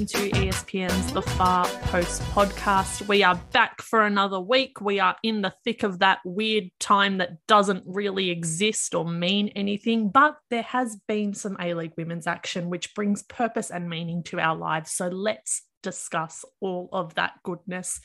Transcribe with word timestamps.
welcome 0.00 0.30
to 0.30 0.36
ESPN's 0.38 1.12
The 1.12 1.20
Far 1.20 1.66
Post 1.66 2.22
podcast. 2.32 3.06
We 3.06 3.22
are 3.22 3.34
back 3.52 3.82
for 3.82 4.06
another 4.06 4.40
week. 4.40 4.80
We 4.80 4.98
are 4.98 5.14
in 5.22 5.42
the 5.42 5.52
thick 5.62 5.82
of 5.82 5.98
that 5.98 6.20
weird 6.24 6.70
time 6.78 7.18
that 7.18 7.46
doesn't 7.46 7.84
really 7.86 8.30
exist 8.30 8.94
or 8.94 9.04
mean 9.04 9.48
anything, 9.48 10.08
but 10.08 10.38
there 10.48 10.62
has 10.62 10.96
been 11.06 11.34
some 11.34 11.54
A 11.60 11.74
League 11.74 11.92
women's 11.98 12.26
action 12.26 12.70
which 12.70 12.94
brings 12.94 13.22
purpose 13.24 13.70
and 13.70 13.90
meaning 13.90 14.22
to 14.22 14.40
our 14.40 14.56
lives. 14.56 14.90
So 14.90 15.08
let's 15.08 15.64
discuss 15.82 16.46
all 16.60 16.88
of 16.92 17.14
that 17.16 17.34
goodness. 17.42 18.00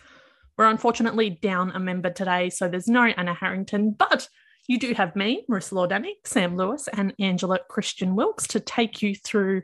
We're 0.58 0.66
unfortunately 0.66 1.30
down 1.30 1.72
a 1.72 1.80
member 1.80 2.10
today, 2.10 2.50
so 2.50 2.68
there's 2.68 2.90
no 2.90 3.06
Anna 3.06 3.34
Harrington, 3.34 3.92
but 3.92 4.28
you 4.68 4.80
do 4.80 4.94
have 4.96 5.16
me, 5.16 5.46
Marissa 5.50 5.74
Lordanic, 5.74 6.26
Sam 6.26 6.58
Lewis, 6.58 6.90
and 6.92 7.14
Angela 7.20 7.60
Christian 7.70 8.16
Wilkes 8.18 8.48
to 8.48 8.60
take 8.60 9.02
you 9.02 9.16
through 9.16 9.62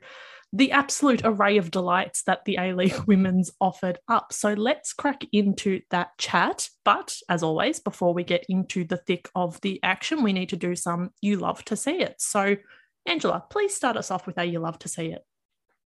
the 0.53 0.71
absolute 0.71 1.21
array 1.23 1.57
of 1.57 1.71
delights 1.71 2.23
that 2.23 2.43
the 2.45 2.57
A 2.59 2.73
League 2.73 2.99
Women's 3.07 3.51
offered 3.61 3.99
up. 4.07 4.33
So 4.33 4.53
let's 4.53 4.93
crack 4.93 5.23
into 5.31 5.81
that 5.91 6.17
chat. 6.17 6.69
But 6.83 7.15
as 7.29 7.41
always, 7.41 7.79
before 7.79 8.13
we 8.13 8.23
get 8.23 8.45
into 8.49 8.83
the 8.83 8.97
thick 8.97 9.29
of 9.33 9.59
the 9.61 9.79
action, 9.81 10.23
we 10.23 10.33
need 10.33 10.49
to 10.49 10.57
do 10.57 10.75
some 10.75 11.11
You 11.21 11.37
Love 11.37 11.63
to 11.65 11.75
See 11.75 12.01
It. 12.01 12.15
So, 12.19 12.57
Angela, 13.05 13.43
please 13.49 13.75
start 13.75 13.97
us 13.97 14.11
off 14.11 14.27
with 14.27 14.37
a 14.37 14.45
You 14.45 14.59
Love 14.59 14.79
to 14.79 14.89
See 14.89 15.07
It. 15.07 15.25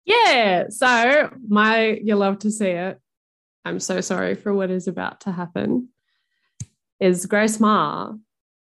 Yeah. 0.03 0.65
So, 0.69 1.29
my 1.47 1.99
You 2.03 2.15
Love 2.15 2.39
to 2.39 2.51
See 2.51 2.69
It, 2.69 2.99
I'm 3.63 3.79
so 3.79 4.01
sorry 4.01 4.35
for 4.35 4.53
what 4.53 4.71
is 4.71 4.87
about 4.87 5.21
to 5.21 5.31
happen, 5.31 5.89
is 6.99 7.25
Grace 7.25 7.59
Maher 7.59 8.17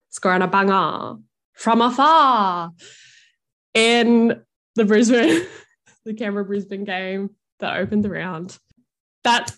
scoring 0.09 0.41
a 0.41 0.47
banger 0.47 1.17
from 1.53 1.81
afar 1.81 2.71
in 3.73 4.41
the 4.75 4.85
Brisbane 4.85 5.45
the 6.05 6.13
Canberra 6.13 6.45
Brisbane 6.45 6.83
game 6.83 7.31
that 7.59 7.77
opened 7.77 8.03
the 8.03 8.09
round. 8.09 8.57
That 9.23 9.51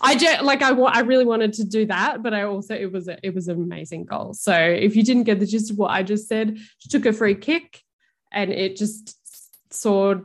I 0.00 0.16
just 0.16 0.42
like 0.42 0.62
I 0.62 0.70
I 0.70 1.00
really 1.00 1.24
wanted 1.24 1.52
to 1.54 1.64
do 1.64 1.86
that, 1.86 2.22
but 2.22 2.34
I 2.34 2.42
also 2.42 2.74
it 2.74 2.90
was 2.90 3.08
a, 3.08 3.18
it 3.22 3.34
was 3.34 3.48
an 3.48 3.62
amazing 3.62 4.04
goal. 4.04 4.34
So 4.34 4.54
if 4.54 4.96
you 4.96 5.02
didn't 5.02 5.24
get 5.24 5.40
the 5.40 5.46
gist 5.46 5.70
of 5.70 5.78
what 5.78 5.90
I 5.90 6.02
just 6.02 6.28
said, 6.28 6.58
she 6.78 6.88
took 6.88 7.06
a 7.06 7.12
free 7.12 7.34
kick 7.34 7.80
and 8.32 8.50
it 8.50 8.76
just 8.76 9.16
soared 9.72 10.24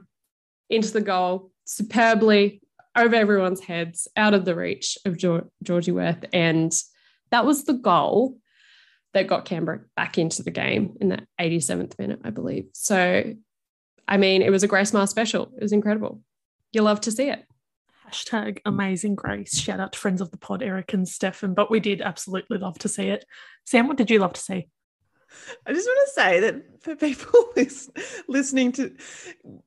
into 0.69 0.91
the 0.91 1.01
goal 1.01 1.51
superbly 1.65 2.61
over 2.95 3.15
everyone's 3.15 3.61
heads, 3.61 4.07
out 4.15 4.33
of 4.33 4.45
the 4.45 4.55
reach 4.55 4.97
of 5.05 5.17
Georgie 5.63 5.91
Worth, 5.91 6.25
and 6.33 6.73
that 7.31 7.45
was 7.45 7.63
the 7.63 7.73
goal 7.73 8.37
that 9.13 9.27
got 9.27 9.45
Canberra 9.45 9.81
back 9.95 10.17
into 10.17 10.43
the 10.43 10.51
game 10.51 10.95
in 10.99 11.09
the 11.09 11.19
87th 11.39 11.97
minute, 11.97 12.21
I 12.23 12.29
believe. 12.29 12.67
So 12.73 13.33
I 14.09 14.17
mean, 14.17 14.41
it 14.41 14.49
was 14.49 14.63
a 14.63 14.67
Grace 14.67 14.91
Maher 14.91 15.05
special. 15.05 15.51
It 15.55 15.61
was 15.61 15.71
incredible. 15.71 16.19
You 16.71 16.81
love 16.81 16.99
to 17.01 17.11
see 17.11 17.29
it. 17.29 17.45
Hashtag 18.09 18.59
amazing 18.65 19.13
grace. 19.13 19.55
Shout 19.55 19.79
out 19.79 19.93
to 19.93 19.99
friends 19.99 20.19
of 20.19 20.31
the 20.31 20.37
pod, 20.37 20.63
Eric 20.63 20.93
and 20.93 21.07
Stefan. 21.07 21.53
But 21.53 21.69
we 21.69 21.79
did 21.79 22.01
absolutely 22.01 22.57
love 22.57 22.79
to 22.79 22.89
see 22.89 23.09
it. 23.09 23.23
Sam, 23.65 23.87
what 23.87 23.97
did 23.97 24.09
you 24.09 24.17
love 24.17 24.33
to 24.33 24.41
see? 24.41 24.67
I 25.67 25.73
just 25.73 25.87
want 25.87 26.07
to 26.07 26.13
say 26.13 26.39
that 26.39 26.81
for 26.81 26.95
people 26.95 27.53
listening 28.27 28.71
to 28.73 28.95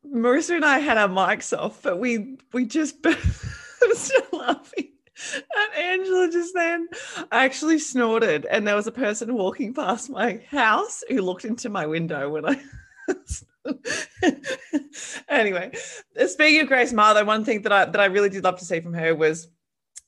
Marissa 0.05 0.57
and 0.57 0.65
I 0.65 0.81
had 0.81 0.99
our 0.99 1.09
mics 1.09 1.57
off, 1.57 1.81
but 1.83 2.01
we 2.01 2.37
we 2.53 2.67
just 2.67 2.97
I'm 3.05 3.95
still 3.95 4.23
laughing. 4.33 4.89
And 5.35 5.85
Angela 5.85 6.29
just 6.33 6.53
then 6.53 6.89
actually 7.31 7.79
snorted, 7.79 8.45
and 8.47 8.67
there 8.67 8.75
was 8.75 8.89
a 8.89 8.93
person 8.93 9.35
walking 9.35 9.73
past 9.73 10.11
my 10.11 10.43
house 10.51 11.05
who 11.09 11.23
looked 11.23 11.45
into 11.45 11.69
my 11.69 11.87
window 11.87 12.29
when 12.29 12.45
I 12.45 12.61
anyway, 15.29 15.71
speaking 16.27 16.61
of 16.61 16.69
Grace 16.69 16.93
Maher, 16.93 17.25
one 17.25 17.45
thing 17.45 17.63
that 17.63 17.73
I 17.73 17.85
that 17.85 18.01
I 18.01 18.07
really 18.07 18.29
did 18.29 18.45
love 18.45 18.59
to 18.59 18.65
see 18.65 18.81
from 18.81 18.95
her 18.95 19.15
was 19.15 19.49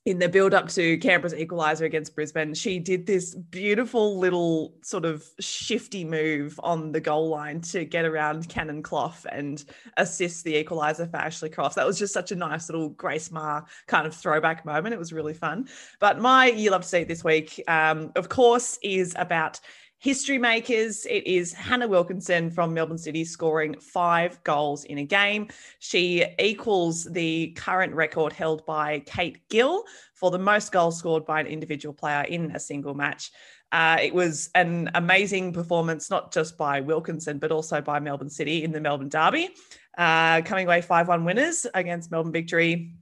in 0.07 0.19
the 0.19 0.29
build 0.29 0.53
up 0.53 0.69
to 0.69 0.99
Canberra's 0.99 1.33
equaliser 1.33 1.87
against 1.87 2.15
Brisbane, 2.15 2.53
she 2.53 2.79
did 2.79 3.07
this 3.07 3.35
beautiful 3.35 4.19
little 4.19 4.75
sort 4.83 5.07
of 5.07 5.25
shifty 5.41 6.05
move 6.05 6.61
on 6.63 6.93
the 6.93 7.01
goal 7.01 7.31
line 7.31 7.63
to 7.63 7.87
get 7.87 8.05
around 8.05 8.47
Cannon 8.51 8.83
Clough 8.83 9.15
and 9.33 9.65
assist 9.97 10.45
the 10.45 10.63
equaliser 10.63 11.11
for 11.11 11.17
Ashley 11.17 11.49
Croft. 11.49 11.77
That 11.77 11.87
was 11.87 11.99
just 11.99 12.13
such 12.13 12.33
a 12.33 12.37
nice 12.37 12.69
little 12.69 12.91
Grace 12.91 13.31
Maher 13.31 13.65
kind 13.87 14.07
of 14.07 14.15
throwback 14.15 14.67
moment. 14.67 14.95
It 14.95 14.99
was 14.99 15.13
really 15.13 15.33
fun. 15.33 15.69
But 16.01 16.21
my 16.21 16.49
You 16.49 16.71
Love 16.71 16.83
to 16.83 16.89
See 16.89 17.05
this 17.05 17.25
week, 17.25 17.63
um, 17.67 18.13
of 18.15 18.29
course, 18.29 18.79
is 18.83 19.15
about 19.17 19.59
History 20.05 20.37
makers, 20.37 21.07
it 21.07 21.27
is 21.27 21.55
Hannah 21.55 21.89
Wilkinson 21.89 22.51
from 22.51 22.75
Melbourne 22.75 22.99
City 22.99 23.25
scoring 23.25 23.75
five 23.81 24.45
goals 24.45 24.85
in 24.85 24.99
a 24.99 25.05
game. 25.07 25.49
She 25.79 26.23
equals 26.39 27.05
the 27.05 27.53
current 27.57 27.95
record 27.95 28.35
held 28.35 28.67
by 28.67 28.99
Kate 29.07 29.39
Gill 29.49 29.85
for 30.13 30.31
the 30.31 30.39
most 30.39 30.73
goals 30.73 30.99
scored 30.99 31.25
by 31.25 31.41
an 31.41 31.47
individual 31.47 31.95
player 31.95 32.21
in 32.21 32.51
a 32.51 32.61
single 32.61 32.93
match. 32.93 33.31
Uh, 33.73 33.97
it 33.99 34.13
was 34.13 34.51
an 34.55 34.91
amazing 34.95 35.55
performance, 35.55 36.11
not 36.11 36.35
just 36.35 36.59
by 36.59 36.83
Wilkinson, 36.83 37.39
but 37.39 37.51
also 37.51 37.81
by 37.81 37.99
Melbourne 37.99 38.29
City 38.29 38.63
in 38.63 38.73
the 38.73 38.81
Melbourne 38.83 39.09
Derby, 39.09 39.55
uh, 39.97 40.43
coming 40.43 40.67
away 40.67 40.83
5 40.83 41.09
1 41.09 41.25
winners 41.25 41.67
against 41.73 42.11
Melbourne 42.11 42.31
Victory. 42.31 42.93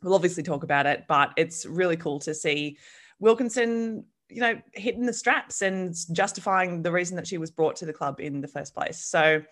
We'll 0.00 0.14
obviously 0.14 0.44
talk 0.44 0.62
about 0.62 0.86
it, 0.86 1.06
but 1.08 1.32
it's 1.36 1.66
really 1.66 1.96
cool 1.96 2.20
to 2.20 2.32
see 2.32 2.78
Wilkinson 3.18 4.04
you 4.32 4.40
know, 4.40 4.60
hitting 4.72 5.06
the 5.06 5.12
straps 5.12 5.62
and 5.62 5.94
justifying 6.12 6.82
the 6.82 6.92
reason 6.92 7.16
that 7.16 7.26
she 7.26 7.38
was 7.38 7.50
brought 7.50 7.76
to 7.76 7.86
the 7.86 7.92
club 7.92 8.20
in 8.20 8.40
the 8.40 8.48
first 8.48 8.74
place. 8.74 9.04
So, 9.04 9.42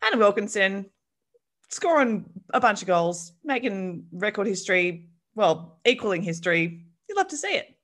Hannah 0.00 0.18
Wilkinson 0.18 0.86
scoring 1.70 2.24
a 2.52 2.60
bunch 2.60 2.82
of 2.82 2.88
goals, 2.88 3.32
making 3.44 4.06
record 4.12 4.46
history, 4.46 5.08
well, 5.34 5.80
equaling 5.84 6.22
history. 6.22 6.84
You'd 7.08 7.16
love 7.16 7.28
to 7.28 7.36
see 7.36 7.54
it. 7.54 7.74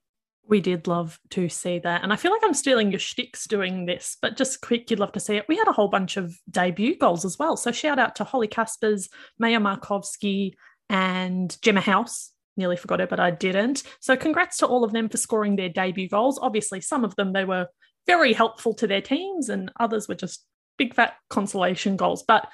We 0.47 0.61
did 0.61 0.87
love 0.87 1.19
to 1.31 1.49
see 1.49 1.79
that. 1.79 2.03
And 2.03 2.13
I 2.13 2.17
feel 2.17 2.31
like 2.31 2.43
I'm 2.45 2.55
stealing 2.55 2.91
your 2.91 2.99
shticks 2.99 3.47
doing 3.47 3.87
this, 3.87 4.19
but 4.21 4.37
just 4.37 4.61
quick, 4.61 4.91
you'd 4.91 5.01
love 5.01 5.13
to 5.13 5.21
see 5.21 5.37
it. 5.37 5.47
We 5.49 5.57
had 5.57 5.69
a 5.69 5.73
whole 5.73 5.89
bunch 5.89 6.19
of 6.19 6.39
debut 6.51 6.99
goals 6.99 7.25
as 7.25 7.39
well. 7.39 7.57
So 7.57 7.73
shout 7.73 7.99
out 7.99 8.17
to 8.17 8.25
Holly 8.25 8.49
Caspers, 8.49 9.09
Maya 9.39 9.59
Markovsky, 9.59 10.53
and 10.91 11.57
Gemma 11.63 11.81
House 11.81 12.34
nearly 12.57 12.77
forgot 12.77 13.01
it, 13.01 13.09
but 13.09 13.21
I 13.21 13.31
didn't. 13.31 13.83
So 14.01 14.17
congrats 14.17 14.59
to 14.59 14.67
all 14.67 14.85
of 14.85 14.93
them 14.93 15.09
for 15.09 15.17
scoring 15.17 15.57
their 15.57 15.69
debut 15.69 16.09
goals. 16.09 16.39
Obviously, 16.41 16.81
some 16.81 17.05
of 17.05 17.17
them 17.17 17.33
they 17.33 17.45
were 17.45 17.69
very 18.07 18.33
helpful 18.33 18.75
to 18.75 18.87
their 18.87 19.01
teams, 19.01 19.49
and 19.49 19.71
others 19.81 20.09
were 20.09 20.15
just 20.15 20.45
big 20.79 20.95
fat 20.95 21.15
consolation 21.31 21.97
goals. 21.97 22.23
But 22.27 22.49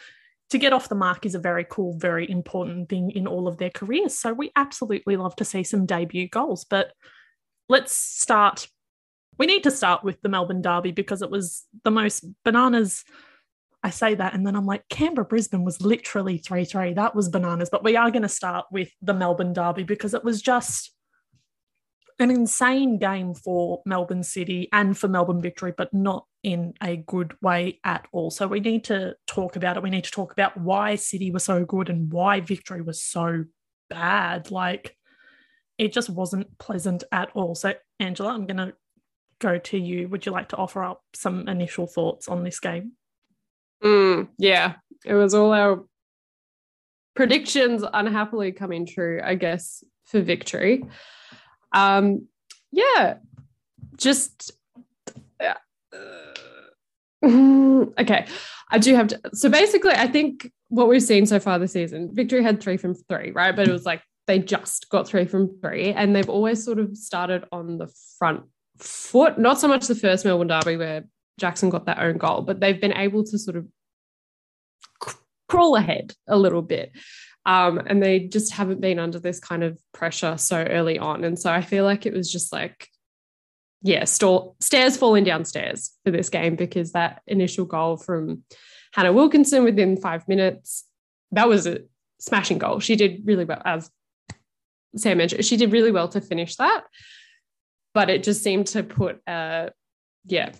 to 0.50 0.58
get 0.58 0.72
off 0.72 0.88
the 0.88 0.94
mark 0.94 1.24
is 1.24 1.34
a 1.34 1.40
very 1.40 1.64
cool, 1.68 1.96
very 1.98 2.28
important 2.28 2.88
thing 2.88 3.10
in 3.12 3.26
all 3.26 3.46
of 3.46 3.58
their 3.58 3.70
careers. 3.70 4.18
So 4.18 4.32
we 4.32 4.50
absolutely 4.56 5.16
love 5.16 5.36
to 5.36 5.44
see 5.44 5.62
some 5.62 5.86
debut 5.86 6.28
goals. 6.28 6.64
But 6.64 6.92
let's 7.68 7.94
start. 7.94 8.68
We 9.38 9.46
need 9.46 9.62
to 9.62 9.70
start 9.70 10.02
with 10.02 10.20
the 10.22 10.28
Melbourne 10.28 10.60
Derby 10.60 10.90
because 10.90 11.22
it 11.22 11.30
was 11.30 11.64
the 11.84 11.90
most 11.90 12.24
bananas 12.44 13.04
I 13.82 13.90
say 13.90 14.14
that 14.14 14.34
and 14.34 14.46
then 14.46 14.56
I'm 14.56 14.66
like, 14.66 14.88
Canberra 14.88 15.24
Brisbane 15.24 15.64
was 15.64 15.80
literally 15.80 16.38
3 16.38 16.64
3. 16.64 16.94
That 16.94 17.14
was 17.14 17.28
bananas. 17.28 17.70
But 17.70 17.84
we 17.84 17.96
are 17.96 18.10
going 18.10 18.22
to 18.22 18.28
start 18.28 18.66
with 18.70 18.90
the 19.00 19.14
Melbourne 19.14 19.52
Derby 19.52 19.84
because 19.84 20.14
it 20.14 20.24
was 20.24 20.42
just 20.42 20.92
an 22.18 22.30
insane 22.30 22.98
game 22.98 23.32
for 23.32 23.80
Melbourne 23.86 24.22
City 24.22 24.68
and 24.72 24.96
for 24.96 25.08
Melbourne 25.08 25.40
Victory, 25.40 25.72
but 25.74 25.94
not 25.94 26.26
in 26.42 26.74
a 26.82 26.96
good 26.96 27.34
way 27.40 27.80
at 27.82 28.06
all. 28.12 28.30
So 28.30 28.46
we 28.46 28.60
need 28.60 28.84
to 28.84 29.14
talk 29.26 29.56
about 29.56 29.78
it. 29.78 29.82
We 29.82 29.90
need 29.90 30.04
to 30.04 30.10
talk 30.10 30.32
about 30.32 30.58
why 30.58 30.96
City 30.96 31.30
was 31.30 31.44
so 31.44 31.64
good 31.64 31.88
and 31.88 32.12
why 32.12 32.40
Victory 32.40 32.82
was 32.82 33.02
so 33.02 33.44
bad. 33.88 34.50
Like 34.50 34.94
it 35.80 35.94
just 35.94 36.10
wasn't 36.10 36.58
pleasant 36.58 37.04
at 37.10 37.30
all. 37.32 37.54
So, 37.54 37.72
Angela, 37.98 38.34
I'm 38.34 38.46
going 38.46 38.58
to 38.58 38.74
go 39.38 39.56
to 39.56 39.78
you. 39.78 40.08
Would 40.08 40.26
you 40.26 40.32
like 40.32 40.50
to 40.50 40.56
offer 40.56 40.84
up 40.84 41.02
some 41.14 41.48
initial 41.48 41.86
thoughts 41.86 42.28
on 42.28 42.44
this 42.44 42.60
game? 42.60 42.92
Mm, 43.82 44.28
yeah, 44.38 44.74
it 45.04 45.14
was 45.14 45.34
all 45.34 45.52
our 45.52 45.84
predictions 47.14 47.84
unhappily 47.92 48.52
coming 48.52 48.86
true, 48.86 49.20
I 49.22 49.34
guess, 49.34 49.82
for 50.06 50.20
victory. 50.20 50.84
Um, 51.72 52.26
yeah, 52.72 53.14
just 53.96 54.52
uh, 55.40 55.54
okay. 57.98 58.26
I 58.72 58.78
do 58.78 58.94
have 58.94 59.08
to. 59.08 59.20
So 59.34 59.48
basically, 59.48 59.92
I 59.92 60.06
think 60.06 60.50
what 60.68 60.88
we've 60.88 61.02
seen 61.02 61.26
so 61.26 61.40
far 61.40 61.58
this 61.58 61.72
season, 61.72 62.10
victory 62.14 62.42
had 62.42 62.60
three 62.60 62.76
from 62.76 62.94
three, 62.94 63.32
right? 63.32 63.54
But 63.54 63.68
it 63.68 63.72
was 63.72 63.84
like 63.84 64.02
they 64.26 64.38
just 64.38 64.88
got 64.90 65.08
three 65.08 65.24
from 65.24 65.58
three, 65.60 65.92
and 65.92 66.14
they've 66.14 66.28
always 66.28 66.64
sort 66.64 66.78
of 66.78 66.96
started 66.96 67.44
on 67.50 67.78
the 67.78 67.92
front 68.18 68.42
foot. 68.78 69.38
Not 69.38 69.58
so 69.58 69.68
much 69.68 69.86
the 69.86 69.94
first 69.94 70.24
Melbourne 70.24 70.48
Derby 70.48 70.76
where 70.76 71.04
Jackson 71.40 71.70
got 71.70 71.86
their 71.86 72.00
own 72.00 72.18
goal, 72.18 72.42
but 72.42 72.60
they've 72.60 72.80
been 72.80 72.92
able 72.92 73.24
to 73.24 73.38
sort 73.38 73.56
of 73.56 73.66
crawl 75.48 75.74
ahead 75.74 76.14
a 76.28 76.38
little 76.38 76.62
bit. 76.62 76.92
Um, 77.46 77.80
and 77.86 78.02
they 78.02 78.20
just 78.20 78.52
haven't 78.52 78.82
been 78.82 78.98
under 78.98 79.18
this 79.18 79.40
kind 79.40 79.64
of 79.64 79.80
pressure 79.92 80.36
so 80.36 80.62
early 80.62 80.98
on. 80.98 81.24
And 81.24 81.38
so 81.38 81.50
I 81.50 81.62
feel 81.62 81.84
like 81.84 82.04
it 82.04 82.12
was 82.12 82.30
just 82.30 82.52
like, 82.52 82.86
yeah, 83.82 84.04
stall, 84.04 84.56
stairs 84.60 84.98
falling 84.98 85.24
downstairs 85.24 85.90
for 86.04 86.10
this 86.10 86.28
game 86.28 86.54
because 86.54 86.92
that 86.92 87.22
initial 87.26 87.64
goal 87.64 87.96
from 87.96 88.44
Hannah 88.92 89.12
Wilkinson 89.12 89.64
within 89.64 89.96
five 89.96 90.28
minutes, 90.28 90.84
that 91.32 91.48
was 91.48 91.66
a 91.66 91.78
smashing 92.20 92.58
goal. 92.58 92.78
She 92.78 92.94
did 92.94 93.22
really 93.24 93.46
well, 93.46 93.62
as 93.64 93.90
Sam 94.96 95.16
mentioned, 95.16 95.44
she 95.44 95.56
did 95.56 95.72
really 95.72 95.92
well 95.92 96.08
to 96.08 96.20
finish 96.20 96.56
that. 96.56 96.84
But 97.94 98.10
it 98.10 98.22
just 98.22 98.42
seemed 98.42 98.66
to 98.68 98.82
put 98.82 99.20
a, 99.26 99.70
yeah, 100.26 100.52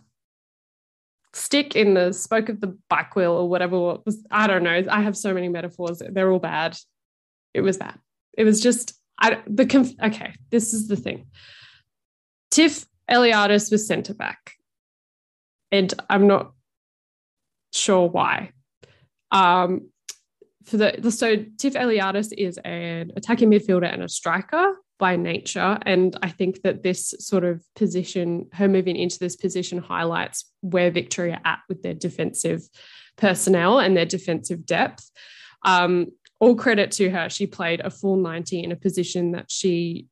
stick 1.32 1.76
in 1.76 1.94
the 1.94 2.12
spoke 2.12 2.48
of 2.48 2.60
the 2.60 2.76
bike 2.88 3.14
wheel 3.14 3.32
or 3.32 3.48
whatever 3.48 3.78
was, 3.78 4.24
I 4.30 4.46
don't 4.46 4.62
know. 4.62 4.84
I 4.90 5.02
have 5.02 5.16
so 5.16 5.32
many 5.32 5.48
metaphors. 5.48 6.02
They're 6.06 6.30
all 6.30 6.38
bad. 6.38 6.76
It 7.54 7.60
was 7.60 7.76
bad. 7.76 7.98
It 8.36 8.44
was 8.44 8.60
just, 8.60 8.94
I, 9.20 9.40
the, 9.46 9.66
conf- 9.66 10.00
okay, 10.02 10.34
this 10.50 10.72
is 10.72 10.88
the 10.88 10.96
thing. 10.96 11.26
Tiff 12.50 12.86
Eliadis 13.10 13.70
was 13.70 13.86
centre 13.86 14.14
back. 14.14 14.52
And 15.72 15.92
I'm 16.08 16.26
not 16.26 16.52
sure 17.72 18.08
why. 18.08 18.50
Um, 19.30 19.90
for 20.64 20.76
the, 20.76 21.10
so 21.10 21.36
Tiff 21.58 21.74
Eliadis 21.74 22.32
is 22.36 22.58
an 22.58 23.12
attacking 23.16 23.50
midfielder 23.50 23.92
and 23.92 24.02
a 24.02 24.08
striker 24.08 24.74
by 25.00 25.16
nature, 25.16 25.78
and 25.86 26.16
I 26.22 26.28
think 26.28 26.62
that 26.62 26.84
this 26.84 27.14
sort 27.18 27.42
of 27.42 27.64
position, 27.74 28.48
her 28.52 28.68
moving 28.68 28.94
into 28.94 29.18
this 29.18 29.34
position, 29.34 29.78
highlights 29.78 30.44
where 30.60 30.92
Victoria 30.92 31.40
at 31.44 31.58
with 31.68 31.82
their 31.82 31.94
defensive 31.94 32.68
personnel 33.16 33.80
and 33.80 33.96
their 33.96 34.06
defensive 34.06 34.64
depth. 34.64 35.10
Um, 35.64 36.12
all 36.38 36.54
credit 36.54 36.90
to 36.92 37.10
her. 37.10 37.28
She 37.28 37.46
played 37.46 37.80
a 37.80 37.90
full 37.90 38.16
90 38.16 38.62
in 38.62 38.72
a 38.72 38.76
position 38.76 39.32
that 39.32 39.50
she, 39.50 40.06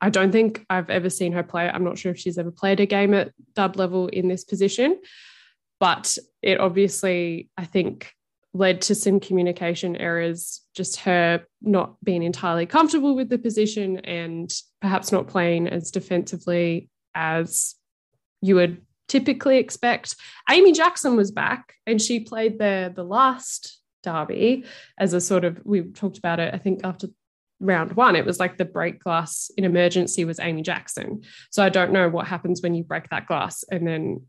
I 0.00 0.10
don't 0.10 0.32
think 0.32 0.66
I've 0.68 0.90
ever 0.90 1.08
seen 1.08 1.32
her 1.32 1.42
play. 1.42 1.68
I'm 1.68 1.84
not 1.84 1.98
sure 1.98 2.12
if 2.12 2.18
she's 2.18 2.38
ever 2.38 2.50
played 2.50 2.80
a 2.80 2.86
game 2.86 3.14
at 3.14 3.32
dub 3.54 3.76
level 3.76 4.08
in 4.08 4.28
this 4.28 4.44
position, 4.44 5.00
but 5.80 6.18
it 6.42 6.60
obviously, 6.60 7.48
I 7.56 7.64
think, 7.64 8.12
led 8.54 8.82
to 8.82 8.94
some 8.94 9.18
communication 9.18 9.96
errors, 9.96 10.60
just 10.74 11.00
her 11.00 11.44
not 11.62 11.96
being 12.04 12.22
entirely 12.22 12.66
comfortable 12.66 13.14
with 13.14 13.28
the 13.28 13.38
position 13.38 13.98
and 14.00 14.52
perhaps 14.80 15.10
not 15.10 15.26
playing 15.26 15.68
as 15.68 15.90
defensively 15.90 16.90
as 17.14 17.74
you 18.40 18.54
would 18.56 18.82
typically 19.08 19.58
expect. 19.58 20.16
Amy 20.50 20.72
Jackson 20.72 21.16
was 21.16 21.30
back 21.30 21.74
and 21.86 22.00
she 22.00 22.20
played 22.20 22.58
there 22.58 22.88
the 22.88 23.04
last 23.04 23.80
derby 24.02 24.64
as 24.98 25.12
a 25.12 25.20
sort 25.20 25.44
of, 25.44 25.60
we 25.64 25.82
talked 25.82 26.18
about 26.18 26.40
it, 26.40 26.52
I 26.52 26.58
think 26.58 26.80
after 26.84 27.08
round 27.60 27.92
one, 27.92 28.16
it 28.16 28.26
was 28.26 28.40
like 28.40 28.58
the 28.58 28.64
break 28.64 29.02
glass 29.02 29.50
in 29.56 29.64
emergency 29.64 30.24
was 30.24 30.40
Amy 30.40 30.62
Jackson. 30.62 31.22
So 31.50 31.62
I 31.62 31.68
don't 31.68 31.92
know 31.92 32.08
what 32.08 32.26
happens 32.26 32.60
when 32.60 32.74
you 32.74 32.84
break 32.84 33.08
that 33.10 33.26
glass 33.26 33.64
and 33.70 33.86
then 33.86 34.26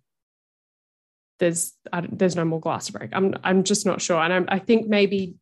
there's 1.40 1.74
there's 2.12 2.36
no 2.36 2.46
more 2.46 2.60
glass 2.60 2.90
break. 2.90 3.10
I'm 3.14 3.36
I'm 3.44 3.64
just 3.64 3.86
not 3.86 4.02
sure, 4.02 4.22
and 4.22 4.34
I'm, 4.34 4.46
I 4.48 4.60
think 4.60 4.88
maybe 4.88 5.36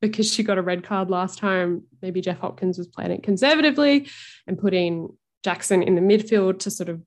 because 0.00 0.32
she 0.32 0.42
got 0.42 0.58
a 0.58 0.62
red 0.62 0.82
card 0.82 1.10
last 1.10 1.38
time, 1.38 1.82
maybe 2.00 2.20
Jeff 2.20 2.38
Hopkins 2.38 2.78
was 2.78 2.86
playing 2.86 3.10
it 3.10 3.22
conservatively 3.22 4.08
and 4.46 4.58
putting 4.58 5.10
Jackson 5.44 5.82
in 5.82 5.94
the 5.94 6.00
midfield 6.00 6.60
to 6.60 6.70
sort 6.70 6.88
of 6.88 7.02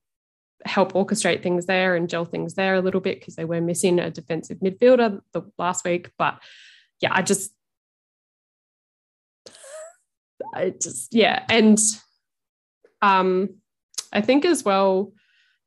help 0.66 0.94
orchestrate 0.94 1.44
things 1.44 1.66
there 1.66 1.96
and 1.96 2.10
gel 2.10 2.26
things 2.26 2.54
there 2.54 2.76
a 2.76 2.82
little 2.82 3.02
bit 3.02 3.20
because 3.20 3.36
they 3.36 3.46
were 3.46 3.62
missing 3.62 4.00
a 4.00 4.10
defensive 4.10 4.60
midfielder 4.60 5.20
the 5.34 5.42
last 5.58 5.84
week. 5.84 6.12
But 6.18 6.40
yeah, 7.02 7.10
I 7.12 7.22
just, 7.22 7.52
I 10.54 10.70
just 10.70 11.14
yeah, 11.14 11.44
and 11.50 11.80
um, 13.02 13.56
I 14.12 14.22
think 14.22 14.46
as 14.46 14.64
well, 14.64 15.14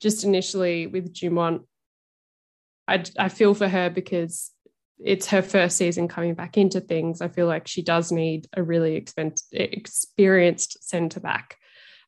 just 0.00 0.24
initially 0.24 0.86
with 0.86 1.12
Dumont, 1.12 1.62
I, 2.88 3.04
I 3.18 3.28
feel 3.28 3.54
for 3.54 3.68
her 3.68 3.90
because 3.90 4.50
it's 5.04 5.26
her 5.28 5.42
first 5.42 5.76
season 5.76 6.08
coming 6.08 6.34
back 6.34 6.56
into 6.56 6.80
things. 6.80 7.20
I 7.20 7.28
feel 7.28 7.46
like 7.46 7.68
she 7.68 7.82
does 7.82 8.10
need 8.10 8.48
a 8.54 8.62
really 8.62 9.04
experienced 9.52 10.88
centre 10.88 11.20
back 11.20 11.56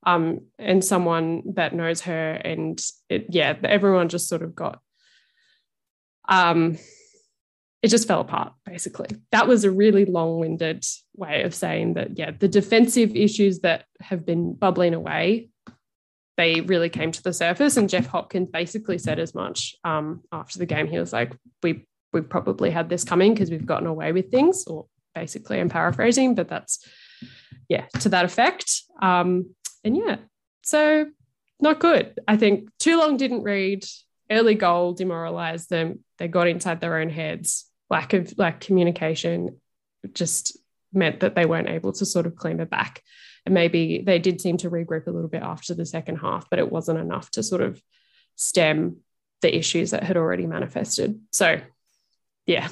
um, 0.07 0.41
and 0.59 0.85
someone 0.85 1.43
that 1.55 1.75
knows 1.75 2.03
her. 2.03 2.33
And 2.33 2.81
it, 3.09 3.27
yeah, 3.29 3.57
everyone 3.65 4.09
just 4.09 4.29
sort 4.29 4.43
of 4.43 4.55
got, 4.55 4.81
um, 6.29 6.79
it 7.83 7.89
just 7.89 8.09
fell 8.09 8.21
apart 8.21 8.55
basically. 8.65 9.09
That 9.33 9.47
was 9.47 9.65
a 9.65 9.71
really 9.71 10.05
long 10.05 10.41
winded 10.41 10.85
way 11.15 11.43
of 11.43 11.55
saying 11.55 11.95
that, 11.95 12.19
yeah, 12.19 12.31
the 12.31 12.49
defensive 12.49 13.15
issues 13.15 13.61
that 13.61 13.85
have 14.01 14.25
been 14.25 14.55
bubbling 14.55 14.95
away 14.95 15.51
they 16.39 16.61
really 16.61 16.89
came 16.89 17.11
to 17.11 17.23
the 17.23 17.33
surface. 17.33 17.77
And 17.77 17.91
Jeff 17.91 18.07
Hopkins 18.07 18.49
basically 18.51 18.97
said 18.97 19.19
as 19.19 19.35
much 19.35 19.75
um, 19.85 20.23
after 20.33 20.59
the 20.59 20.67
game. 20.67 20.87
He 20.87 20.99
was 20.99 21.13
like, 21.13 21.37
"We 21.63 21.87
we 22.13 22.23
probably 22.23 22.71
had 22.71 22.89
this 22.89 23.05
coming 23.05 23.35
because 23.35 23.51
we've 23.51 23.67
gotten 23.67 23.89
away 23.89 24.13
with 24.13 24.31
things." 24.31 24.65
Or 24.67 24.87
basically, 25.15 25.61
I'm 25.61 25.69
paraphrasing, 25.69 26.37
but 26.37 26.49
that's 26.49 26.89
yeah 27.69 27.87
to 28.01 28.09
that 28.11 28.25
effect. 28.25 28.83
Um, 29.03 29.55
and 29.85 29.97
yeah, 29.97 30.17
so 30.63 31.07
not 31.61 31.81
good. 31.81 32.19
I 32.27 32.37
think 32.37 32.71
too 32.79 32.99
long 32.99 33.17
didn't 33.17 33.43
read. 33.43 33.85
Early 34.31 34.55
goal 34.55 34.93
demoralized 34.93 35.69
them. 35.69 36.05
They 36.19 36.29
got 36.29 36.47
inside 36.47 36.81
their 36.81 36.99
own 36.99 37.11
heads. 37.11 37.67
Lack 37.91 38.13
of 38.13 38.33
like 38.39 38.61
communication 38.61 39.61
just 40.13 40.57
meant 40.93 41.21
that 41.21 41.35
they 41.35 41.47
weren't 41.47 41.69
able 41.69 41.93
to 41.93 42.07
sort 42.07 42.27
of 42.27 42.37
claim 42.37 42.61
it 42.61 42.71
back. 42.71 43.03
Maybe 43.49 44.03
they 44.05 44.19
did 44.19 44.41
seem 44.41 44.57
to 44.59 44.71
regroup 44.71 45.07
a 45.07 45.11
little 45.11 45.29
bit 45.29 45.43
after 45.43 45.75
the 45.75 45.87
second 45.87 46.17
half, 46.17 46.49
but 46.51 46.59
it 46.59 46.71
wasn't 46.71 46.99
enough 46.99 47.31
to 47.33 47.43
sort 47.43 47.63
of 47.63 47.83
stem 48.37 48.99
the 49.43 49.57
issues 49.57 49.91
that 49.91 50.03
had 50.03 50.17
already 50.17 50.47
manifested. 50.47 51.21
So, 51.33 51.61
yeah, 52.47 52.69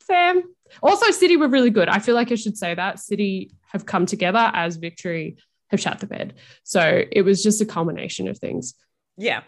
Sam. 0.00 0.42
Also, 0.82 1.10
City 1.10 1.36
were 1.36 1.48
really 1.48 1.70
good. 1.70 1.88
I 1.88 1.98
feel 1.98 2.14
like 2.14 2.32
I 2.32 2.36
should 2.36 2.56
say 2.56 2.74
that 2.74 2.98
City 2.98 3.52
have 3.72 3.86
come 3.86 4.06
together 4.06 4.50
as 4.52 4.76
victory 4.76 5.36
have 5.68 5.80
shut 5.80 5.98
the 5.98 6.06
bed. 6.06 6.34
So 6.62 7.02
it 7.10 7.22
was 7.22 7.42
just 7.42 7.60
a 7.60 7.66
culmination 7.66 8.28
of 8.28 8.38
things. 8.38 8.74
Yeah. 9.16 9.42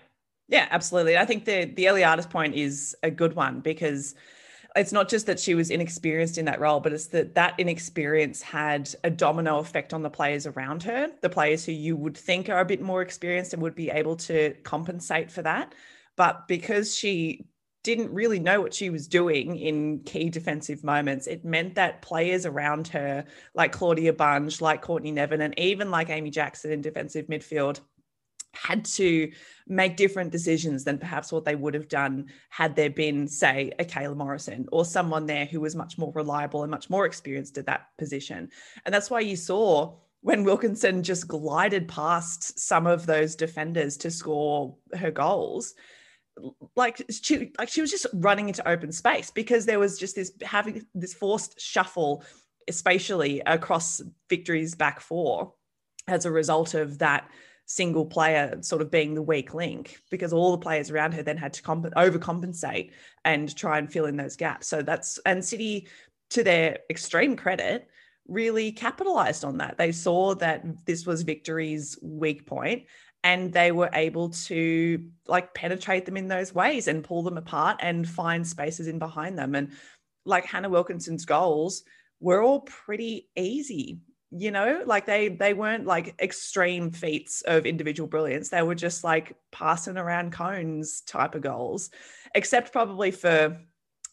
Yeah, 0.48 0.66
absolutely. 0.70 1.18
I 1.18 1.24
think 1.24 1.44
the 1.44 1.64
the 1.64 1.86
Eliadis 1.86 2.30
point 2.30 2.54
is 2.54 2.94
a 3.02 3.10
good 3.10 3.34
one 3.34 3.60
because 3.60 4.14
it's 4.76 4.92
not 4.92 5.08
just 5.08 5.26
that 5.26 5.40
she 5.40 5.54
was 5.54 5.70
inexperienced 5.70 6.38
in 6.38 6.44
that 6.44 6.60
role, 6.60 6.80
but 6.80 6.92
it's 6.92 7.06
that 7.08 7.34
that 7.34 7.58
inexperience 7.58 8.42
had 8.42 8.94
a 9.02 9.10
domino 9.10 9.58
effect 9.58 9.94
on 9.94 10.02
the 10.02 10.10
players 10.10 10.46
around 10.46 10.82
her, 10.84 11.10
the 11.22 11.30
players 11.30 11.64
who 11.64 11.72
you 11.72 11.96
would 11.96 12.16
think 12.16 12.48
are 12.48 12.60
a 12.60 12.64
bit 12.64 12.82
more 12.82 13.02
experienced 13.02 13.52
and 13.52 13.62
would 13.62 13.74
be 13.74 13.90
able 13.90 14.16
to 14.16 14.54
compensate 14.62 15.30
for 15.30 15.42
that. 15.42 15.74
But 16.16 16.46
because 16.48 16.94
she 16.94 17.46
didn't 17.82 18.12
really 18.12 18.40
know 18.40 18.60
what 18.60 18.74
she 18.74 18.90
was 18.90 19.06
doing 19.06 19.56
in 19.56 20.00
key 20.00 20.28
defensive 20.28 20.82
moments, 20.82 21.26
it 21.26 21.44
meant 21.44 21.76
that 21.76 22.02
players 22.02 22.44
around 22.44 22.88
her, 22.88 23.24
like 23.54 23.72
Claudia 23.72 24.12
Bunge, 24.12 24.60
like 24.60 24.82
Courtney 24.82 25.12
Nevin, 25.12 25.40
and 25.40 25.58
even 25.58 25.90
like 25.90 26.10
Amy 26.10 26.30
Jackson 26.30 26.72
in 26.72 26.80
defensive 26.80 27.26
midfield, 27.28 27.80
had 28.54 28.84
to 28.84 29.30
make 29.66 29.96
different 29.96 30.32
decisions 30.32 30.84
than 30.84 30.98
perhaps 30.98 31.32
what 31.32 31.44
they 31.44 31.54
would 31.54 31.74
have 31.74 31.88
done 31.88 32.26
had 32.50 32.76
there 32.76 32.90
been, 32.90 33.28
say, 33.28 33.72
a 33.78 33.84
Kayla 33.84 34.16
Morrison 34.16 34.66
or 34.72 34.84
someone 34.84 35.26
there 35.26 35.46
who 35.46 35.60
was 35.60 35.76
much 35.76 35.98
more 35.98 36.12
reliable 36.14 36.62
and 36.62 36.70
much 36.70 36.88
more 36.88 37.04
experienced 37.04 37.58
at 37.58 37.66
that 37.66 37.88
position. 37.98 38.48
And 38.84 38.94
that's 38.94 39.10
why 39.10 39.20
you 39.20 39.36
saw 39.36 39.96
when 40.22 40.44
Wilkinson 40.44 41.02
just 41.02 41.28
glided 41.28 41.86
past 41.86 42.58
some 42.58 42.86
of 42.86 43.06
those 43.06 43.36
defenders 43.36 43.96
to 43.98 44.10
score 44.10 44.76
her 44.94 45.10
goals 45.10 45.74
like 46.74 47.02
she 47.10 47.52
like 47.58 47.68
she 47.68 47.80
was 47.80 47.90
just 47.90 48.06
running 48.14 48.48
into 48.48 48.68
open 48.68 48.92
space 48.92 49.30
because 49.30 49.64
there 49.64 49.78
was 49.78 49.98
just 49.98 50.16
this 50.16 50.32
having 50.42 50.84
this 50.94 51.14
forced 51.14 51.58
shuffle 51.60 52.22
spatially 52.70 53.40
across 53.46 54.02
victory's 54.28 54.74
back 54.74 55.00
four 55.00 55.54
as 56.08 56.26
a 56.26 56.30
result 56.30 56.74
of 56.74 56.98
that 56.98 57.28
single 57.66 58.06
player 58.06 58.56
sort 58.62 58.80
of 58.80 58.90
being 58.90 59.14
the 59.14 59.22
weak 59.22 59.52
link 59.52 59.98
because 60.10 60.32
all 60.32 60.52
the 60.52 60.58
players 60.58 60.90
around 60.90 61.12
her 61.12 61.22
then 61.22 61.36
had 61.36 61.52
to 61.52 61.62
comp- 61.62 61.94
overcompensate 61.94 62.92
and 63.24 63.54
try 63.54 63.76
and 63.78 63.92
fill 63.92 64.06
in 64.06 64.16
those 64.16 64.36
gaps. 64.36 64.68
So 64.68 64.82
that's 64.82 65.18
and 65.26 65.44
City, 65.44 65.88
to 66.30 66.42
their 66.42 66.78
extreme 66.88 67.36
credit, 67.36 67.88
really 68.28 68.72
capitalized 68.72 69.44
on 69.44 69.58
that. 69.58 69.78
They 69.78 69.92
saw 69.92 70.34
that 70.36 70.64
this 70.86 71.06
was 71.06 71.22
Victory's 71.22 71.98
weak 72.00 72.46
point 72.46 72.84
and 73.24 73.52
they 73.52 73.72
were 73.72 73.90
able 73.92 74.30
to 74.30 75.04
like 75.26 75.52
penetrate 75.52 76.06
them 76.06 76.16
in 76.16 76.28
those 76.28 76.54
ways 76.54 76.86
and 76.86 77.02
pull 77.02 77.22
them 77.22 77.36
apart 77.36 77.78
and 77.80 78.08
find 78.08 78.46
spaces 78.46 78.86
in 78.86 79.00
behind 79.00 79.36
them. 79.36 79.56
And 79.56 79.72
like 80.24 80.44
Hannah 80.44 80.68
Wilkinson's 80.68 81.24
goals 81.24 81.82
were 82.20 82.42
all 82.42 82.60
pretty 82.60 83.28
easy 83.36 83.98
you 84.30 84.50
know 84.50 84.82
like 84.86 85.06
they 85.06 85.28
they 85.28 85.54
weren't 85.54 85.86
like 85.86 86.14
extreme 86.20 86.90
feats 86.90 87.42
of 87.42 87.64
individual 87.64 88.08
brilliance 88.08 88.48
they 88.48 88.62
were 88.62 88.74
just 88.74 89.04
like 89.04 89.36
passing 89.52 89.96
around 89.96 90.32
cones 90.32 91.00
type 91.02 91.34
of 91.36 91.42
goals 91.42 91.90
except 92.34 92.72
probably 92.72 93.12
for 93.12 93.56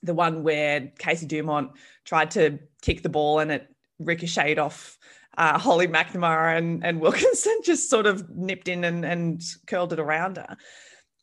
the 0.04 0.14
one 0.14 0.44
where 0.44 0.92
Casey 1.00 1.26
Dumont 1.26 1.72
tried 2.04 2.32
to 2.32 2.60
kick 2.82 3.02
the 3.02 3.10
ball 3.10 3.40
and 3.40 3.52
it 3.52 3.68
ricocheted 4.00 4.60
off 4.60 4.98
uh, 5.38 5.58
Holly 5.58 5.88
McNamara 5.88 6.58
and, 6.58 6.86
and 6.86 7.00
Wilkinson 7.02 7.60
just 7.64 7.90
sort 7.90 8.06
of 8.06 8.30
nipped 8.30 8.68
in 8.68 8.84
and, 8.84 9.04
and 9.06 9.42
curled 9.66 9.94
it 9.94 10.00
around 10.00 10.38
her. 10.38 10.58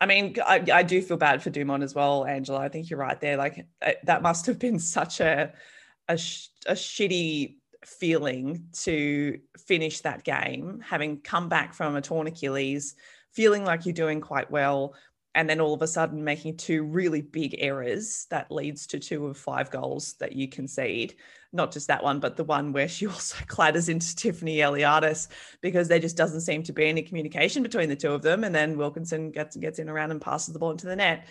I 0.01 0.07
mean, 0.07 0.37
I, 0.45 0.65
I 0.73 0.83
do 0.83 1.03
feel 1.03 1.19
bad 1.19 1.43
for 1.43 1.51
Dumont 1.51 1.83
as 1.83 1.95
well, 1.95 2.25
Angela. 2.25 2.61
I 2.61 2.71
think 2.71 2.89
you're 2.89 2.99
right 2.99 3.21
there. 3.21 3.37
Like 3.37 3.67
that 4.05 4.23
must 4.23 4.47
have 4.47 4.59
been 4.59 4.79
such 4.79 5.21
a 5.21 5.53
a 6.09 6.15
a 6.15 6.73
shitty 6.73 7.57
feeling 7.85 8.65
to 8.73 9.39
finish 9.59 10.01
that 10.01 10.25
game, 10.25 10.83
having 10.87 11.21
come 11.21 11.49
back 11.49 11.75
from 11.75 11.97
a 11.97 12.03
torn 12.03 12.27
Achilles, 12.27 12.95
feeling 13.33 13.65
like 13.65 13.87
you're 13.87 13.93
doing 13.93 14.21
quite 14.21 14.51
well, 14.51 14.95
and 15.35 15.49
then 15.49 15.61
all 15.61 15.75
of 15.75 15.83
a 15.83 15.87
sudden 15.87 16.25
making 16.25 16.57
two 16.57 16.83
really 16.83 17.23
big 17.23 17.55
errors 17.59 18.27
that 18.31 18.51
leads 18.51 18.87
to 18.89 18.99
two 18.99 19.27
of 19.27 19.37
five 19.37 19.71
goals 19.71 20.15
that 20.15 20.33
you 20.33 20.49
concede. 20.49 21.15
Not 21.53 21.73
just 21.73 21.87
that 21.87 22.03
one, 22.03 22.19
but 22.19 22.37
the 22.37 22.45
one 22.45 22.73
where 22.73 22.89
she 22.89 23.07
also 23.07 23.37
clatters 23.47 23.89
into 23.89 24.15
Tiffany 24.17 24.59
Eliadis 24.59 25.29
because 25.61 25.89
there 25.89 26.01
just 26.01 26.17
doesn't 26.17 26.41
seem 26.41 26.65
to 26.65 26.73
be 26.73 26.87
any 26.87 27.03
communication 27.03 27.63
between 27.63 27.89
the 27.89 27.97
two 27.97 28.13
of 28.13 28.23
them. 28.23 28.43
And 28.43 28.55
then 28.55 28.77
Wilkinson 28.77 29.31
gets 29.31 29.57
gets 29.57 29.79
in 29.79 29.89
around 29.89 30.11
and 30.11 30.21
passes 30.21 30.53
the 30.53 30.59
ball 30.59 30.73
into 30.73 30.87
the 30.87 30.97
net. 30.97 31.29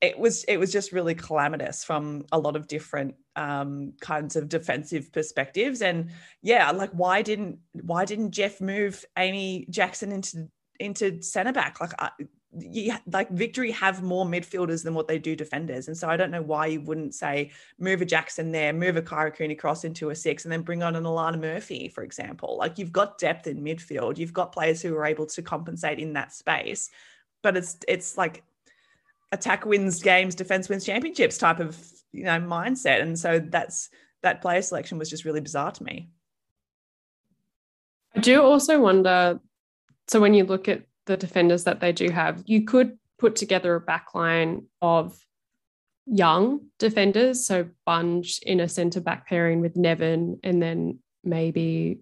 It 0.00 0.18
was 0.18 0.44
it 0.44 0.58
was 0.58 0.72
just 0.72 0.92
really 0.92 1.14
calamitous 1.14 1.82
from 1.82 2.26
a 2.30 2.38
lot 2.38 2.54
of 2.54 2.68
different 2.68 3.14
um, 3.34 3.94
kinds 4.00 4.36
of 4.36 4.48
defensive 4.48 5.12
perspectives. 5.12 5.80
And 5.80 6.10
yeah, 6.42 6.70
like 6.70 6.90
why 6.90 7.22
didn't 7.22 7.58
why 7.72 8.04
didn't 8.04 8.32
Jeff 8.32 8.60
move 8.60 9.04
Amy 9.16 9.66
Jackson 9.70 10.12
into 10.12 10.48
into 10.78 11.22
centre 11.22 11.52
back? 11.52 11.80
Like 11.80 11.92
I, 11.98 12.10
you, 12.58 12.94
like 13.10 13.30
Victory 13.30 13.70
have 13.72 14.02
more 14.02 14.24
midfielders 14.24 14.82
than 14.82 14.94
what 14.94 15.08
they 15.08 15.18
do 15.18 15.36
defenders. 15.36 15.88
And 15.88 15.96
so 15.96 16.08
I 16.08 16.16
don't 16.16 16.30
know 16.30 16.42
why 16.42 16.66
you 16.66 16.80
wouldn't 16.80 17.14
say 17.14 17.50
move 17.78 18.02
a 18.02 18.06
Jackson 18.06 18.52
there, 18.52 18.72
move 18.72 18.96
a 18.96 19.02
Kyra 19.02 19.34
Cooney 19.34 19.54
cross 19.54 19.84
into 19.84 20.10
a 20.10 20.14
six, 20.14 20.44
and 20.44 20.52
then 20.52 20.62
bring 20.62 20.82
on 20.82 20.96
an 20.96 21.04
Alana 21.04 21.40
Murphy, 21.40 21.88
for 21.88 22.02
example. 22.02 22.56
Like 22.58 22.78
you've 22.78 22.92
got 22.92 23.18
depth 23.18 23.46
in 23.46 23.62
midfield, 23.62 24.18
you've 24.18 24.32
got 24.32 24.52
players 24.52 24.80
who 24.80 24.94
are 24.96 25.06
able 25.06 25.26
to 25.26 25.42
compensate 25.42 25.98
in 25.98 26.14
that 26.14 26.32
space. 26.32 26.90
But 27.42 27.56
it's 27.56 27.76
it's 27.88 28.16
like 28.16 28.42
attack 29.32 29.66
wins 29.66 30.02
games, 30.02 30.34
defense 30.34 30.68
wins 30.68 30.84
championships 30.84 31.38
type 31.38 31.60
of 31.60 31.78
you 32.12 32.24
know 32.24 32.40
mindset. 32.40 33.02
And 33.02 33.18
so 33.18 33.38
that's 33.38 33.88
that 34.22 34.42
player 34.42 34.62
selection 34.62 34.98
was 34.98 35.10
just 35.10 35.24
really 35.24 35.40
bizarre 35.40 35.72
to 35.72 35.84
me. 35.84 36.10
I 38.14 38.20
do 38.20 38.42
also 38.42 38.80
wonder. 38.80 39.40
So 40.08 40.20
when 40.20 40.34
you 40.34 40.44
look 40.44 40.68
at 40.68 40.82
the 41.06 41.16
defenders 41.16 41.64
that 41.64 41.80
they 41.80 41.92
do 41.92 42.10
have. 42.10 42.42
You 42.46 42.64
could 42.64 42.98
put 43.18 43.36
together 43.36 43.74
a 43.74 43.80
backline 43.80 44.64
of 44.82 45.18
young 46.04 46.66
defenders, 46.78 47.46
so 47.46 47.68
Bunge 47.86 48.40
in 48.42 48.60
a 48.60 48.68
centre 48.68 49.00
back 49.00 49.26
pairing 49.26 49.60
with 49.60 49.76
Nevin, 49.76 50.38
and 50.44 50.60
then 50.60 50.98
maybe 51.24 52.00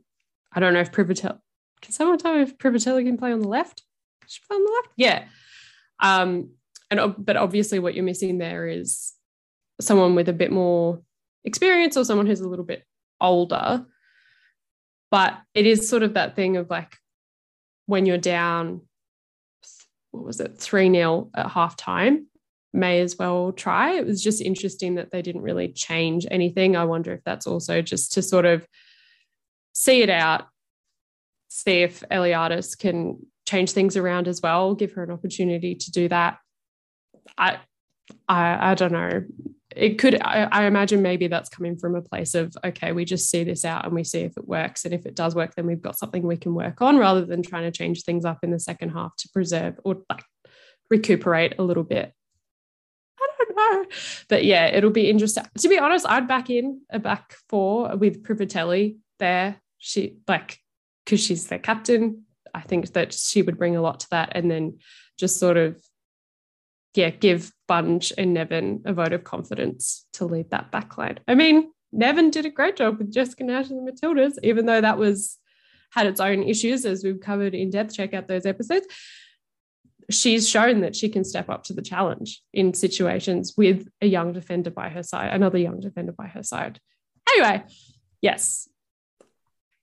I 0.53 0.61
don't 0.61 0.75
know 0.75 0.81
if 0.81 0.93
Privitelli. 0.93 1.39
Can 1.81 1.93
someone 1.93 2.19
tell 2.19 2.35
me 2.35 2.43
if 2.43 2.59
Privitelli 2.59 3.05
can 3.05 3.19
play 3.19 3.33
on 3.33 3.41
the 3.41 3.49
left? 3.49 3.83
Should 4.27 4.47
play 4.49 4.57
on 4.57 4.65
the 4.65 4.73
left? 4.73 4.89
Yeah. 4.97 5.25
Um, 6.01 6.51
and 6.99 7.15
but 7.19 7.37
obviously, 7.37 7.79
what 7.79 7.95
you're 7.95 8.05
missing 8.05 8.39
there 8.39 8.67
is 8.67 9.13
someone 9.81 10.15
with 10.15 10.29
a 10.29 10.33
bit 10.33 10.53
more 10.53 11.03
experience 11.45 11.97
or 11.97 12.05
someone 12.05 12.27
who's 12.27 12.41
a 12.41 12.49
little 12.49 12.65
bit 12.65 12.85
older. 13.21 13.85
But 15.11 15.39
it 15.55 15.67
is 15.67 15.89
sort 15.89 16.03
of 16.03 16.15
that 16.15 16.35
thing 16.35 16.57
of 16.57 16.71
like 16.71 16.97
when 17.87 18.07
you're 18.07 18.19
down 18.19 18.81
what 20.15 20.25
was 20.25 20.41
it, 20.41 20.59
3 20.59 20.91
0 20.91 21.31
at 21.35 21.51
half 21.51 21.77
time. 21.77 22.27
May 22.73 23.01
as 23.01 23.17
well 23.19 23.53
try. 23.53 23.95
It 23.95 24.07
was 24.07 24.23
just 24.23 24.41
interesting 24.41 24.97
that 24.97 25.11
they 25.11 25.23
didn't 25.23 25.43
really 25.43 25.69
change 25.69 26.27
anything. 26.31 26.77
I 26.77 26.85
wonder 26.85 27.13
if 27.13 27.23
that's 27.25 27.47
also 27.47 27.83
just 27.83 28.13
to 28.13 28.23
sort 28.23 28.47
of 28.47 28.67
see 29.73 30.03
it 30.03 30.11
out, 30.11 30.47
see 31.49 31.83
if 31.83 32.03
Eliadis 32.11 32.77
can 32.79 33.19
change 33.47 33.73
things 33.73 33.97
around 33.97 34.27
as 34.27 34.41
well, 34.41 34.75
give 34.75 34.93
her 34.93 35.05
an 35.05 35.11
opportunity 35.11 35.75
to 35.75 35.91
do 35.91 36.09
that. 36.09 36.39
I 37.37 37.59
I, 38.29 38.71
I 38.71 38.75
don't 38.75 38.93
know. 38.93 39.25
It 39.75 39.99
could 39.99 40.21
I, 40.23 40.49
I, 40.53 40.65
imagine 40.67 41.03
maybe 41.03 41.27
that's 41.27 41.49
coming 41.49 41.77
from 41.77 41.97
a 41.97 42.03
place 42.03 42.35
of 42.35 42.55
okay 42.65 42.93
we 42.93 43.05
just 43.05 43.29
see 43.29 43.43
this 43.43 43.65
out 43.65 43.85
and 43.85 43.95
we 43.95 44.05
see 44.05 44.21
if 44.21 44.37
it 44.37 44.47
works. 44.47 44.85
And 44.85 44.95
if 44.95 45.05
it 45.07 45.17
does 45.17 45.35
work 45.35 45.55
then 45.55 45.67
we've 45.67 45.83
got 45.83 45.99
something 45.99 46.23
we 46.23 46.37
can 46.37 46.55
work 46.55 46.81
on 46.81 46.97
rather 46.97 47.25
than 47.25 47.43
trying 47.43 47.65
to 47.65 47.77
change 47.77 48.03
things 48.03 48.25
up 48.25 48.39
in 48.43 48.51
the 48.51 48.61
second 48.61 48.91
half 48.91 49.17
to 49.17 49.29
preserve 49.31 49.81
or 49.85 50.03
like 50.09 50.23
recuperate 50.91 51.55
a 51.59 51.63
little 51.63 51.83
bit. 51.83 52.13
I 53.21 53.27
don't 53.39 53.57
know. 53.57 53.85
But 54.29 54.45
yeah 54.45 54.67
it'll 54.67 54.91
be 54.91 55.11
interesting. 55.11 55.45
To 55.59 55.69
be 55.69 55.79
honest 55.79 56.07
i'd 56.09 56.29
back 56.29 56.51
in 56.51 56.83
a 56.91 56.99
back 56.99 57.35
four 57.49 57.97
with 57.97 58.23
privitelli 58.23 58.99
there. 59.19 59.61
She 59.79 60.19
like 60.29 60.61
because 61.05 61.21
she's 61.21 61.47
the 61.47 61.59
captain 61.59 62.23
i 62.55 62.61
think 62.61 62.93
that 62.93 63.13
she 63.13 63.43
would 63.43 63.59
bring 63.59 63.77
a 63.77 63.83
lot 63.83 64.01
to 64.01 64.07
that 64.11 64.33
and 64.35 64.51
then 64.51 64.79
just 65.19 65.39
sort 65.39 65.57
of 65.57 65.81
yeah, 66.95 67.11
give 67.11 67.53
Bunge 67.67 68.13
and 68.17 68.35
Nevin 68.35 68.83
a 68.85 68.93
vote 68.93 69.13
of 69.13 69.25
confidence 69.25 70.07
to 70.15 70.25
lead 70.25 70.51
that 70.51 70.71
backline. 70.71 71.19
I 71.27 71.35
mean, 71.35 71.71
Nevin 71.93 72.31
did 72.31 72.47
a 72.47 72.51
great 72.51 72.77
job 72.77 72.99
with 72.99 73.13
Jessika 73.13 73.43
Nash 73.43 73.71
and 73.71 73.87
the 73.87 73.93
Matildas, 73.93 74.39
even 74.43 74.67
though 74.67 74.81
that 74.81 74.99
was 74.99 75.39
had 75.91 76.07
its 76.07 76.21
own 76.21 76.43
issues 76.43 76.85
as 76.85 77.05
we've 77.05 77.21
covered 77.21 77.55
in 77.55 77.71
depth. 77.71 77.95
Check 77.95 78.15
out 78.15 78.27
those 78.27 78.47
episodes. 78.47 78.87
She's 80.11 80.49
shown 80.49 80.81
that 80.81 80.95
she 80.95 81.09
can 81.09 81.25
step 81.25 81.49
up 81.49 81.65
to 81.65 81.73
the 81.73 81.83
challenge 81.83 82.43
in 82.53 82.75
situations 82.75 83.55
with 83.57 83.89
a 84.03 84.07
young 84.07 84.33
defender 84.33 84.71
by 84.71 84.89
her 84.89 85.03
side, 85.03 85.33
another 85.33 85.59
young 85.59 85.81
defender 85.81 86.13
by 86.13 86.27
her 86.27 86.43
side. 86.43 86.79
Anyway, 87.31 87.65
yes, 88.21 88.69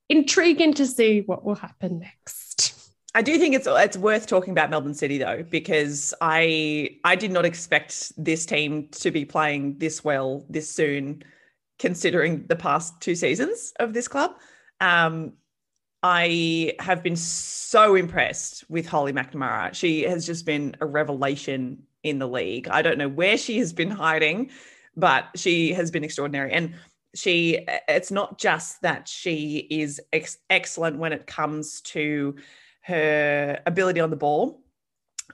intriguing 0.10 0.74
to 0.76 0.86
see 0.86 1.22
what 1.22 1.44
will 1.44 1.56
happen 1.56 2.00
next. 2.00 2.41
I 3.14 3.22
do 3.22 3.38
think 3.38 3.56
it's 3.56 3.68
it's 3.70 3.98
worth 3.98 4.28
talking 4.28 4.52
about 4.52 4.70
Melbourne 4.70 4.94
City 4.94 5.18
though, 5.18 5.44
because 5.44 6.14
I 6.22 6.98
I 7.04 7.16
did 7.16 7.32
not 7.32 7.46
expect 7.46 8.14
this 8.18 8.46
team 8.46 8.88
to 8.92 9.12
be 9.12 9.26
playing 9.26 9.80
this 9.80 10.04
well 10.04 10.46
this 10.50 10.74
soon, 10.74 11.24
considering 11.78 12.46
the 12.48 12.56
past 12.56 13.02
two 13.02 13.16
seasons 13.16 13.74
of 13.80 13.94
this 13.94 14.08
club. 14.08 14.32
Um, 14.80 15.34
I 16.04 16.74
have 16.80 17.04
been 17.04 17.16
so 17.16 17.96
impressed 17.96 18.64
with 18.70 18.88
Holly 18.88 19.14
McNamara. 19.14 19.74
She 19.74 20.04
has 20.04 20.26
just 20.26 20.46
been 20.46 20.76
a 20.82 20.86
revelation 20.86 21.84
in 22.04 22.18
the 22.18 22.28
league. 22.28 22.68
I 22.70 22.82
don't 22.82 22.98
know 22.98 23.10
where 23.10 23.38
she 23.38 23.60
has 23.60 23.72
been 23.72 23.92
hiding, 23.92 24.50
but 24.96 25.28
she 25.36 25.74
has 25.74 25.92
been 25.92 26.04
extraordinary. 26.04 26.54
And 26.54 26.74
she, 27.14 27.68
it's 27.88 28.10
not 28.10 28.40
just 28.40 28.82
that 28.82 29.08
she 29.08 29.68
is 29.70 30.02
ex- 30.12 30.38
excellent 30.50 30.98
when 30.98 31.14
it 31.14 31.28
comes 31.28 31.82
to 31.82 32.36
her 32.82 33.62
ability 33.66 34.00
on 34.00 34.10
the 34.10 34.16
ball. 34.16 34.60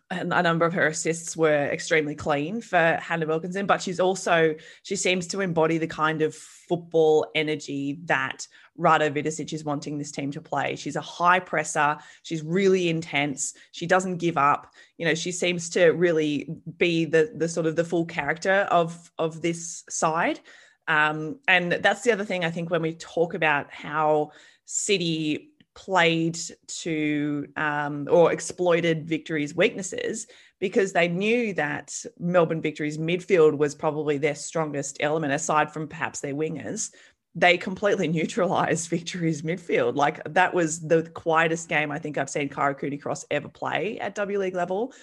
And 0.09 0.31
a 0.31 0.41
number 0.41 0.65
of 0.65 0.73
her 0.73 0.87
assists 0.87 1.35
were 1.35 1.65
extremely 1.65 2.15
clean 2.15 2.61
for 2.61 2.97
Hannah 3.01 3.25
Wilkinson, 3.25 3.65
but 3.65 3.81
she's 3.81 3.99
also, 3.99 4.55
she 4.83 4.95
seems 4.95 5.27
to 5.27 5.41
embody 5.41 5.79
the 5.79 5.87
kind 5.87 6.21
of 6.21 6.33
football 6.33 7.25
energy 7.35 7.99
that 8.05 8.47
Rado 8.79 9.11
Vidosic 9.11 9.51
is 9.53 9.65
wanting 9.65 9.97
this 9.97 10.11
team 10.11 10.31
to 10.31 10.41
play. 10.41 10.75
She's 10.75 10.95
a 10.95 11.01
high 11.01 11.39
presser. 11.39 11.97
She's 12.23 12.43
really 12.43 12.89
intense. 12.89 13.53
She 13.71 13.87
doesn't 13.87 14.17
give 14.17 14.37
up. 14.37 14.71
You 14.97 15.07
know, 15.07 15.15
she 15.15 15.31
seems 15.31 15.69
to 15.71 15.87
really 15.87 16.49
be 16.77 17.05
the 17.05 17.33
the 17.35 17.49
sort 17.49 17.65
of 17.65 17.75
the 17.75 17.83
full 17.83 18.05
character 18.05 18.67
of 18.71 19.11
of 19.17 19.41
this 19.41 19.83
side. 19.89 20.39
Um, 20.87 21.39
and 21.47 21.71
that's 21.71 22.03
the 22.03 22.11
other 22.11 22.23
thing 22.23 22.45
I 22.45 22.51
think 22.51 22.69
when 22.69 22.81
we 22.81 22.93
talk 22.93 23.33
about 23.33 23.73
how 23.73 24.31
City 24.65 25.49
played 25.77 26.39
to 26.65 27.47
um, 27.55 28.07
or 28.09 28.31
exploited 28.31 29.07
Victory's 29.07 29.55
weaknesses 29.55 30.25
because 30.59 30.91
they 30.91 31.07
knew 31.07 31.53
that 31.53 31.93
Melbourne 32.19 32.63
Victory's 32.63 32.97
midfield 32.97 33.55
was 33.55 33.75
probably 33.75 34.17
their 34.17 34.33
strongest 34.33 34.97
element, 35.01 35.33
aside 35.33 35.71
from 35.71 35.87
perhaps 35.87 36.19
their 36.19 36.33
wingers. 36.33 36.89
They 37.35 37.59
completely 37.59 38.07
neutralized 38.17 38.89
Victory's 38.89 39.43
midfield. 39.43 39.95
Like 39.95 40.19
that 40.33 40.51
was 40.51 40.79
the 40.79 41.03
quietest 41.03 41.69
game 41.69 41.91
I 41.91 41.99
think 41.99 42.17
I've 42.17 42.29
seen 42.29 42.49
Cooney 42.49 42.97
Cross 42.97 43.25
ever 43.29 43.47
play 43.47 43.99
at 43.99 44.15
W 44.15 44.39
League 44.39 44.55
level. 44.55 44.93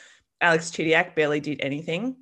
Alex 0.41 0.73
Chidiac 0.73 1.15
barely 1.15 1.39
did 1.39 1.61
anything. 1.61 2.17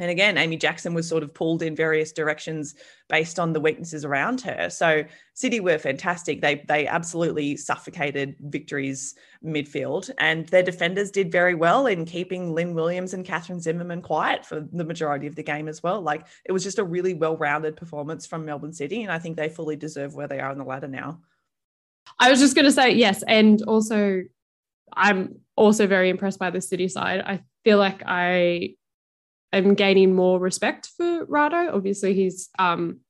And 0.00 0.10
again, 0.10 0.38
Amy 0.38 0.56
Jackson 0.56 0.94
was 0.94 1.06
sort 1.06 1.22
of 1.22 1.34
pulled 1.34 1.62
in 1.62 1.76
various 1.76 2.10
directions 2.10 2.74
based 3.10 3.38
on 3.38 3.52
the 3.52 3.60
weaknesses 3.60 4.04
around 4.04 4.40
her. 4.40 4.70
So 4.70 5.04
City 5.34 5.60
were 5.60 5.78
fantastic. 5.78 6.40
They 6.40 6.64
they 6.66 6.86
absolutely 6.86 7.56
suffocated 7.56 8.34
Victory's 8.40 9.14
midfield, 9.44 10.10
and 10.18 10.48
their 10.48 10.62
defenders 10.62 11.10
did 11.10 11.30
very 11.30 11.54
well 11.54 11.86
in 11.86 12.06
keeping 12.06 12.54
Lynn 12.54 12.74
Williams 12.74 13.12
and 13.12 13.26
Catherine 13.26 13.60
Zimmerman 13.60 14.00
quiet 14.00 14.46
for 14.46 14.66
the 14.72 14.84
majority 14.84 15.26
of 15.26 15.36
the 15.36 15.42
game 15.42 15.68
as 15.68 15.82
well. 15.82 16.00
Like 16.00 16.26
it 16.46 16.52
was 16.52 16.64
just 16.64 16.78
a 16.78 16.84
really 16.84 17.12
well-rounded 17.12 17.76
performance 17.76 18.26
from 18.26 18.46
Melbourne 18.46 18.72
City, 18.72 19.02
and 19.02 19.12
I 19.12 19.18
think 19.18 19.36
they 19.36 19.50
fully 19.50 19.76
deserve 19.76 20.14
where 20.14 20.28
they 20.28 20.40
are 20.40 20.50
on 20.50 20.58
the 20.58 20.64
ladder 20.64 20.88
now. 20.88 21.20
I 22.18 22.30
was 22.30 22.40
just 22.40 22.54
going 22.54 22.64
to 22.64 22.72
say 22.72 22.94
yes, 22.94 23.22
and 23.22 23.62
also 23.62 24.22
I'm 24.92 25.40
also 25.56 25.86
very 25.86 26.08
impressed 26.08 26.38
by 26.38 26.48
the 26.48 26.62
City 26.62 26.88
side. 26.88 27.20
I 27.20 27.42
feel 27.64 27.76
like 27.76 28.02
I 28.06 28.76
am 29.52 29.74
gaining 29.74 30.14
more 30.14 30.38
respect 30.38 30.90
for 30.96 31.26
Rado. 31.26 31.72
Obviously, 31.72 32.14
he's 32.14 32.50
um, 32.58 33.00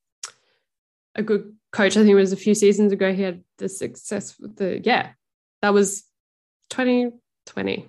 a 1.15 1.23
good 1.23 1.55
coach. 1.73 1.97
I 1.97 2.01
think 2.01 2.11
it 2.11 2.15
was 2.15 2.33
a 2.33 2.37
few 2.37 2.55
seasons 2.55 2.93
ago 2.93 3.13
he 3.13 3.23
had 3.23 3.43
the 3.59 3.69
success 3.69 4.39
with 4.39 4.57
the 4.57 4.81
yeah, 4.83 5.11
that 5.63 5.75
was 5.75 6.05
2020. 6.71 7.89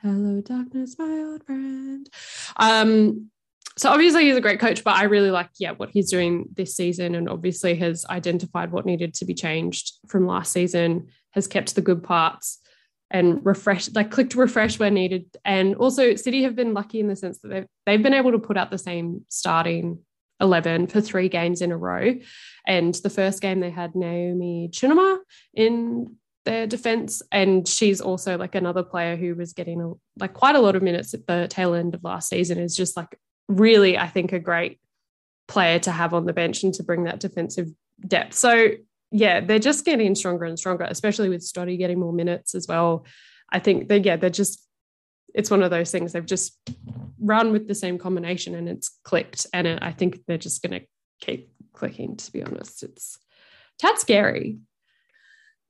Hello, 0.00 0.40
darkness, 0.40 0.96
my 0.98 1.04
old 1.04 1.44
friend. 1.44 2.08
Um, 2.56 3.30
so 3.76 3.90
obviously 3.90 4.26
he's 4.26 4.36
a 4.36 4.40
great 4.40 4.60
coach, 4.60 4.84
but 4.84 4.94
I 4.94 5.04
really 5.04 5.30
like, 5.30 5.48
yeah, 5.58 5.72
what 5.72 5.90
he's 5.90 6.10
doing 6.10 6.46
this 6.54 6.76
season 6.76 7.14
and 7.14 7.28
obviously 7.28 7.74
has 7.76 8.04
identified 8.06 8.70
what 8.70 8.86
needed 8.86 9.14
to 9.14 9.24
be 9.24 9.34
changed 9.34 9.94
from 10.06 10.26
last 10.26 10.52
season, 10.52 11.08
has 11.30 11.46
kept 11.46 11.74
the 11.74 11.80
good 11.80 12.04
parts 12.04 12.60
and 13.14 13.46
refreshed, 13.46 13.94
like 13.94 14.10
clicked 14.10 14.34
refresh 14.34 14.78
where 14.80 14.90
needed. 14.90 15.24
And 15.44 15.76
also 15.76 16.16
City 16.16 16.42
have 16.42 16.56
been 16.56 16.74
lucky 16.74 16.98
in 16.98 17.06
the 17.06 17.14
sense 17.14 17.38
that 17.38 17.48
they've, 17.48 17.66
they've 17.86 18.02
been 18.02 18.12
able 18.12 18.32
to 18.32 18.40
put 18.40 18.56
out 18.56 18.72
the 18.72 18.76
same 18.76 19.24
starting 19.28 20.00
11 20.40 20.88
for 20.88 21.00
three 21.00 21.28
games 21.28 21.62
in 21.62 21.70
a 21.70 21.76
row. 21.76 22.16
And 22.66 22.92
the 22.92 23.10
first 23.10 23.40
game 23.40 23.60
they 23.60 23.70
had 23.70 23.94
Naomi 23.94 24.68
Chinnama 24.72 25.18
in 25.54 26.16
their 26.44 26.66
defense 26.66 27.22
and 27.30 27.66
she's 27.66 28.00
also 28.00 28.36
like 28.36 28.56
another 28.56 28.82
player 28.82 29.16
who 29.16 29.36
was 29.36 29.52
getting 29.52 29.80
a, 29.80 29.92
like 30.18 30.34
quite 30.34 30.56
a 30.56 30.60
lot 30.60 30.74
of 30.74 30.82
minutes 30.82 31.14
at 31.14 31.26
the 31.28 31.46
tail 31.48 31.72
end 31.72 31.94
of 31.94 32.02
last 32.02 32.28
season 32.28 32.58
is 32.58 32.74
just 32.74 32.96
like 32.96 33.16
really, 33.48 33.96
I 33.96 34.08
think, 34.08 34.32
a 34.32 34.40
great 34.40 34.80
player 35.46 35.78
to 35.78 35.92
have 35.92 36.14
on 36.14 36.26
the 36.26 36.32
bench 36.32 36.64
and 36.64 36.74
to 36.74 36.82
bring 36.82 37.04
that 37.04 37.20
defensive 37.20 37.68
depth. 38.06 38.34
So, 38.34 38.70
yeah, 39.10 39.40
they're 39.40 39.58
just 39.58 39.84
getting 39.84 40.14
stronger 40.14 40.44
and 40.44 40.58
stronger, 40.58 40.86
especially 40.88 41.28
with 41.28 41.42
Stoddy 41.42 41.78
getting 41.78 42.00
more 42.00 42.12
minutes 42.12 42.54
as 42.54 42.66
well. 42.66 43.06
I 43.50 43.58
think 43.60 43.88
they, 43.88 43.98
yeah, 43.98 44.16
they're 44.16 44.30
just, 44.30 44.66
it's 45.34 45.50
one 45.50 45.62
of 45.62 45.70
those 45.70 45.90
things 45.90 46.12
they've 46.12 46.24
just 46.24 46.58
run 47.20 47.52
with 47.52 47.68
the 47.68 47.74
same 47.74 47.98
combination 47.98 48.54
and 48.54 48.68
it's 48.68 48.98
clicked. 49.04 49.46
And 49.52 49.66
it, 49.66 49.78
I 49.82 49.92
think 49.92 50.20
they're 50.26 50.38
just 50.38 50.62
going 50.62 50.80
to 50.80 50.86
keep 51.20 51.52
clicking, 51.72 52.16
to 52.16 52.32
be 52.32 52.42
honest. 52.42 52.82
It's 52.82 53.18
tad 53.78 53.98
scary. 53.98 54.58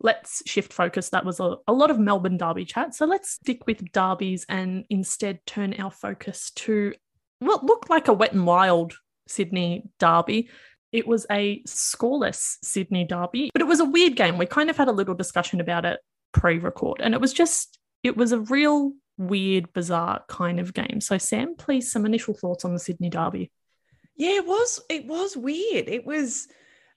Let's 0.00 0.42
shift 0.46 0.72
focus. 0.72 1.10
That 1.10 1.24
was 1.24 1.40
a, 1.40 1.56
a 1.66 1.72
lot 1.72 1.90
of 1.90 1.98
Melbourne 1.98 2.36
Derby 2.36 2.64
chat. 2.64 2.94
So 2.94 3.06
let's 3.06 3.30
stick 3.30 3.66
with 3.66 3.92
derbies 3.92 4.44
and 4.48 4.84
instead 4.90 5.44
turn 5.46 5.74
our 5.78 5.90
focus 5.90 6.50
to 6.56 6.94
what 7.38 7.64
looked 7.64 7.90
like 7.90 8.08
a 8.08 8.12
wet 8.12 8.32
and 8.32 8.46
wild 8.46 8.94
Sydney 9.26 9.88
derby. 9.98 10.50
It 10.94 11.08
was 11.08 11.26
a 11.28 11.60
scoreless 11.64 12.58
Sydney 12.62 13.04
derby, 13.04 13.50
but 13.52 13.60
it 13.60 13.66
was 13.66 13.80
a 13.80 13.84
weird 13.84 14.14
game. 14.14 14.38
We 14.38 14.46
kind 14.46 14.70
of 14.70 14.76
had 14.76 14.86
a 14.86 14.92
little 14.92 15.16
discussion 15.16 15.60
about 15.60 15.84
it 15.84 15.98
pre 16.32 16.58
record, 16.58 17.00
and 17.00 17.14
it 17.14 17.20
was 17.20 17.32
just, 17.32 17.80
it 18.04 18.16
was 18.16 18.30
a 18.30 18.38
real 18.38 18.92
weird, 19.18 19.72
bizarre 19.72 20.22
kind 20.28 20.60
of 20.60 20.72
game. 20.72 21.00
So, 21.00 21.18
Sam, 21.18 21.56
please, 21.56 21.90
some 21.90 22.06
initial 22.06 22.32
thoughts 22.32 22.64
on 22.64 22.74
the 22.74 22.78
Sydney 22.78 23.10
derby. 23.10 23.50
Yeah, 24.16 24.36
it 24.36 24.46
was, 24.46 24.80
it 24.88 25.06
was 25.06 25.36
weird. 25.36 25.88
It 25.88 26.06
was, 26.06 26.46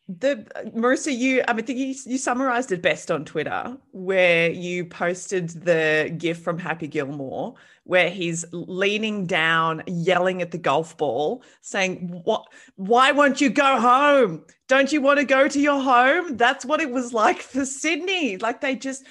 the 0.09 0.47
Marissa, 0.73 1.15
you 1.15 1.43
I 1.47 1.53
mean, 1.53 1.65
think 1.65 1.79
you, 1.79 1.93
you 2.05 2.17
summarized 2.17 2.71
it 2.71 2.81
best 2.81 3.11
on 3.11 3.25
Twitter, 3.25 3.77
where 3.91 4.49
you 4.49 4.85
posted 4.85 5.49
the 5.49 6.13
gif 6.17 6.39
from 6.39 6.57
Happy 6.57 6.87
Gilmore, 6.87 7.55
where 7.83 8.09
he's 8.09 8.45
leaning 8.53 9.25
down, 9.25 9.83
yelling 9.85 10.41
at 10.41 10.51
the 10.51 10.57
golf 10.57 10.97
ball, 10.97 11.43
saying, 11.61 12.21
"What? 12.23 12.45
Why 12.77 13.11
won't 13.11 13.41
you 13.41 13.49
go 13.49 13.79
home? 13.81 14.45
Don't 14.69 14.93
you 14.93 15.01
want 15.01 15.19
to 15.19 15.25
go 15.25 15.49
to 15.49 15.59
your 15.59 15.81
home?" 15.81 16.37
That's 16.37 16.63
what 16.63 16.79
it 16.79 16.89
was 16.89 17.11
like 17.13 17.41
for 17.41 17.65
Sydney. 17.65 18.37
Like 18.37 18.61
they 18.61 18.75
just. 18.75 19.03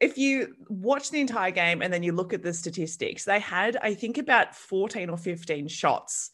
If 0.00 0.18
you 0.18 0.54
watch 0.68 1.10
the 1.10 1.20
entire 1.20 1.52
game 1.52 1.80
and 1.80 1.90
then 1.90 2.02
you 2.02 2.12
look 2.12 2.34
at 2.34 2.42
the 2.42 2.52
statistics, 2.52 3.24
they 3.24 3.38
had, 3.38 3.78
I 3.80 3.94
think, 3.94 4.18
about 4.18 4.54
14 4.54 5.08
or 5.08 5.16
15 5.16 5.68
shots, 5.68 6.30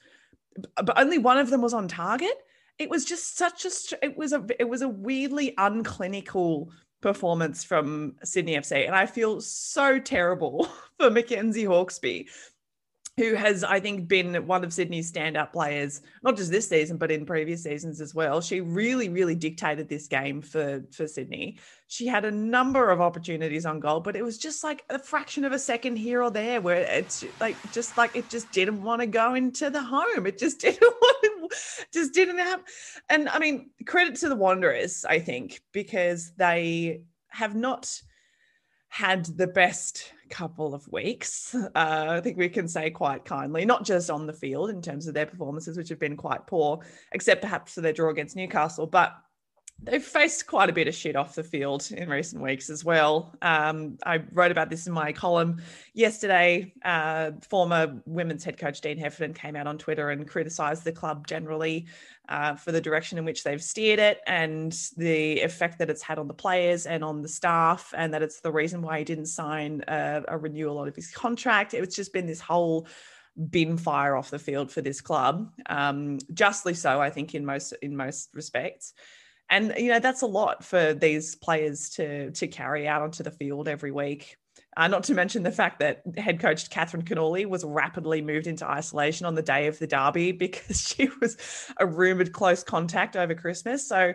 but 0.75 0.99
only 0.99 1.19
one 1.19 1.39
of 1.39 1.51
them 1.51 1.61
was 1.61 1.75
on 1.75 1.87
target 1.87 2.37
it 2.81 2.89
was 2.89 3.05
just 3.05 3.37
such 3.37 3.67
a 3.67 4.05
it 4.05 4.17
was 4.17 4.33
a 4.33 4.45
it 4.59 4.69
was 4.69 4.83
a 4.83 4.89
weirdly 4.89 5.55
unclinical 5.59 6.69
performance 7.03 7.63
from 7.63 8.17
Sydney 8.25 8.57
FC 8.57 8.87
and 8.87 8.97
I 8.97 9.07
feel 9.07 9.41
so 9.41 10.01
terrible 10.01 10.67
for 10.99 11.11
Mackenzie 11.11 11.65
Hawkesby 11.65 12.27
who 13.21 13.35
has, 13.35 13.63
I 13.63 13.81
think, 13.81 14.09
been 14.09 14.47
one 14.47 14.65
of 14.65 14.73
Sydney's 14.73 15.13
standout 15.13 15.53
players, 15.53 16.01
not 16.23 16.39
just 16.39 16.51
this 16.51 16.71
season, 16.71 16.97
but 16.97 17.11
in 17.11 17.27
previous 17.27 17.63
seasons 17.63 18.01
as 18.01 18.15
well. 18.15 18.41
She 18.41 18.63
really, 18.63 19.11
really 19.11 19.35
dictated 19.35 19.91
this 19.91 20.07
game 20.07 20.41
for, 20.41 20.83
for 20.91 21.07
Sydney. 21.07 21.59
She 21.87 22.07
had 22.07 22.25
a 22.25 22.31
number 22.31 22.89
of 22.89 23.03
opportunities 23.03 23.67
on 23.67 23.79
goal, 23.79 24.01
but 24.01 24.17
it 24.17 24.23
was 24.23 24.39
just 24.39 24.65
like 24.65 24.85
a 24.89 24.99
fraction 24.99 25.45
of 25.45 25.53
a 25.53 25.59
second 25.59 25.97
here 25.97 26.23
or 26.23 26.31
there 26.31 26.63
where 26.63 26.81
it's 26.81 27.23
like 27.41 27.57
just 27.73 27.99
like 27.99 28.17
it 28.17 28.31
just 28.31 28.51
didn't 28.53 28.83
want 28.83 29.03
to 29.03 29.07
go 29.07 29.35
into 29.35 29.69
the 29.69 29.83
home. 29.83 30.27
It 30.27 30.39
just 30.39 30.59
didn't 30.63 30.81
want 30.81 31.51
to, 31.51 31.57
just 31.93 32.15
didn't 32.15 32.39
have. 32.39 32.63
And 33.11 33.29
I 33.29 33.39
mean, 33.39 33.69
credit 33.85 34.15
to 34.17 34.31
the 34.31 34.37
Wanderers, 34.37 35.05
I 35.05 35.19
think, 35.19 35.61
because 35.73 36.33
they 36.39 37.03
have 37.29 37.55
not 37.55 38.01
had 38.91 39.25
the 39.25 39.47
best 39.47 40.13
couple 40.29 40.75
of 40.75 40.87
weeks. 40.93 41.55
Uh, 41.55 41.69
I 41.75 42.21
think 42.21 42.37
we 42.37 42.49
can 42.49 42.69
say 42.69 42.91
quite 42.91 43.25
kindly, 43.25 43.65
not 43.65 43.85
just 43.85 44.11
on 44.11 44.27
the 44.27 44.33
field 44.33 44.69
in 44.69 44.83
terms 44.83 45.07
of 45.07 45.15
their 45.15 45.27
performances, 45.27 45.77
which 45.77 45.89
have 45.89 46.01
been 46.01 46.17
quite 46.17 46.47
poor, 46.47 46.81
except 47.13 47.41
perhaps 47.41 47.75
for 47.75 47.81
their 47.81 47.93
draw 47.93 48.11
against 48.11 48.37
Newcastle, 48.37 48.87
but 48.87 49.15
they've 49.83 50.03
faced 50.03 50.47
quite 50.47 50.69
a 50.69 50.73
bit 50.73 50.89
of 50.89 50.95
shit 50.95 51.17
off 51.17 51.35
the 51.35 51.43
field 51.43 51.91
in 51.91 52.09
recent 52.09 52.43
weeks 52.43 52.69
as 52.69 52.85
well. 52.85 53.35
Um, 53.41 53.99
I 54.05 54.23
wrote 54.33 54.51
about 54.51 54.71
this 54.71 54.87
in 54.87 54.93
my 54.93 55.13
column 55.13 55.63
yesterday. 55.95 56.73
Uh, 56.85 57.33
former 57.49 58.01
women's 58.07 58.45
head 58.45 58.59
coach 58.59 58.81
Dean 58.81 58.99
Heffernan 58.99 59.35
came 59.35 59.57
out 59.57 59.67
on 59.67 59.79
Twitter 59.79 60.11
and 60.11 60.29
criticised 60.29 60.85
the 60.85 60.93
club 60.93 61.27
generally 61.27 61.87
uh, 62.29 62.55
for 62.55 62.73
the 62.73 62.81
direction 62.81 63.19
in 63.19 63.25
which 63.25 63.43
they've 63.43 63.63
steered 63.63 63.99
it 63.99 64.21
and 64.27 64.77
the 64.97 65.41
effect 65.41 65.79
that 65.79 65.91
it's 65.91 66.03
had 66.03 66.19
on 66.19 66.29
the 66.29 66.35
players 66.35 66.87
and 66.87 67.03
on 67.03 67.23
the 67.23 67.29
staff, 67.29 67.93
and 67.97 68.13
that 68.15 68.23
it's 68.23 68.41
the 68.41 68.53
reason 68.53 68.83
why 68.83 68.99
he 68.99 69.05
didn't 69.05 69.27
sign 69.27 69.83
a, 69.89 70.23
a 70.29 70.39
renewal 70.39 70.85
of 70.85 70.95
his 70.95 71.11
contract. 71.11 71.75
It's 71.75 71.97
just 71.97 72.13
been 72.13 72.27
this 72.27 72.41
whole 72.41 72.87
bin 73.51 73.77
fire 73.77 74.17
off 74.17 74.31
the 74.31 74.39
field 74.39 74.71
for 74.71 74.83
this 74.83 75.01
club, 75.01 75.53
um, 75.67 76.19
justly 76.35 76.75
so, 76.75 77.01
I 77.01 77.11
think, 77.11 77.35
in 77.35 77.45
most 77.45 77.73
in 77.81 77.97
most 77.97 78.31
respects 78.35 78.93
and 79.51 79.75
you 79.77 79.89
know 79.89 79.99
that's 79.99 80.23
a 80.23 80.27
lot 80.27 80.65
for 80.65 80.95
these 80.95 81.35
players 81.35 81.91
to 81.91 82.31
to 82.33 82.47
carry 82.47 82.89
out 82.89 83.03
onto 83.03 83.23
the 83.23 83.31
field 83.31 83.69
every 83.69 83.91
week. 83.91 84.37
Uh, 84.77 84.87
not 84.87 85.03
to 85.03 85.15
mention 85.15 85.43
the 85.43 85.51
fact 85.51 85.81
that 85.81 86.03
head 86.17 86.39
coach 86.39 86.71
Catherine 86.71 87.03
Cannuli 87.03 87.45
was 87.45 87.65
rapidly 87.65 88.23
moved 88.23 88.47
into 88.47 88.65
isolation 88.65 89.27
on 89.27 89.35
the 89.35 89.43
day 89.43 89.67
of 89.67 89.79
the 89.79 89.87
derby 89.87 90.33
because 90.47 90.81
she 90.81 91.11
was 91.21 91.37
a 91.79 91.87
rumored 91.87 92.33
close 92.33 92.63
contact 92.63 93.17
over 93.17 93.35
Christmas. 93.35 93.87
So 93.87 94.15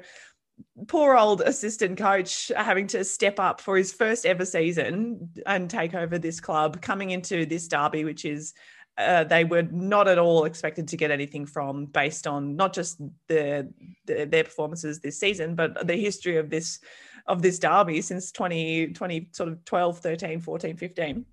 poor 0.88 1.17
old 1.17 1.41
assistant 1.41 1.98
coach 1.98 2.52
having 2.56 2.88
to 2.88 3.04
step 3.04 3.39
up 3.39 3.60
for 3.60 3.76
his 3.76 3.91
first 3.91 4.26
ever 4.26 4.45
season 4.45 5.30
and 5.45 5.69
take 5.69 5.93
over 5.93 6.17
this 6.17 6.39
club 6.39 6.82
coming 6.82 7.10
into 7.10 7.45
this 7.45 7.67
derby 7.67 8.06
which 8.06 8.24
is 8.24 8.54
uh, 8.97 9.23
they 9.25 9.43
were 9.43 9.63
not 9.63 10.08
at 10.08 10.17
all 10.17 10.45
expected 10.45 10.88
to 10.88 10.97
get 10.97 11.12
anything 11.12 11.45
from 11.45 11.86
based 11.86 12.27
on 12.27 12.55
not 12.55 12.73
just 12.73 12.97
the, 13.27 13.71
the, 14.05 14.25
their 14.25 14.43
performances 14.43 14.99
this 14.99 15.19
season 15.19 15.55
but 15.55 15.86
the 15.86 15.95
history 15.95 16.38
of 16.38 16.49
this 16.49 16.79
of 17.27 17.41
this 17.41 17.60
derby 17.60 18.01
since 18.01 18.31
20 18.31 18.88
20 18.93 19.29
sort 19.31 19.49
of 19.49 19.63
12 19.65 19.99
13 19.99 20.39
14 20.39 20.77
15 20.77 21.25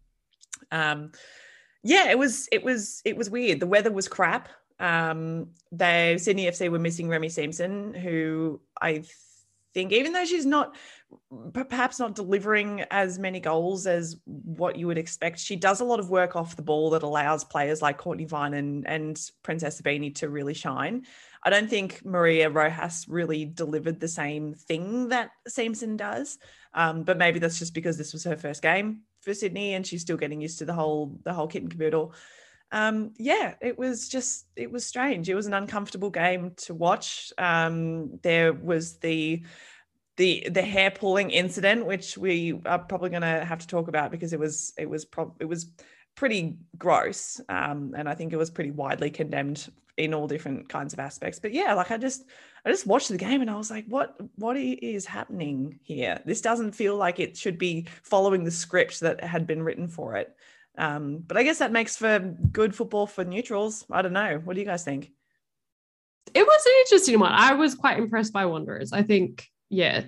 um 0.72 1.12
yeah 1.83 2.11
it 2.11 2.18
was 2.18 2.48
it 2.51 2.62
was 2.62 3.03
it 3.05 3.16
was 3.16 3.31
weird. 3.31 3.61
The 3.61 3.66
weather 3.66 3.92
was 3.92 4.09
crap. 4.09 4.48
Um 4.81 5.48
they 5.70 6.18
sydney 6.18 6.46
fc 6.46 6.68
were 6.70 6.79
missing 6.79 7.09
remy 7.09 7.29
siemsen 7.29 7.96
who 7.96 8.61
i 8.81 9.05
think 9.75 9.93
even 9.93 10.13
though 10.13 10.25
she's 10.25 10.47
not 10.47 10.75
perhaps 11.69 11.99
not 11.99 12.15
delivering 12.15 12.85
as 12.91 13.19
many 13.19 13.41
goals 13.41 13.87
as 13.87 14.17
what 14.25 14.77
you 14.77 14.87
would 14.87 14.99
expect. 14.99 15.39
She 15.39 15.57
does 15.57 15.81
a 15.81 15.85
lot 15.85 16.01
of 16.01 16.11
work 16.11 16.37
off 16.37 16.57
the 16.57 16.63
ball 16.63 16.91
that 16.91 17.03
allows 17.03 17.45
players 17.45 17.83
like 17.83 17.99
Courtney 17.99 18.25
Vine 18.25 18.55
and, 18.55 18.87
and 18.87 19.21
Princess 19.43 19.81
Ibini 19.81 20.15
to 20.17 20.29
really 20.29 20.55
shine. 20.55 21.05
I 21.43 21.51
don't 21.51 21.69
think 21.69 22.05
Maria 22.05 22.49
Rojas 22.51 23.07
really 23.09 23.45
delivered 23.45 24.01
the 24.01 24.09
same 24.09 24.55
thing 24.55 25.09
that 25.09 25.31
Siemsen 25.49 25.97
does, 25.97 26.39
um, 26.75 27.03
but 27.03 27.19
maybe 27.19 27.39
that's 27.39 27.59
just 27.59 27.75
because 27.75 27.99
this 27.99 28.13
was 28.13 28.25
her 28.25 28.37
first 28.37 28.63
game 28.63 29.03
for 29.21 29.35
Sydney 29.35 29.75
and 29.75 29.87
she's 29.87 30.03
still 30.03 30.17
getting 30.17 30.41
used 30.41 30.59
to 30.59 30.65
the 30.65 30.75
whole 30.75 31.19
the 31.25 31.33
whole 31.33 31.47
kit 31.47 31.63
and 31.63 31.71
caboodle. 31.71 32.15
Um, 32.73 33.13
yeah, 33.19 33.55
it 33.61 33.79
was 33.79 34.09
just 34.09 34.47
it 34.57 34.73
was 34.73 34.85
strange. 34.85 35.29
It 35.29 35.35
was 35.35 35.47
an 35.47 35.55
uncomfortable 35.55 36.11
game 36.11 36.53
to 36.57 36.75
watch. 36.75 37.33
Um, 37.37 38.19
there 38.23 38.55
was 38.55 38.97
the 38.97 39.43
the 40.17 40.49
the 40.51 40.63
hair 40.63 40.91
pulling 40.91 41.31
incident, 41.31 41.87
which 41.87 42.17
we 42.17 42.61
are 42.65 42.79
probably 42.79 43.11
going 43.11 43.23
to 43.23 43.45
have 43.45 43.59
to 43.59 43.67
talk 43.67 43.89
about 43.89 44.11
because 44.11 44.33
it 44.33 44.41
was 44.41 44.73
it 44.79 44.89
was 44.89 45.05
pro- 45.05 45.35
it 45.39 45.45
was 45.45 45.71
pretty 46.15 46.57
gross, 46.79 47.41
um, 47.51 47.95
and 47.97 48.09
I 48.09 48.15
think 48.15 48.33
it 48.33 48.39
was 48.39 48.51
pretty 48.51 48.71
widely 48.71 49.11
condemned 49.11 49.71
in 49.99 50.15
all 50.15 50.27
different 50.27 50.69
kinds 50.71 50.95
of 50.95 50.99
aspects. 50.99 51.39
But 51.39 51.53
yeah, 51.53 51.75
like 51.75 51.91
I 51.91 51.99
just 51.99 52.25
I 52.65 52.71
just 52.71 52.87
watched 52.87 53.11
the 53.11 53.19
game 53.19 53.43
and 53.43 53.51
I 53.51 53.57
was 53.57 53.71
like, 53.71 53.85
what 53.87 54.17
what 54.37 54.57
is 54.57 55.05
happening 55.05 55.79
here? 55.83 56.21
This 56.25 56.41
doesn't 56.41 56.73
feel 56.73 56.97
like 56.97 57.21
it 57.21 57.37
should 57.37 57.59
be 57.59 57.87
following 58.03 58.45
the 58.45 58.51
script 58.51 59.01
that 59.01 59.23
had 59.23 59.47
been 59.47 59.63
written 59.63 59.89
for 59.89 60.17
it. 60.17 60.35
Um, 60.79 61.19
but 61.27 61.37
I 61.37 61.43
guess 61.43 61.59
that 61.59 61.73
makes 61.73 61.97
for 61.97 62.19
good 62.19 62.75
football 62.75 63.07
for 63.07 63.25
neutrals. 63.25 63.85
I 63.91 64.03
don't 64.03 64.13
know. 64.13 64.41
What 64.43 64.55
do 64.55 64.61
you 64.61 64.67
guys 64.67 64.85
think? 64.85 65.11
It 66.35 66.47
was 66.47 66.67
an 66.67 66.73
interesting 66.81 67.21
one. 67.21 67.33
I 67.33 67.55
was 67.55 67.75
quite 67.75 67.99
impressed 67.99 68.33
by 68.33 68.47
Wanderers. 68.47 68.93
I 68.93 69.03
think 69.03 69.49
yeah, 69.69 70.05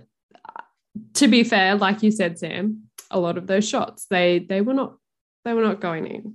to 1.15 1.29
be 1.29 1.45
fair, 1.45 1.75
like 1.75 2.03
you 2.03 2.11
said, 2.11 2.39
Sam, 2.39 2.85
a 3.11 3.19
lot 3.19 3.37
of 3.37 3.47
those 3.47 3.69
shots 3.69 4.07
they 4.09 4.39
they 4.39 4.61
were 4.61 4.75
not 4.75 4.97
they 5.45 5.53
were 5.53 5.63
not 5.63 5.81
going 5.81 6.07
in. 6.07 6.35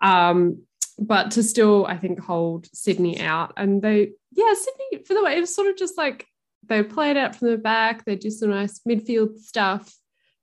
Um, 0.00 0.62
but 0.98 1.32
to 1.32 1.42
still, 1.42 1.86
I 1.86 1.96
think, 1.98 2.20
hold 2.20 2.68
Sydney 2.72 3.20
out. 3.20 3.52
And 3.56 3.82
they, 3.82 4.12
yeah, 4.32 4.54
Sydney, 4.54 5.04
for 5.04 5.14
the 5.14 5.22
way, 5.22 5.36
it 5.36 5.40
was 5.40 5.54
sort 5.54 5.68
of 5.68 5.76
just 5.76 5.98
like 5.98 6.26
they 6.68 6.82
played 6.82 7.16
out 7.16 7.36
from 7.36 7.50
the 7.50 7.58
back. 7.58 8.04
They 8.04 8.16
do 8.16 8.30
some 8.30 8.50
nice 8.50 8.80
midfield 8.88 9.38
stuff, 9.38 9.94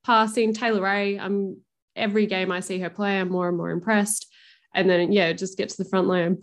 passing. 0.06 0.54
Taylor 0.54 0.82
Ray, 0.82 1.20
I'm 1.20 1.58
every 1.96 2.26
game 2.26 2.52
I 2.52 2.60
see 2.60 2.80
her 2.80 2.90
play, 2.90 3.20
I'm 3.20 3.30
more 3.30 3.48
and 3.48 3.58
more 3.58 3.72
impressed. 3.72 4.28
And 4.74 4.90
then, 4.90 5.12
yeah, 5.12 5.34
just 5.34 5.58
get 5.58 5.70
to 5.70 5.78
the 5.78 5.90
front 5.90 6.08
line. 6.08 6.40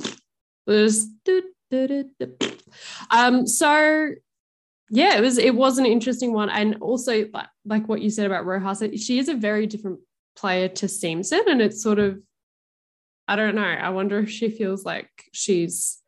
Um, 3.11 3.47
so 3.47 4.11
yeah, 4.91 5.17
it 5.17 5.21
was 5.21 5.39
it 5.39 5.55
was 5.55 5.79
an 5.79 5.87
interesting 5.87 6.33
one, 6.33 6.51
and 6.51 6.77
also 6.81 7.29
like, 7.65 7.89
what 7.89 8.03
you 8.03 8.11
said 8.11 8.27
about 8.27 8.45
Rojas, 8.45 8.83
she 9.03 9.19
is 9.19 9.29
a 9.29 9.35
very 9.35 9.67
different 9.67 10.01
player 10.37 10.69
to 10.69 10.87
Siemsen, 10.87 11.47
and 11.47 11.63
it's 11.63 11.83
sort 11.83 11.99
of 11.99 12.21
I 13.29 13.37
don't 13.37 13.55
know. 13.55 13.63
I 13.63 13.91
wonder 13.91 14.19
if 14.19 14.31
she 14.31 14.51
feels 14.51 14.85
like 14.85 15.09
she's 15.33 16.03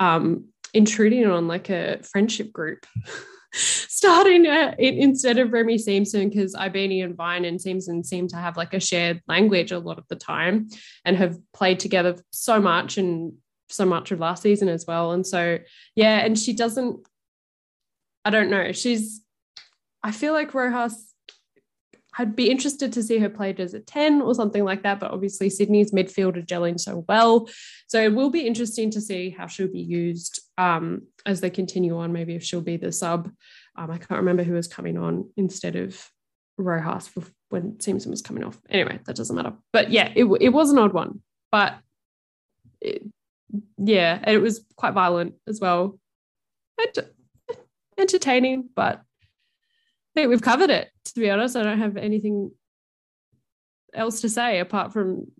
um, 0.00 0.46
intruding 0.72 1.26
on 1.26 1.46
like 1.46 1.68
a 1.68 2.00
friendship 2.02 2.52
group. 2.52 2.86
starting 3.54 4.46
uh, 4.46 4.74
instead 4.78 5.38
of 5.38 5.52
Remy 5.52 5.76
Siemsen 5.76 6.30
because 6.30 6.54
Ibini 6.54 7.04
and 7.04 7.16
Vine 7.16 7.44
and 7.44 7.58
Siemsen 7.58 8.04
seem 8.04 8.28
to 8.28 8.36
have 8.36 8.56
like 8.56 8.74
a 8.74 8.80
shared 8.80 9.22
language 9.28 9.72
a 9.72 9.78
lot 9.78 9.98
of 9.98 10.06
the 10.08 10.16
time 10.16 10.68
and 11.04 11.16
have 11.16 11.38
played 11.52 11.78
together 11.78 12.16
so 12.30 12.60
much 12.60 12.98
and 12.98 13.34
so 13.68 13.84
much 13.84 14.10
of 14.10 14.18
last 14.20 14.42
season 14.42 14.68
as 14.68 14.86
well. 14.86 15.12
And 15.12 15.26
so, 15.26 15.58
yeah, 15.94 16.18
and 16.18 16.38
she 16.38 16.52
doesn't, 16.52 17.06
I 18.24 18.30
don't 18.30 18.50
know, 18.50 18.72
she's, 18.72 19.22
I 20.02 20.10
feel 20.10 20.32
like 20.32 20.54
Rojas, 20.54 21.13
I'd 22.18 22.36
be 22.36 22.50
interested 22.50 22.92
to 22.92 23.02
see 23.02 23.18
her 23.18 23.28
played 23.28 23.60
as 23.60 23.74
a 23.74 23.80
10 23.80 24.22
or 24.22 24.34
something 24.34 24.64
like 24.64 24.82
that. 24.82 25.00
But 25.00 25.10
obviously, 25.10 25.50
Sydney's 25.50 25.92
midfield 25.92 26.36
are 26.36 26.42
gelling 26.42 26.78
so 26.78 27.04
well. 27.08 27.48
So 27.88 28.00
it 28.00 28.14
will 28.14 28.30
be 28.30 28.46
interesting 28.46 28.90
to 28.92 29.00
see 29.00 29.30
how 29.30 29.46
she'll 29.46 29.72
be 29.72 29.80
used 29.80 30.40
um, 30.56 31.02
as 31.26 31.40
they 31.40 31.50
continue 31.50 31.98
on. 31.98 32.12
Maybe 32.12 32.34
if 32.34 32.44
she'll 32.44 32.60
be 32.60 32.76
the 32.76 32.92
sub. 32.92 33.30
Um, 33.76 33.90
I 33.90 33.98
can't 33.98 34.20
remember 34.20 34.44
who 34.44 34.54
was 34.54 34.68
coming 34.68 34.96
on 34.96 35.30
instead 35.36 35.76
of 35.76 36.08
Rojas 36.56 37.10
when 37.48 37.72
Siemsen 37.74 38.10
was 38.10 38.22
coming 38.22 38.44
off. 38.44 38.60
Anyway, 38.68 39.00
that 39.06 39.16
doesn't 39.16 39.34
matter. 39.34 39.54
But 39.72 39.90
yeah, 39.90 40.12
it, 40.14 40.24
it 40.40 40.50
was 40.50 40.70
an 40.70 40.78
odd 40.78 40.92
one. 40.92 41.20
But 41.50 41.74
it, 42.80 43.02
yeah, 43.78 44.22
it 44.30 44.38
was 44.38 44.64
quite 44.76 44.94
violent 44.94 45.34
as 45.48 45.60
well. 45.60 45.98
Ent- 46.80 47.10
entertaining, 47.98 48.68
but 48.74 49.02
I 50.14 50.20
think 50.20 50.30
we've 50.30 50.42
covered 50.42 50.70
it. 50.70 50.90
To 51.06 51.20
be 51.20 51.30
honest, 51.30 51.56
I 51.56 51.62
don't 51.62 51.78
have 51.78 51.96
anything 51.96 52.52
else 53.92 54.20
to 54.20 54.28
say 54.28 54.60
apart 54.60 54.92
from 54.92 55.32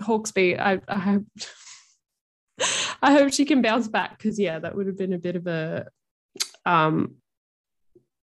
Hawkesby. 0.00 0.58
I, 0.58 0.80
I 0.86 0.98
hope 0.98 1.24
I 3.02 3.12
hope 3.12 3.32
she 3.32 3.44
can 3.44 3.62
bounce 3.62 3.88
back 3.88 4.16
because 4.16 4.38
yeah, 4.38 4.58
that 4.58 4.76
would 4.76 4.86
have 4.86 4.98
been 4.98 5.12
a 5.12 5.18
bit 5.18 5.36
of 5.36 5.46
a 5.46 5.88
um 6.64 7.16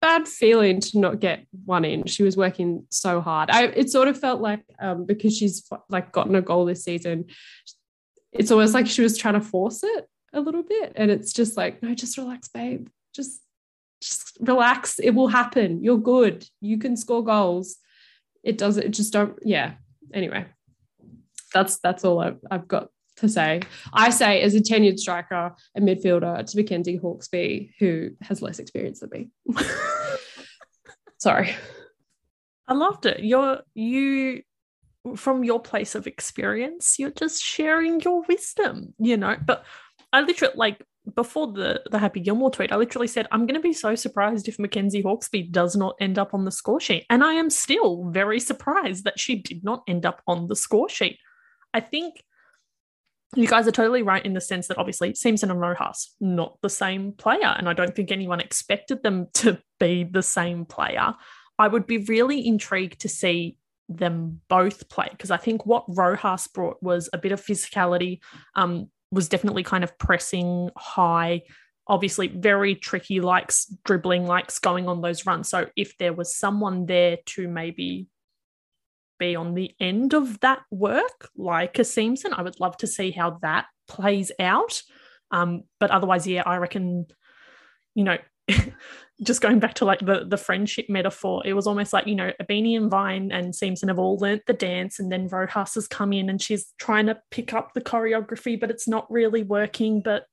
bad 0.02 0.28
feeling 0.28 0.80
to 0.80 0.98
not 0.98 1.20
get 1.20 1.46
one 1.64 1.84
in. 1.84 2.04
She 2.04 2.22
was 2.22 2.36
working 2.36 2.86
so 2.90 3.20
hard. 3.20 3.50
I 3.50 3.64
it 3.64 3.90
sort 3.90 4.08
of 4.08 4.20
felt 4.20 4.40
like 4.40 4.64
um 4.78 5.06
because 5.06 5.36
she's 5.36 5.66
like 5.88 6.12
gotten 6.12 6.34
a 6.34 6.42
goal 6.42 6.66
this 6.66 6.84
season, 6.84 7.26
it's 8.32 8.50
almost 8.50 8.74
like 8.74 8.86
she 8.86 9.02
was 9.02 9.16
trying 9.16 9.34
to 9.34 9.40
force 9.40 9.82
it 9.82 10.08
a 10.32 10.40
little 10.40 10.62
bit. 10.62 10.92
And 10.96 11.10
it's 11.10 11.32
just 11.32 11.56
like, 11.56 11.82
no, 11.82 11.94
just 11.94 12.18
relax, 12.18 12.48
babe. 12.48 12.88
Just 13.14 13.40
just 14.06 14.38
relax. 14.40 14.98
It 14.98 15.10
will 15.10 15.28
happen. 15.28 15.82
You're 15.82 15.98
good. 15.98 16.46
You 16.60 16.78
can 16.78 16.96
score 16.96 17.24
goals. 17.24 17.76
It 18.42 18.58
doesn't, 18.58 18.84
it 18.84 18.90
just 18.90 19.12
don't, 19.12 19.38
yeah. 19.42 19.74
Anyway, 20.14 20.46
that's 21.52 21.78
that's 21.78 22.04
all 22.04 22.20
I've, 22.20 22.38
I've 22.50 22.68
got 22.68 22.88
to 23.16 23.28
say. 23.28 23.60
I 23.92 24.10
say 24.10 24.42
as 24.42 24.54
a 24.54 24.60
tenured 24.60 24.98
striker 24.98 25.54
and 25.74 25.88
midfielder 25.88 26.48
to 26.48 26.56
Mackenzie 26.56 26.98
Hawkesby, 26.98 27.72
who 27.78 28.10
has 28.22 28.42
less 28.42 28.58
experience 28.58 29.00
than 29.00 29.10
me. 29.10 29.30
Sorry. 31.18 31.54
I 32.68 32.74
loved 32.74 33.06
it. 33.06 33.20
You're 33.20 33.60
you 33.74 34.42
from 35.14 35.44
your 35.44 35.60
place 35.60 35.94
of 35.94 36.06
experience, 36.06 36.98
you're 36.98 37.10
just 37.10 37.42
sharing 37.42 38.00
your 38.00 38.22
wisdom, 38.28 38.92
you 38.98 39.16
know. 39.16 39.36
But 39.44 39.64
I 40.12 40.22
literally 40.22 40.54
like 40.56 40.82
before 41.14 41.52
the 41.52 41.82
the 41.90 41.98
Happy 41.98 42.20
Gilmore 42.20 42.50
tweet, 42.50 42.72
I 42.72 42.76
literally 42.76 43.06
said, 43.06 43.26
I'm 43.30 43.46
gonna 43.46 43.60
be 43.60 43.72
so 43.72 43.94
surprised 43.94 44.48
if 44.48 44.58
Mackenzie 44.58 45.02
Hawkesby 45.02 45.50
does 45.50 45.76
not 45.76 45.96
end 46.00 46.18
up 46.18 46.34
on 46.34 46.44
the 46.44 46.50
score 46.50 46.80
sheet. 46.80 47.04
And 47.10 47.22
I 47.22 47.34
am 47.34 47.50
still 47.50 48.10
very 48.10 48.40
surprised 48.40 49.04
that 49.04 49.18
she 49.18 49.36
did 49.36 49.64
not 49.64 49.82
end 49.86 50.04
up 50.04 50.22
on 50.26 50.48
the 50.48 50.56
score 50.56 50.88
sheet. 50.88 51.18
I 51.72 51.80
think 51.80 52.22
you 53.34 53.46
guys 53.46 53.66
are 53.66 53.72
totally 53.72 54.02
right 54.02 54.24
in 54.24 54.34
the 54.34 54.40
sense 54.40 54.68
that 54.68 54.78
obviously 54.78 55.12
Siemsen 55.12 55.50
and 55.50 55.60
Rojas, 55.60 56.14
not 56.20 56.58
the 56.62 56.70
same 56.70 57.12
player. 57.12 57.54
And 57.58 57.68
I 57.68 57.72
don't 57.72 57.94
think 57.94 58.10
anyone 58.10 58.40
expected 58.40 59.02
them 59.02 59.26
to 59.34 59.58
be 59.80 60.04
the 60.04 60.22
same 60.22 60.64
player. 60.64 61.14
I 61.58 61.68
would 61.68 61.86
be 61.86 61.98
really 61.98 62.46
intrigued 62.46 63.00
to 63.00 63.08
see 63.08 63.58
them 63.88 64.40
both 64.48 64.88
play 64.88 65.08
because 65.10 65.30
I 65.30 65.36
think 65.36 65.64
what 65.64 65.84
Rojas 65.88 66.48
brought 66.48 66.82
was 66.82 67.08
a 67.12 67.18
bit 67.18 67.32
of 67.32 67.44
physicality, 67.44 68.20
um, 68.54 68.90
was 69.10 69.28
definitely 69.28 69.62
kind 69.62 69.84
of 69.84 69.96
pressing 69.98 70.70
high, 70.76 71.42
obviously 71.86 72.28
very 72.28 72.74
tricky, 72.74 73.20
likes 73.20 73.66
dribbling, 73.84 74.26
likes 74.26 74.58
going 74.58 74.88
on 74.88 75.00
those 75.00 75.26
runs. 75.26 75.48
So 75.48 75.66
if 75.76 75.96
there 75.98 76.12
was 76.12 76.34
someone 76.34 76.86
there 76.86 77.18
to 77.26 77.48
maybe 77.48 78.08
be 79.18 79.36
on 79.36 79.54
the 79.54 79.72
end 79.80 80.12
of 80.12 80.40
that 80.40 80.60
work, 80.70 81.28
like 81.36 81.78
a 81.78 81.82
Siemsen, 81.82 82.32
I 82.32 82.42
would 82.42 82.60
love 82.60 82.76
to 82.78 82.86
see 82.86 83.10
how 83.10 83.38
that 83.42 83.66
plays 83.88 84.32
out. 84.38 84.82
Um, 85.30 85.62
but 85.80 85.90
otherwise, 85.90 86.26
yeah, 86.26 86.42
I 86.44 86.56
reckon, 86.56 87.06
you 87.94 88.04
know, 88.04 88.18
just 89.22 89.40
going 89.40 89.58
back 89.58 89.74
to 89.74 89.84
like 89.84 90.00
the 90.00 90.24
the 90.26 90.36
friendship 90.36 90.86
metaphor, 90.88 91.42
it 91.44 91.54
was 91.54 91.66
almost 91.66 91.92
like 91.92 92.06
you 92.06 92.14
know 92.14 92.32
Ibini 92.40 92.76
and 92.76 92.90
Vine 92.90 93.32
and 93.32 93.54
Siemsen 93.54 93.88
have 93.88 93.98
all 93.98 94.18
learnt 94.18 94.42
the 94.46 94.52
dance, 94.52 94.98
and 94.98 95.10
then 95.10 95.28
Rojas 95.28 95.74
has 95.74 95.88
come 95.88 96.12
in 96.12 96.28
and 96.28 96.40
she's 96.40 96.72
trying 96.78 97.06
to 97.06 97.18
pick 97.30 97.52
up 97.52 97.72
the 97.74 97.80
choreography, 97.80 98.58
but 98.58 98.70
it's 98.70 98.86
not 98.86 99.10
really 99.10 99.42
working. 99.42 100.02
But 100.02 100.26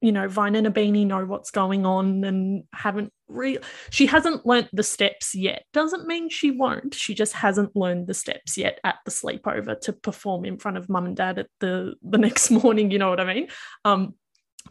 you 0.00 0.12
know, 0.12 0.28
Vine 0.28 0.56
and 0.56 0.66
Ibini 0.66 1.06
know 1.06 1.26
what's 1.26 1.50
going 1.50 1.84
on 1.84 2.24
and 2.24 2.64
haven't 2.72 3.12
real. 3.28 3.60
She 3.90 4.06
hasn't 4.06 4.46
learnt 4.46 4.68
the 4.72 4.82
steps 4.82 5.34
yet. 5.34 5.64
Doesn't 5.74 6.06
mean 6.06 6.30
she 6.30 6.50
won't. 6.50 6.94
She 6.94 7.14
just 7.14 7.34
hasn't 7.34 7.76
learned 7.76 8.06
the 8.06 8.14
steps 8.14 8.56
yet 8.56 8.80
at 8.84 8.96
the 9.04 9.10
sleepover 9.10 9.78
to 9.82 9.92
perform 9.92 10.46
in 10.46 10.56
front 10.56 10.78
of 10.78 10.88
mum 10.88 11.04
and 11.04 11.16
dad 11.16 11.38
at 11.38 11.48
the 11.60 11.94
the 12.02 12.18
next 12.26 12.50
morning. 12.50 12.90
You 12.90 12.98
know 12.98 13.10
what 13.10 13.20
I 13.20 13.34
mean? 13.34 13.48
Um, 13.84 14.14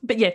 but 0.02 0.18
yeah, 0.18 0.32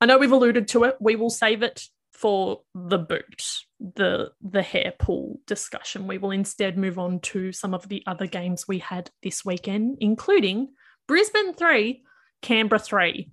I 0.00 0.06
know 0.06 0.18
we've 0.18 0.30
alluded 0.30 0.68
to 0.68 0.84
it. 0.84 0.96
We 1.00 1.16
will 1.16 1.30
save 1.30 1.64
it 1.64 1.82
for 2.18 2.62
the 2.74 2.98
boot, 2.98 3.44
the 3.78 4.30
the 4.42 4.62
hair 4.62 4.92
pull 4.98 5.40
discussion. 5.46 6.08
We 6.08 6.18
will 6.18 6.32
instead 6.32 6.76
move 6.76 6.98
on 6.98 7.20
to 7.20 7.52
some 7.52 7.74
of 7.74 7.88
the 7.88 8.02
other 8.08 8.26
games 8.26 8.66
we 8.66 8.80
had 8.80 9.10
this 9.22 9.44
weekend, 9.44 9.98
including 10.00 10.68
Brisbane 11.06 11.54
3, 11.54 12.02
Canberra 12.42 12.80
3. 12.80 13.30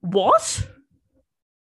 What 0.00 0.66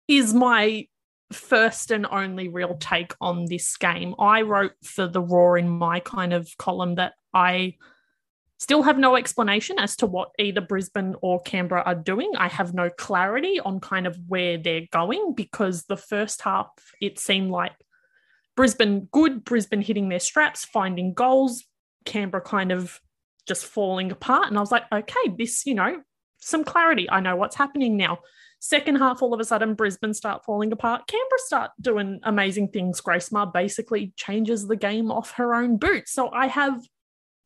is 0.09 0.33
my 0.33 0.87
first 1.31 1.91
and 1.91 2.07
only 2.11 2.49
real 2.49 2.77
take 2.81 3.13
on 3.21 3.45
this 3.45 3.77
game? 3.77 4.15
I 4.19 4.41
wrote 4.43 4.73
for 4.83 5.07
the 5.07 5.21
Roar 5.21 5.59
in 5.59 5.69
my 5.69 6.01
kind 6.01 6.33
of 6.33 6.49
column 6.57 6.95
that 6.95 7.13
I 7.35 7.75
Still 8.61 8.83
have 8.83 8.99
no 8.99 9.17
explanation 9.17 9.79
as 9.79 9.97
to 9.97 10.07
what 10.07 10.33
either 10.39 10.61
Brisbane 10.61 11.15
or 11.23 11.41
Canberra 11.41 11.83
are 11.87 11.95
doing. 11.95 12.33
I 12.37 12.49
have 12.49 12.75
no 12.75 12.91
clarity 12.91 13.59
on 13.59 13.81
kind 13.81 14.07
of 14.07 14.19
where 14.29 14.59
they're 14.59 14.87
going 14.93 15.33
because 15.35 15.85
the 15.85 15.97
first 15.97 16.43
half, 16.43 16.69
it 17.01 17.19
seemed 17.19 17.51
like 17.51 17.73
Brisbane 18.57 19.09
good, 19.13 19.45
Brisbane 19.45 19.81
hitting 19.81 20.11
their 20.11 20.21
straps, 20.21 20.67
finding 20.67 21.15
goals, 21.15 21.65
Canberra 22.05 22.43
kind 22.43 22.71
of 22.71 23.01
just 23.49 23.65
falling 23.65 24.13
apart. 24.13 24.49
And 24.49 24.59
I 24.59 24.61
was 24.61 24.71
like, 24.71 24.85
okay, 24.93 25.35
this, 25.39 25.65
you 25.65 25.75
know, 25.75 26.03
some 26.39 26.63
clarity. 26.63 27.09
I 27.11 27.21
know 27.21 27.37
what's 27.37 27.57
happening 27.57 27.97
now. 27.97 28.19
Second 28.59 28.97
half, 28.97 29.23
all 29.23 29.33
of 29.33 29.41
a 29.41 29.45
sudden, 29.45 29.73
Brisbane 29.73 30.13
start 30.13 30.45
falling 30.45 30.71
apart. 30.71 31.07
Canberra 31.07 31.39
start 31.39 31.71
doing 31.81 32.21
amazing 32.25 32.69
things. 32.69 33.01
Grace 33.01 33.33
Maher 33.33 33.51
basically 33.55 34.13
changes 34.17 34.69
the 34.69 34.77
game 34.77 35.11
off 35.11 35.33
her 35.33 35.55
own 35.55 35.79
boot. 35.79 36.09
So 36.11 36.29
I 36.31 36.49
have 36.49 36.83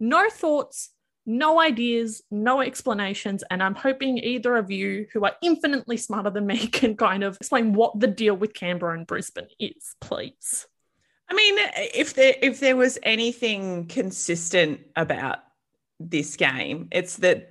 no 0.00 0.28
thoughts, 0.28 0.90
no 1.26 1.60
ideas, 1.60 2.22
no 2.30 2.60
explanations. 2.60 3.42
And 3.50 3.62
I'm 3.62 3.74
hoping 3.74 4.18
either 4.18 4.56
of 4.56 4.70
you 4.70 5.06
who 5.12 5.24
are 5.24 5.34
infinitely 5.42 5.96
smarter 5.96 6.30
than 6.30 6.46
me 6.46 6.66
can 6.66 6.96
kind 6.96 7.24
of 7.24 7.36
explain 7.36 7.72
what 7.72 7.98
the 7.98 8.06
deal 8.06 8.36
with 8.36 8.54
Canberra 8.54 8.96
and 8.96 9.06
Brisbane 9.06 9.48
is, 9.58 9.96
please. 10.00 10.66
I 11.28 11.34
mean, 11.34 11.54
if 11.94 12.14
there 12.14 12.34
if 12.42 12.60
there 12.60 12.76
was 12.76 12.98
anything 13.02 13.86
consistent 13.86 14.80
about 14.94 15.38
this 15.98 16.36
game, 16.36 16.88
it's 16.92 17.16
that 17.18 17.48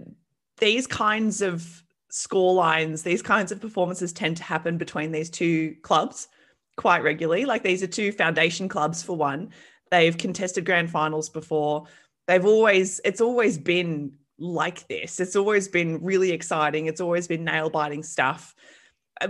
these 0.59 0.85
kinds 0.85 1.41
of 1.41 1.83
score 2.09 2.53
lines, 2.53 3.01
these 3.01 3.23
kinds 3.23 3.51
of 3.51 3.59
performances 3.59 4.13
tend 4.13 4.37
to 4.37 4.43
happen 4.43 4.77
between 4.77 5.11
these 5.11 5.31
two 5.31 5.75
clubs 5.81 6.27
quite 6.77 7.03
regularly. 7.03 7.45
Like 7.45 7.63
these 7.63 7.81
are 7.81 7.87
two 7.87 8.11
foundation 8.11 8.69
clubs 8.69 9.01
for 9.01 9.17
one. 9.17 9.49
They've 9.89 10.17
contested 10.17 10.65
grand 10.65 10.91
finals 10.91 11.29
before 11.29 11.85
they've 12.27 12.45
always 12.45 13.01
it's 13.03 13.21
always 13.21 13.57
been 13.57 14.13
like 14.37 14.87
this. 14.87 15.19
It's 15.19 15.35
always 15.35 15.67
been 15.67 16.03
really 16.03 16.31
exciting. 16.31 16.87
It's 16.87 17.01
always 17.01 17.27
been 17.27 17.43
nail 17.43 17.69
biting 17.69 18.03
stuff. 18.03 18.55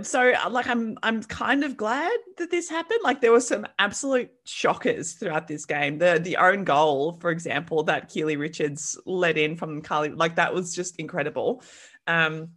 So 0.02 0.32
like 0.50 0.66
I'm 0.66 0.96
I'm 1.02 1.22
kind 1.22 1.62
of 1.62 1.76
glad 1.76 2.16
that 2.38 2.50
this 2.50 2.68
happened. 2.68 3.00
Like 3.04 3.20
there 3.20 3.32
were 3.32 3.40
some 3.40 3.66
absolute 3.78 4.30
shockers 4.44 5.12
throughout 5.12 5.46
this 5.46 5.66
game. 5.66 5.98
The 5.98 6.18
the 6.22 6.38
own 6.38 6.64
goal, 6.64 7.18
for 7.20 7.30
example, 7.30 7.84
that 7.84 8.08
Keely 8.08 8.36
Richards 8.36 8.98
let 9.06 9.36
in 9.36 9.56
from 9.56 9.82
Carly, 9.82 10.10
like 10.10 10.36
that 10.36 10.54
was 10.54 10.74
just 10.74 10.96
incredible. 10.96 11.62
Um, 12.06 12.50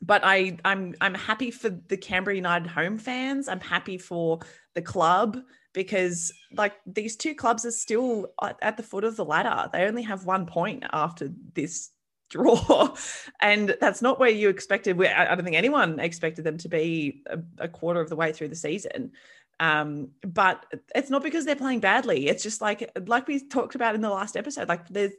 but 0.00 0.22
I 0.24 0.56
I'm 0.64 0.94
I'm 1.00 1.14
happy 1.14 1.50
for 1.50 1.68
the 1.68 1.96
Canberra 1.96 2.36
United 2.36 2.68
home 2.68 2.98
fans. 2.98 3.48
I'm 3.48 3.60
happy 3.60 3.98
for 3.98 4.38
the 4.74 4.82
club 4.82 5.38
because 5.78 6.32
like 6.52 6.72
these 6.86 7.14
two 7.14 7.36
clubs 7.36 7.64
are 7.64 7.70
still 7.70 8.26
at 8.60 8.76
the 8.76 8.82
foot 8.82 9.04
of 9.04 9.14
the 9.14 9.24
ladder. 9.24 9.70
They 9.72 9.84
only 9.84 10.02
have 10.02 10.24
one 10.24 10.44
point 10.44 10.82
after 10.92 11.30
this 11.54 11.90
draw, 12.30 12.96
and 13.40 13.76
that's 13.80 14.02
not 14.02 14.18
where 14.18 14.28
you 14.28 14.48
expected. 14.48 15.00
I 15.00 15.36
don't 15.36 15.44
think 15.44 15.54
anyone 15.54 16.00
expected 16.00 16.42
them 16.42 16.58
to 16.58 16.68
be 16.68 17.22
a, 17.58 17.68
quarter 17.68 18.00
of 18.00 18.08
the 18.08 18.16
way 18.16 18.32
through 18.32 18.48
the 18.48 18.56
season. 18.56 19.12
Um, 19.60 20.08
but 20.26 20.66
it's 20.96 21.10
not 21.10 21.22
because 21.22 21.44
they're 21.44 21.54
playing 21.54 21.78
badly. 21.78 22.26
It's 22.26 22.42
just 22.42 22.60
like 22.60 22.90
like 23.06 23.28
we 23.28 23.46
talked 23.46 23.76
about 23.76 23.94
in 23.94 24.00
the 24.00 24.10
last 24.10 24.36
episode. 24.36 24.68
Like 24.68 24.88
they're 24.88 25.12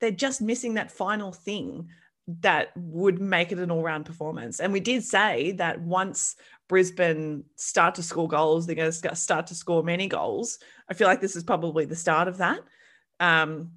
they're 0.00 0.12
just 0.12 0.40
missing 0.40 0.74
that 0.74 0.92
final 0.92 1.32
thing 1.32 1.88
that 2.40 2.68
would 2.76 3.20
make 3.20 3.50
it 3.50 3.58
an 3.58 3.72
all-round 3.72 4.06
performance. 4.06 4.60
And 4.60 4.72
we 4.72 4.80
did 4.80 5.02
say 5.02 5.52
that 5.52 5.80
once 5.80 6.36
Brisbane 6.68 7.44
start 7.56 7.94
to 7.96 8.02
score 8.02 8.28
goals, 8.28 8.66
they're 8.66 8.74
going 8.74 8.90
to 8.90 9.16
start 9.16 9.46
to 9.48 9.54
score 9.54 9.82
many 9.82 10.08
goals. 10.08 10.58
I 10.88 10.94
feel 10.94 11.08
like 11.08 11.20
this 11.20 11.36
is 11.36 11.44
probably 11.44 11.84
the 11.84 11.96
start 11.96 12.28
of 12.28 12.38
that. 12.38 12.60
Um, 13.20 13.72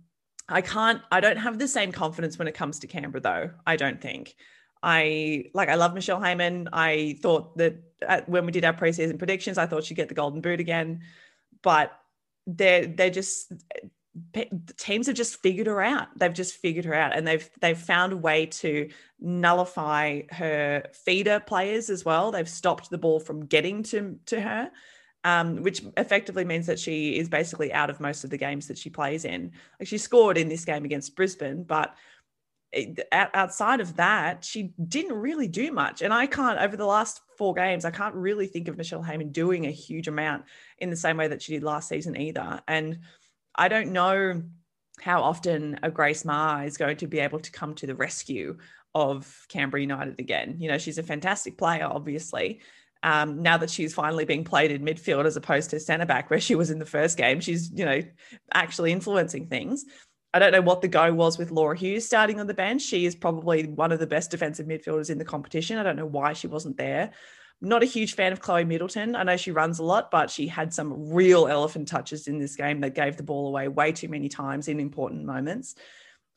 I 0.50 0.62
can't, 0.62 1.02
I 1.12 1.20
don't 1.20 1.38
have 1.38 1.60
the 1.60 1.68
same 1.68 1.92
confidence 1.92 2.40
when 2.40 2.48
it 2.48 2.56
comes 2.56 2.80
to 2.80 2.88
Canberra, 2.88 3.22
though. 3.22 3.50
I 3.66 3.76
don't 3.76 4.02
think. 4.02 4.36
I 4.82 5.46
like, 5.54 5.70
I 5.70 5.76
love 5.76 5.94
Michelle 5.94 6.22
Heyman. 6.22 6.70
I 6.72 7.18
thought 7.22 7.58
that 7.58 7.84
at, 8.08 8.30
when 8.30 8.46
we 8.46 8.52
did 8.52 8.64
our 8.64 8.74
preseason 8.74 9.18
predictions, 9.18 9.58
I 9.58 9.66
thought 9.66 9.84
she'd 9.84 9.96
get 9.96 10.08
the 10.08 10.16
golden 10.16 10.40
boot 10.40 10.60
again, 10.60 11.02
but 11.62 11.92
they're, 12.46 12.88
they're 12.88 13.10
just, 13.10 13.52
teams 14.78 15.08
have 15.08 15.16
just 15.16 15.42
figured 15.42 15.68
her 15.68 15.82
out. 15.82 16.08
They've 16.18 16.34
just 16.34 16.56
figured 16.56 16.86
her 16.86 16.94
out, 16.94 17.16
and 17.16 17.28
they've 17.28 17.50
they've 17.60 17.78
found 17.78 18.14
a 18.14 18.18
way 18.18 18.46
to 18.48 18.90
nullify 19.20 20.22
her 20.32 20.86
feeder 20.94 21.40
players 21.40 21.90
as 21.90 22.06
well. 22.06 22.32
They've 22.32 22.50
stopped 22.50 22.90
the 22.90 22.98
ball 22.98 23.20
from 23.20 23.46
getting 23.46 23.84
to 23.84 24.20
to 24.28 24.42
her, 24.42 24.72
um, 25.24 25.58
which 25.58 25.84
effectively 25.98 26.46
means 26.46 26.68
that 26.68 26.80
she 26.80 27.18
is 27.18 27.30
basically 27.30 27.74
out 27.74 27.90
of 27.90 28.00
most 28.00 28.24
of 28.24 28.30
the 28.30 28.38
games 28.38 28.68
that 28.68 28.78
she 28.78 28.90
plays 28.90 29.26
in. 29.26 29.52
Like 29.80 29.88
she 29.88 29.98
scored 29.98 30.38
in 30.38 30.50
this 30.50 30.66
game 30.66 30.86
against 30.86 31.16
Brisbane, 31.16 31.64
but 31.64 31.96
it, 32.72 33.08
outside 33.12 33.80
of 33.80 33.96
that, 33.96 34.44
she 34.44 34.74
didn't 34.88 35.16
really 35.16 35.48
do 35.48 35.72
much. 35.72 36.02
And 36.02 36.14
I 36.14 36.28
can't 36.28 36.60
over 36.60 36.76
the 36.76 36.86
last 36.86 37.22
four 37.38 37.54
games, 37.54 37.86
I 37.86 37.92
can't 37.92 38.16
really 38.16 38.48
think 38.48 38.68
of 38.68 38.78
Michelle 38.78 39.04
Heyman 39.04 39.32
doing 39.32 39.66
a 39.66 39.72
huge 39.72 40.08
amount 40.08 40.46
in 40.80 40.90
the 40.90 40.96
same 40.96 41.18
way 41.18 41.28
that 41.28 41.42
she 41.42 41.54
did 41.54 41.64
last 41.64 41.90
season 41.90 42.18
either. 42.18 42.62
And 42.68 43.00
I 43.58 43.68
don't 43.68 43.92
know 43.92 44.44
how 45.00 45.22
often 45.22 45.80
a 45.84 45.92
Grace 45.92 46.26
Maher 46.26 46.66
is 46.66 46.78
going 46.78 46.98
to 46.98 47.08
be 47.08 47.20
able 47.20 47.40
to 47.40 47.52
come 47.52 47.76
to 47.76 47.88
the 47.88 47.96
rescue 47.96 48.58
of 48.96 49.46
Canberra 49.50 49.82
United 49.82 50.20
again. 50.20 50.56
You 50.60 50.70
know, 50.70 50.78
she's 50.78 50.98
a 50.98 51.04
fantastic 51.04 51.58
player, 51.58 51.86
obviously. 51.86 52.62
Um, 53.04 53.44
now 53.44 53.58
that 53.58 53.70
she's 53.70 53.94
finally 53.94 54.26
being 54.26 54.44
played 54.44 54.72
in 54.72 54.84
midfield 54.84 55.26
as 55.26 55.38
opposed 55.38 55.70
to 55.70 55.80
centre 55.80 56.06
back, 56.06 56.30
where 56.30 56.40
she 56.40 56.56
was 56.56 56.72
in 56.72 56.80
the 56.80 56.86
first 56.86 57.16
game, 57.16 57.40
she's, 57.40 57.72
you 57.72 57.86
know, 57.86 58.02
actually 58.54 58.92
influencing 58.92 59.48
things. 59.48 59.86
I 60.34 60.40
don't 60.40 60.52
know 60.52 60.62
what 60.62 60.82
the 60.82 60.88
go 60.88 61.14
was 61.14 61.38
with 61.38 61.52
Laura 61.52 61.78
Hughes 61.78 62.06
starting 62.06 62.40
on 62.40 62.48
the 62.48 62.54
bench. 62.54 62.82
She 62.82 63.06
is 63.06 63.16
probably 63.16 63.68
one 63.68 63.92
of 63.92 64.00
the 64.00 64.08
best 64.08 64.32
defensive 64.32 64.68
midfielders 64.68 65.10
in 65.10 65.18
the 65.20 65.26
competition. 65.26 65.78
I 65.78 65.84
don't 65.84 65.96
know 65.96 66.06
why 66.06 66.34
she 66.34 66.48
wasn't 66.48 66.78
there. 66.78 67.12
Not 67.60 67.82
a 67.82 67.88
huge 67.88 68.14
fan 68.14 68.34
of 68.34 68.40
Chloe 68.40 68.66
Middleton. 68.66 69.16
I 69.16 69.24
know 69.24 69.36
she 69.36 69.52
runs 69.52 69.80
a 69.80 69.84
lot, 69.84 70.12
but 70.12 70.30
she 70.30 70.48
had 70.48 70.74
some 70.74 71.12
real 71.12 71.48
elephant 71.48 71.88
touches 71.88 72.28
in 72.28 72.38
this 72.38 72.56
game 72.56 72.82
that 72.82 72.94
gave 72.94 73.18
the 73.18 73.24
ball 73.24 73.48
away 73.48 73.68
way 73.68 73.92
too 73.92 74.10
many 74.10 74.30
times 74.30 74.68
in 74.68 74.80
important 74.80 75.26
moments. 75.26 75.74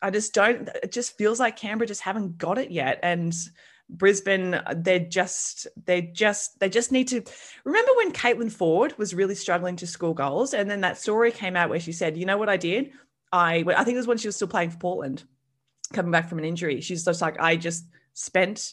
I 0.00 0.11
just 0.11 0.33
don't, 0.33 0.68
it 0.83 0.92
just 0.92 1.18
feels 1.18 1.38
like 1.38 1.56
Canberra 1.56 1.87
just 1.87 2.00
haven't 2.00 2.38
got 2.38 2.56
it 2.56 2.70
yet. 2.70 3.00
And 3.02 3.35
Brisbane, 3.90 4.62
they're 4.76 4.98
just, 4.98 5.66
they 5.85 6.00
just, 6.00 6.59
they 6.59 6.70
just 6.70 6.90
need 6.90 7.09
to 7.09 7.22
remember 7.64 7.92
when 7.96 8.12
Caitlin 8.12 8.50
Foord 8.50 8.96
was 8.96 9.14
really 9.14 9.35
struggling 9.35 9.76
to 9.76 9.87
score 9.87 10.14
goals. 10.14 10.54
And 10.54 10.70
then 10.70 10.80
that 10.80 10.96
story 10.96 11.33
came 11.33 11.54
out 11.54 11.68
where 11.68 11.80
she 11.80 11.92
said, 11.92 12.16
you 12.16 12.24
know 12.24 12.38
what 12.38 12.48
I 12.48 12.56
did? 12.56 12.92
I, 13.30 13.62
I 13.76 13.85
think 13.85 13.96
it 13.96 13.98
was 13.98 14.06
when 14.06 14.16
she 14.16 14.28
was 14.28 14.37
still 14.37 14.48
playing 14.48 14.70
for 14.70 14.78
Portland, 14.78 15.24
coming 15.92 16.12
back 16.12 16.30
from 16.30 16.38
an 16.38 16.46
injury. 16.46 16.80
She's 16.80 17.04
just 17.04 17.20
like, 17.20 17.38
I 17.38 17.56
just 17.56 17.85
spent 18.14 18.72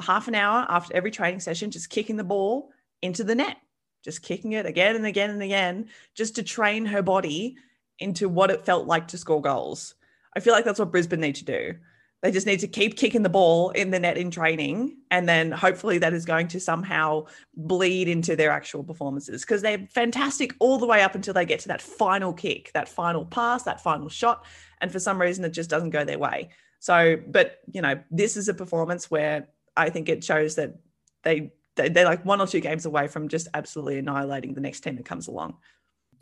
half 0.00 0.28
an 0.28 0.34
hour 0.34 0.66
after 0.68 0.94
every 0.94 1.10
training 1.10 1.40
session, 1.40 1.70
just 1.70 1.90
kicking 1.90 2.16
the 2.16 2.24
ball 2.24 2.70
into 3.02 3.24
the 3.24 3.34
net, 3.34 3.56
just 4.04 4.22
kicking 4.22 4.52
it 4.52 4.66
again 4.66 4.96
and 4.96 5.06
again 5.06 5.30
and 5.30 5.42
again, 5.42 5.88
just 6.14 6.36
to 6.36 6.42
train 6.42 6.86
her 6.86 7.02
body 7.02 7.56
into 7.98 8.28
what 8.28 8.50
it 8.50 8.64
felt 8.64 8.86
like 8.86 9.08
to 9.08 9.18
score 9.18 9.42
goals. 9.42 9.94
I 10.36 10.40
feel 10.40 10.52
like 10.52 10.64
that's 10.64 10.78
what 10.78 10.92
Brisbane 10.92 11.20
need 11.20 11.36
to 11.36 11.44
do. 11.44 11.74
They 12.22 12.30
just 12.30 12.46
need 12.46 12.60
to 12.60 12.68
keep 12.68 12.96
kicking 12.96 13.22
the 13.22 13.30
ball 13.30 13.70
in 13.70 13.90
the 13.90 13.98
net 13.98 14.18
in 14.18 14.30
training. 14.30 14.98
And 15.10 15.26
then 15.26 15.50
hopefully 15.50 15.98
that 15.98 16.12
is 16.12 16.26
going 16.26 16.48
to 16.48 16.60
somehow 16.60 17.26
bleed 17.56 18.08
into 18.08 18.36
their 18.36 18.50
actual 18.50 18.84
performances 18.84 19.40
because 19.40 19.62
they're 19.62 19.86
fantastic 19.90 20.54
all 20.58 20.76
the 20.76 20.86
way 20.86 21.02
up 21.02 21.14
until 21.14 21.32
they 21.32 21.46
get 21.46 21.60
to 21.60 21.68
that 21.68 21.80
final 21.80 22.34
kick, 22.34 22.72
that 22.74 22.88
final 22.88 23.24
pass, 23.24 23.62
that 23.62 23.82
final 23.82 24.10
shot. 24.10 24.44
And 24.82 24.92
for 24.92 24.98
some 24.98 25.20
reason, 25.20 25.44
it 25.44 25.50
just 25.50 25.70
doesn't 25.70 25.90
go 25.90 26.04
their 26.04 26.18
way. 26.18 26.50
So, 26.78 27.16
but, 27.26 27.60
you 27.72 27.80
know, 27.80 28.00
this 28.10 28.36
is 28.36 28.48
a 28.48 28.54
performance 28.54 29.10
where 29.10 29.48
I 29.76 29.90
think 29.90 30.08
it 30.08 30.24
shows 30.24 30.56
that 30.56 30.74
they 31.22 31.52
they're 31.76 32.04
like 32.04 32.24
one 32.24 32.40
or 32.40 32.46
two 32.46 32.60
games 32.60 32.84
away 32.84 33.06
from 33.08 33.28
just 33.28 33.48
absolutely 33.54 33.98
annihilating 33.98 34.54
the 34.54 34.60
next 34.60 34.80
team 34.80 34.96
that 34.96 35.04
comes 35.04 35.28
along. 35.28 35.56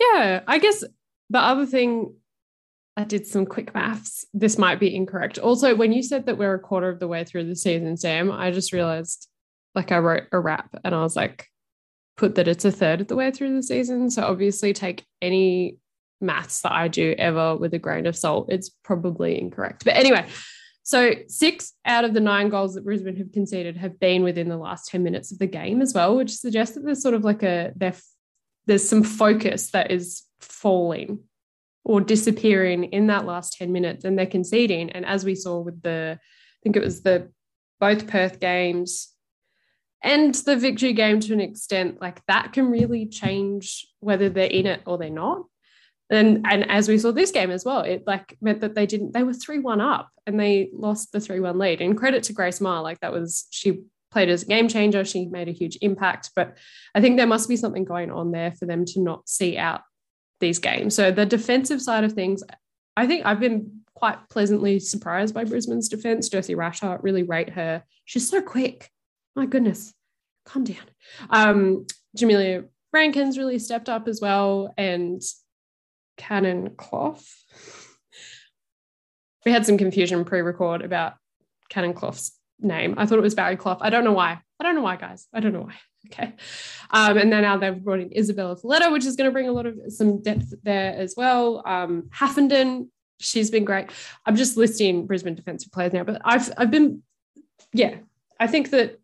Yeah, 0.01 0.43
I 0.47 0.59
guess 0.59 0.85
the 1.31 1.39
other 1.39 1.67
thing 1.67 2.15
I 2.97 3.05
did 3.05 3.27
some 3.27 3.47
quick 3.47 3.75
maths. 3.75 4.27
This 4.35 4.59
might 4.59 4.81
be 4.81 4.95
incorrect. 4.95 5.39
Also, 5.39 5.75
when 5.75 5.93
you 5.93 6.03
said 6.03 6.27
that 6.27 6.37
we're 6.37 6.55
a 6.55 6.59
quarter 6.59 6.89
of 6.89 6.99
the 6.99 7.09
way 7.09 7.25
through 7.25 7.45
the 7.45 7.57
season, 7.57 7.97
Sam, 7.97 8.31
I 8.31 8.51
just 8.51 8.73
realized 8.73 9.29
like 9.75 9.93
I 9.93 9.99
wrote 9.99 10.25
a 10.33 10.41
rap 10.41 10.75
and 10.85 10.95
I 10.95 11.03
was 11.03 11.15
like, 11.15 11.47
put 12.17 12.35
that 12.35 12.49
it's 12.49 12.65
a 12.65 12.73
third 12.73 13.01
of 13.01 13.09
the 13.09 13.15
way 13.15 13.31
through 13.31 13.55
the 13.55 13.63
season. 13.63 14.11
So 14.11 14.25
obviously 14.25 14.73
take 14.73 15.05
any 15.23 15.79
maths 16.21 16.63
that 16.63 16.73
I 16.73 16.89
do 16.89 17.15
ever 17.17 17.57
with 17.57 17.73
a 17.75 17.79
grain 17.79 18.07
of 18.07 18.17
salt. 18.17 18.47
It's 18.51 18.71
probably 18.83 19.41
incorrect. 19.41 19.85
But 19.85 19.95
anyway, 19.95 20.27
so 20.89 21.13
six 21.27 21.75
out 21.85 22.07
of 22.07 22.15
the 22.15 22.21
nine 22.21 22.49
goals 22.49 22.73
that 22.73 22.83
Brisbane 22.83 23.17
have 23.17 23.31
conceded 23.31 23.77
have 23.77 24.01
been 24.01 24.23
within 24.23 24.49
the 24.49 24.57
last 24.57 24.89
10 24.89 25.03
minutes 25.03 25.31
of 25.31 25.39
the 25.39 25.47
game 25.47 25.83
as 25.83 25.93
well, 25.93 26.17
which 26.17 26.31
suggests 26.31 26.75
that 26.75 26.83
there's 26.83 27.03
sort 27.03 27.13
of 27.13 27.25
like 27.25 27.43
a 27.43 27.75
there's 28.65 28.89
some 28.89 29.03
focus 29.03 29.71
that 29.73 29.91
is 29.91 30.23
falling 30.41 31.19
or 31.85 32.01
disappearing 32.01 32.85
in 32.85 33.09
that 33.09 33.27
last 33.27 33.53
10 33.59 33.71
minutes 33.71 34.07
and 34.07 34.19
they're 34.19 34.25
conceding. 34.25 34.89
And 34.89 35.05
as 35.05 35.27
we 35.27 35.35
saw 35.35 35.61
with 35.61 35.83
the, 35.83 36.19
I 36.19 36.59
think 36.63 36.75
it 36.75 36.83
was 36.83 37.03
the 37.03 37.31
both 37.79 38.07
Perth 38.07 38.41
games 38.41 39.13
and 40.03 40.35
the 40.37 40.57
victory 40.57 40.95
game 40.95 41.21
to 41.21 41.35
an 41.35 41.43
extent, 41.43 42.01
like 42.01 42.25
that 42.29 42.55
can 42.55 42.71
really 42.71 43.05
change 43.05 43.87
whether 44.01 44.31
they're 44.31 44.47
in 44.47 44.65
it 44.65 44.81
or 44.87 44.97
they're 44.97 45.11
not 45.11 45.43
and 46.11 46.47
and 46.47 46.71
as 46.71 46.89
we 46.89 46.99
saw 46.99 47.13
this 47.13 47.31
game 47.31 47.51
as 47.51 47.65
well 47.65 47.81
it 47.81 48.07
like 48.07 48.37
meant 48.41 48.61
that 48.61 48.75
they 48.75 48.87
didn't 48.87 49.13
they 49.13 49.23
were 49.23 49.33
3-1 49.33 49.81
up 49.81 50.11
and 50.27 50.39
they 50.39 50.71
lost 50.73 51.13
the 51.13 51.19
3-1 51.19 51.59
lead. 51.59 51.81
And 51.81 51.97
credit 51.97 52.23
to 52.25 52.33
grace 52.33 52.61
maher 52.61 52.83
like 52.83 53.01
that 53.01 53.13
was 53.13 53.47
she 53.51 53.83
played 54.11 54.31
as 54.31 54.43
a 54.43 54.47
game 54.47 54.69
changer. 54.69 55.05
She 55.05 55.27
made 55.27 55.49
a 55.49 55.53
huge 55.53 55.77
impact 55.83 56.31
but 56.35 56.57
i 56.95 57.01
think 57.01 57.17
there 57.17 57.27
must 57.27 57.49
be 57.49 57.57
something 57.57 57.85
going 57.85 58.11
on 58.11 58.31
there 58.31 58.53
for 58.53 58.67
them 58.67 58.85
to 58.87 59.01
not 59.01 59.29
see 59.29 59.57
out 59.59 59.83
these 60.41 60.59
games. 60.59 60.95
So 60.95 61.11
the 61.11 61.27
defensive 61.27 61.83
side 61.83 62.05
of 62.05 62.13
things 62.13 62.43
i 62.97 63.07
think 63.07 63.25
i've 63.27 63.41
been 63.41 63.83
quite 63.95 64.19
pleasantly 64.29 64.79
surprised 64.79 65.35
by 65.35 65.45
brisbane's 65.45 65.89
defense. 65.89 66.29
Josie 66.29 66.55
rashart 66.55 67.03
really 67.03 67.25
rate 67.25 67.51
her. 67.51 67.83
She's 68.05 68.31
so 68.31 68.41
quick. 68.41 68.91
My 69.35 69.47
goodness. 69.47 69.93
Calm 70.47 70.65
down. 70.65 70.77
Um 71.31 71.87
jamelia 72.17 72.67
rankins 72.93 73.37
really 73.37 73.59
stepped 73.59 73.89
up 73.89 74.09
as 74.09 74.21
well. 74.21 74.73
And 74.79 75.21
Cannon 76.19 76.75
Clough. 76.77 77.19
We 79.47 79.53
had 79.53 79.65
some 79.65 79.79
confusion 79.79 80.25
pre-record 80.27 80.83
about 80.83 81.15
Cannon 81.71 81.95
Clough's 81.95 82.33
name. 82.61 82.95
I 82.99 83.07
thought 83.07 83.19
it 83.19 83.23
was 83.23 83.35
Barry 83.35 83.57
Clough. 83.57 83.79
I 83.81 83.89
don't 83.89 84.05
know 84.05 84.13
why. 84.13 84.41
I 84.61 84.65
don't 84.65 84.75
know 84.75 84.83
why, 84.83 84.97
guys. 84.97 85.27
I 85.33 85.41
don't 85.41 85.55
know 85.55 85.63
why. 85.63 85.75
Okay. 86.07 86.33
Um, 86.93 87.19
and 87.19 87.31
then 87.31 87.43
now 87.43 87.57
they've 87.57 87.85
brought 87.85 87.99
in 87.99 88.17
Isabella 88.17 88.55
Foletta, 88.57 88.91
which 88.93 89.05
is 89.05 89.17
going 89.17 89.27
to 89.27 89.33
bring 89.33 89.49
a 89.49 89.53
lot 89.53 89.67
of 89.67 89.77
some 89.89 90.23
depth 90.23 90.55
there 90.63 90.95
as 90.95 91.15
well. 91.17 91.61
Um, 91.67 92.09
Haffenden, 92.15 92.89
she's 93.19 93.51
been 93.51 93.65
great. 93.65 93.91
I'm 94.25 94.37
just 94.37 94.57
listing 94.57 95.07
Brisbane 95.07 95.35
defensive 95.35 95.73
players 95.73 95.93
now, 95.93 96.05
but 96.05 96.23
I've 96.25 96.51
I've 96.57 96.71
been, 96.71 97.03
yeah, 97.73 97.97
I 98.39 98.47
think 98.47 98.71
that, 98.71 99.01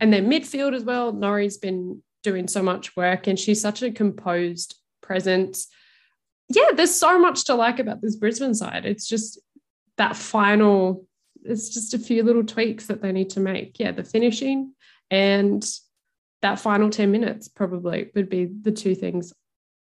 and 0.00 0.12
then 0.12 0.30
midfield 0.30 0.72
as 0.72 0.84
well. 0.84 1.12
Norrie's 1.12 1.58
been 1.58 2.00
doing 2.22 2.46
so 2.46 2.62
much 2.62 2.96
work, 2.96 3.26
and 3.26 3.38
she's 3.38 3.60
such 3.60 3.82
a 3.82 3.90
composed 3.90 4.76
presence 5.02 5.66
yeah, 6.50 6.72
there's 6.74 6.94
so 6.94 7.18
much 7.18 7.44
to 7.44 7.54
like 7.54 7.78
about 7.78 8.02
this 8.02 8.16
Brisbane 8.16 8.54
side. 8.54 8.84
It's 8.84 9.06
just 9.06 9.40
that 9.96 10.16
final, 10.16 11.06
it's 11.44 11.68
just 11.68 11.94
a 11.94 11.98
few 11.98 12.22
little 12.22 12.44
tweaks 12.44 12.86
that 12.86 13.00
they 13.00 13.12
need 13.12 13.30
to 13.30 13.40
make. 13.40 13.78
Yeah, 13.78 13.92
the 13.92 14.02
finishing 14.04 14.74
and 15.10 15.64
that 16.42 16.58
final 16.58 16.90
10 16.90 17.10
minutes 17.10 17.48
probably 17.48 18.10
would 18.14 18.28
be 18.28 18.46
the 18.46 18.72
two 18.72 18.94
things 18.94 19.32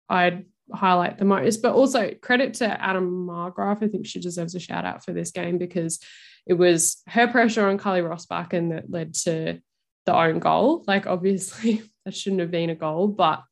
I'd 0.09 0.47
highlight 0.73 1.19
the 1.19 1.25
most. 1.25 1.63
But 1.63 1.75
also 1.75 2.13
credit 2.21 2.55
to 2.55 2.85
Anna 2.85 3.01
Margraf. 3.01 3.83
I 3.83 3.89
think 3.89 4.07
she 4.07 4.21
deserves 4.21 4.55
a 4.55 4.61
shout 4.61 4.85
out 4.85 5.05
for 5.05 5.13
this 5.13 5.31
game 5.31 5.59
because 5.59 6.01
it 6.47 6.55
was 6.55 7.03
her 7.07 7.29
pressure 7.29 7.69
on 7.69 7.79
Karly 7.79 8.03
Roestbakken 8.03 8.71
that 8.71 8.91
led 8.91 9.15
to 9.15 9.61
the 10.07 10.15
own 10.15 10.41
goal. 10.41 10.83
Like 10.87 11.07
obviously 11.07 11.83
that 12.05 12.17
shouldn't 12.17 12.41
have 12.41 12.51
been 12.51 12.71
a 12.71 12.75
goal, 12.75 13.07
but 13.07 13.43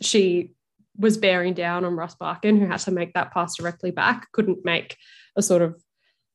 she 0.00 0.52
was 0.98 1.16
bearing 1.16 1.54
down 1.54 1.84
on 1.84 1.96
Roestbakken, 1.96 2.58
who 2.58 2.66
had 2.66 2.80
to 2.80 2.90
make 2.90 3.14
that 3.14 3.32
pass 3.32 3.56
directly 3.56 3.90
back, 3.90 4.30
couldn't 4.32 4.64
make 4.64 4.96
a 5.36 5.42
sort 5.42 5.62
of 5.62 5.80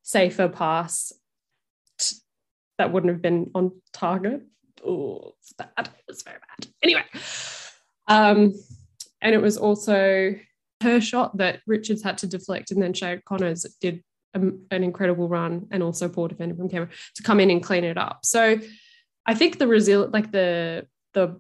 safer 0.04 0.48
pass 0.48 1.12
t- 1.98 2.18
that 2.78 2.92
wouldn't 2.92 3.12
have 3.12 3.22
been 3.22 3.52
on 3.54 3.72
target. 3.92 4.42
Oh, 4.86 5.34
it's 5.40 5.54
bad. 5.54 5.90
It's 6.08 6.24
very 6.24 6.40
bad. 6.40 6.70
Anyway, 6.82 7.04
um, 8.08 8.54
and 9.22 9.36
it 9.36 9.42
was 9.42 9.58
also 9.58 10.36
her 10.82 11.02
shot 11.02 11.38
that 11.38 11.62
Richards 11.68 12.04
had 12.04 12.18
to 12.20 12.28
deflect, 12.28 12.72
and 12.72 12.82
then 12.82 12.94
Shea 12.94 13.22
Connors 13.26 13.66
did 13.80 14.04
a, 14.34 14.40
an 14.40 14.84
incredible 14.84 15.28
run, 15.28 15.68
and 15.72 15.84
also 15.84 16.10
poor 16.10 16.28
defender 16.28 16.56
from 16.56 16.70
Canberra 16.70 16.92
to 17.16 17.24
come 17.24 17.40
in 17.40 17.52
and 17.52 17.64
clean 17.64 17.84
it 17.84 17.98
up. 17.98 18.26
So 18.26 18.60
I 19.26 19.34
think 19.36 19.60
the 19.60 19.66
resil 19.66 20.12
like 20.12 20.32
the 20.32 20.88
the 21.14 21.40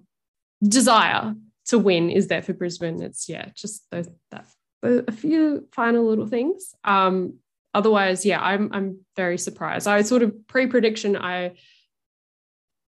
desire 0.63 1.36
to 1.67 1.80
win 1.80 2.10
is 2.10 2.28
there 2.28 2.41
for 2.41 2.54
Brisbane. 2.54 3.02
It's 3.02 3.30
yeah, 3.30 3.49
just 3.56 3.89
those 3.91 4.10
that 4.32 4.45
a 4.84 5.12
few 5.12 5.67
final 5.71 6.06
little 6.06 6.28
things. 6.28 6.76
Um, 6.84 7.36
otherwise, 7.73 8.26
yeah, 8.26 8.41
I'm 8.41 8.69
I'm 8.73 8.99
very 9.15 9.38
surprised. 9.38 9.88
I 9.88 10.02
sort 10.02 10.23
of 10.23 10.47
pre-prediction 10.47 11.15
I 11.15 11.54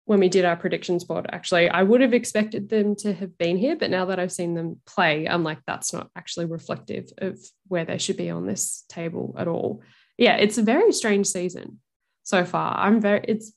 when 0.05 0.21
we 0.21 0.29
did 0.29 0.45
our 0.45 0.57
predictions 0.57 1.05
board, 1.05 1.27
actually, 1.33 1.69
I 1.69 1.83
would 1.83 2.01
have 2.01 2.13
expected 2.13 2.69
them 2.69 2.97
to 2.97 3.13
have 3.13 3.39
been 3.39 3.57
here, 3.57 3.77
but 3.77 3.91
now 3.91 4.07
that 4.07 4.19
I've 4.19 4.33
seen 4.33 4.55
them 4.55 4.81
play, 4.85 5.29
I'm 5.29 5.45
like, 5.45 5.61
that's 5.67 5.93
not 5.93 6.11
actually 6.17 6.47
reflective 6.47 7.09
of 7.19 7.39
where 7.69 7.85
they 7.85 7.99
should 7.99 8.17
be 8.17 8.29
on 8.29 8.47
this 8.47 8.85
table 8.89 9.35
at 9.39 9.47
all. 9.47 9.83
Yeah, 10.19 10.37
it's 10.37 10.59
a 10.59 10.63
very 10.63 10.93
strange 10.93 11.29
season 11.29 11.79
so 12.25 12.45
far. 12.45 12.77
I'm 12.77 13.01
very, 13.01 13.25
it's, 13.29 13.53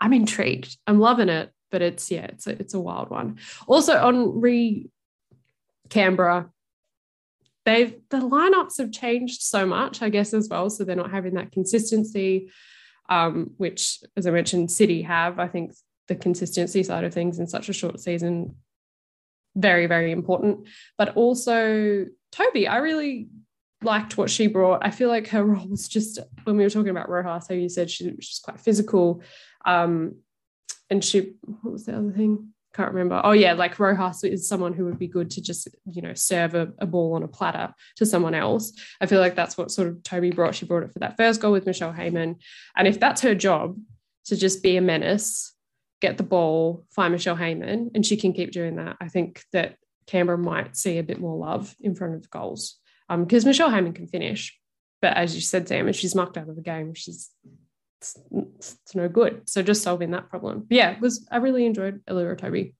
I'm 0.00 0.12
intrigued. 0.12 0.76
I'm 0.86 1.00
loving 1.00 1.28
it, 1.28 1.50
but 1.74 1.82
it's, 1.82 2.08
yeah, 2.08 2.26
it's 2.26 2.46
a, 2.46 2.50
it's 2.50 2.74
a 2.74 2.78
wild 2.78 3.10
one. 3.10 3.40
Also 3.66 3.96
on 3.96 4.40
re 4.40 4.88
Canberra, 5.88 6.48
they've, 7.64 7.96
the 8.10 8.18
lineups 8.18 8.78
have 8.78 8.92
changed 8.92 9.42
so 9.42 9.66
much, 9.66 10.02
I 10.02 10.08
guess, 10.08 10.32
as 10.32 10.48
well. 10.48 10.70
So 10.70 10.84
they're 10.84 10.94
not 10.94 11.10
having 11.10 11.34
that 11.34 11.50
consistency 11.50 12.52
um, 13.08 13.50
which, 13.56 13.98
as 14.16 14.24
I 14.24 14.30
mentioned, 14.30 14.70
City 14.70 15.02
have. 15.02 15.40
I 15.40 15.48
think 15.48 15.72
the 16.08 16.14
consistency 16.14 16.84
side 16.84 17.02
of 17.02 17.12
things 17.12 17.40
in 17.40 17.48
such 17.48 17.68
a 17.68 17.72
short 17.72 17.98
season, 17.98 18.54
very, 19.56 19.86
very 19.86 20.12
important. 20.12 20.68
But 20.96 21.16
also, 21.16 22.06
Toby, 22.30 22.68
I 22.68 22.76
really 22.76 23.28
liked 23.82 24.16
what 24.16 24.30
she 24.30 24.46
brought. 24.46 24.84
I 24.84 24.90
feel 24.90 25.08
like 25.08 25.28
her 25.28 25.44
role 25.44 25.68
was 25.68 25.88
just 25.88 26.18
when 26.44 26.56
we 26.56 26.62
were 26.62 26.70
talking 26.70 26.90
about 26.90 27.08
Rojas, 27.08 27.48
how 27.48 27.54
you 27.54 27.68
said 27.68 27.90
she, 27.90 28.14
she's 28.20 28.38
quite 28.38 28.60
physical. 28.60 29.22
Um, 29.66 30.16
and 30.90 31.04
she, 31.04 31.34
what 31.62 31.72
was 31.72 31.86
the 31.86 31.96
other 31.96 32.12
thing? 32.12 32.54
can't 32.74 32.92
remember. 32.92 33.20
Oh 33.22 33.32
yeah, 33.32 33.52
like 33.52 33.78
Rojas 33.78 34.24
is 34.24 34.48
someone 34.48 34.72
who 34.72 34.84
would 34.84 34.98
be 34.98 35.06
good 35.06 35.30
to 35.32 35.40
just 35.40 35.68
you 35.86 36.02
know 36.02 36.12
serve 36.14 36.54
a, 36.54 36.72
a, 36.78 36.86
ball 36.86 37.14
on 37.14 37.22
a 37.22 37.28
platter 37.28 37.72
to 37.96 38.04
someone 38.04 38.34
else. 38.34 38.72
I 39.00 39.06
feel 39.06 39.20
like 39.20 39.36
that's 39.36 39.56
what 39.56 39.70
sort 39.70 39.88
of 39.88 40.02
Toby 40.02 40.30
brought. 40.30 40.56
She 40.56 40.66
brought 40.66 40.82
it 40.82 40.92
for 40.92 40.98
that 40.98 41.16
first 41.16 41.40
goal 41.40 41.52
with 41.52 41.66
Michelle 41.66 41.92
Heyman, 41.92 42.36
and 42.76 42.88
if 42.88 42.98
that's 42.98 43.22
her 43.22 43.34
job 43.34 43.78
to 44.26 44.36
just 44.36 44.62
be 44.62 44.76
a 44.76 44.80
menace, 44.80 45.54
get 46.00 46.16
the 46.16 46.24
ball, 46.24 46.84
find 46.90 47.12
Michelle 47.12 47.36
Heyman, 47.36 47.90
and 47.94 48.04
she 48.04 48.16
can 48.16 48.32
keep 48.32 48.50
doing 48.50 48.76
that, 48.76 48.96
I 49.00 49.08
think 49.08 49.44
that 49.52 49.76
Canberra 50.06 50.38
might 50.38 50.76
see 50.76 50.98
a 50.98 51.02
bit 51.02 51.20
more 51.20 51.36
love 51.36 51.74
in 51.80 51.94
front 51.94 52.14
of 52.14 52.30
goals 52.30 52.78
because 53.08 53.44
um, 53.44 53.48
Michelle 53.48 53.70
Heyman 53.70 53.94
can 53.94 54.06
finish, 54.06 54.58
but 55.00 55.16
as 55.16 55.34
you 55.34 55.42
said, 55.42 55.68
Sam, 55.68 55.88
if 55.88 55.96
she's 55.96 56.14
knocked 56.14 56.38
out 56.38 56.48
of 56.48 56.56
the 56.56 56.62
game, 56.62 56.94
she's 56.94 57.30
it's, 58.04 58.76
it's, 58.84 58.94
no 58.94 59.08
good. 59.08 59.48
So 59.48 59.62
just 59.62 59.82
solving 59.82 60.10
that 60.12 60.28
problem. 60.28 60.66
But 60.68 60.76
yeah, 60.76 60.98
was 61.00 61.26
I 61.30 61.38
really 61.38 61.66
enjoyed 61.66 62.04
Allira 62.06 62.36
Toby 62.36 62.74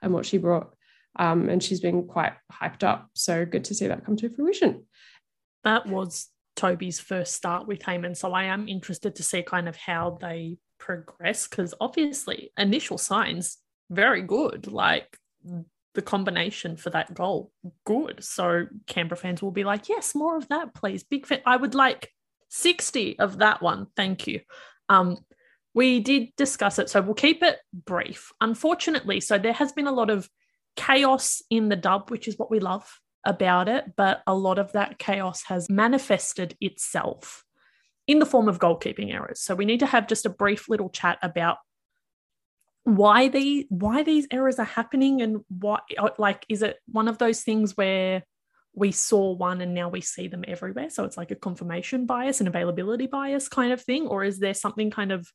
and 0.00 0.12
what 0.12 0.26
she 0.26 0.38
brought. 0.38 0.74
Um, 1.18 1.48
and 1.48 1.62
she's 1.62 1.80
been 1.80 2.06
quite 2.06 2.32
hyped 2.50 2.82
up. 2.82 3.10
So 3.14 3.44
good 3.44 3.64
to 3.64 3.74
see 3.74 3.86
that 3.86 4.04
come 4.04 4.16
to 4.16 4.30
fruition. 4.30 4.86
That 5.64 5.86
was 5.86 6.28
Toby's 6.56 7.00
first 7.00 7.34
start 7.34 7.66
with 7.66 7.80
Heyman. 7.80 8.16
So 8.16 8.32
I 8.32 8.44
am 8.44 8.68
interested 8.68 9.16
to 9.16 9.22
see 9.22 9.42
kind 9.42 9.68
of 9.68 9.76
how 9.76 10.18
they 10.20 10.56
progress 10.78 11.46
because 11.46 11.74
obviously 11.80 12.50
initial 12.56 12.98
signs 12.98 13.58
very 13.90 14.22
good. 14.22 14.66
Like 14.66 15.18
the 15.94 16.02
combination 16.02 16.76
for 16.76 16.90
that 16.90 17.14
goal, 17.14 17.52
good. 17.84 18.24
So 18.24 18.66
Canberra 18.86 19.18
fans 19.18 19.42
will 19.42 19.50
be 19.50 19.64
like, 19.64 19.88
yes, 19.88 20.14
more 20.14 20.36
of 20.36 20.48
that, 20.48 20.74
please. 20.74 21.04
Big 21.04 21.26
fan. 21.26 21.40
I 21.44 21.56
would 21.56 21.74
like 21.74 22.10
60 22.52 23.18
of 23.18 23.38
that 23.38 23.62
one. 23.62 23.86
Thank 23.96 24.26
you. 24.26 24.40
Um, 24.90 25.18
we 25.74 26.00
did 26.00 26.28
discuss 26.36 26.78
it, 26.78 26.90
so 26.90 27.00
we'll 27.00 27.14
keep 27.14 27.42
it 27.42 27.58
brief. 27.72 28.30
Unfortunately, 28.42 29.20
so 29.20 29.38
there 29.38 29.54
has 29.54 29.72
been 29.72 29.86
a 29.86 29.92
lot 29.92 30.10
of 30.10 30.28
chaos 30.76 31.40
in 31.48 31.70
the 31.70 31.76
dub, 31.76 32.10
which 32.10 32.28
is 32.28 32.38
what 32.38 32.50
we 32.50 32.60
love 32.60 33.00
about 33.24 33.68
it, 33.68 33.96
but 33.96 34.22
a 34.26 34.34
lot 34.34 34.58
of 34.58 34.72
that 34.72 34.98
chaos 34.98 35.44
has 35.44 35.70
manifested 35.70 36.54
itself 36.60 37.42
in 38.06 38.18
the 38.18 38.26
form 38.26 38.48
of 38.48 38.58
goalkeeping 38.58 39.14
errors. 39.14 39.40
So 39.40 39.54
we 39.54 39.64
need 39.64 39.80
to 39.80 39.86
have 39.86 40.06
just 40.06 40.26
a 40.26 40.30
brief 40.30 40.68
little 40.68 40.90
chat 40.90 41.18
about 41.22 41.56
why 42.84 43.28
the 43.28 43.66
why 43.70 44.02
these 44.02 44.26
errors 44.30 44.58
are 44.58 44.64
happening 44.64 45.22
and 45.22 45.42
what 45.48 45.84
like 46.18 46.44
is 46.48 46.62
it 46.62 46.78
one 46.86 47.06
of 47.06 47.16
those 47.18 47.42
things 47.42 47.76
where 47.76 48.24
we 48.74 48.90
saw 48.90 49.32
one 49.32 49.60
and 49.60 49.74
now 49.74 49.88
we 49.88 50.00
see 50.00 50.28
them 50.28 50.44
everywhere. 50.48 50.90
So 50.90 51.04
it's 51.04 51.16
like 51.16 51.30
a 51.30 51.36
confirmation 51.36 52.06
bias 52.06 52.40
and 52.40 52.48
availability 52.48 53.06
bias 53.06 53.48
kind 53.48 53.72
of 53.72 53.82
thing. 53.82 54.06
Or 54.06 54.24
is 54.24 54.38
there 54.38 54.54
something 54.54 54.90
kind 54.90 55.12
of 55.12 55.30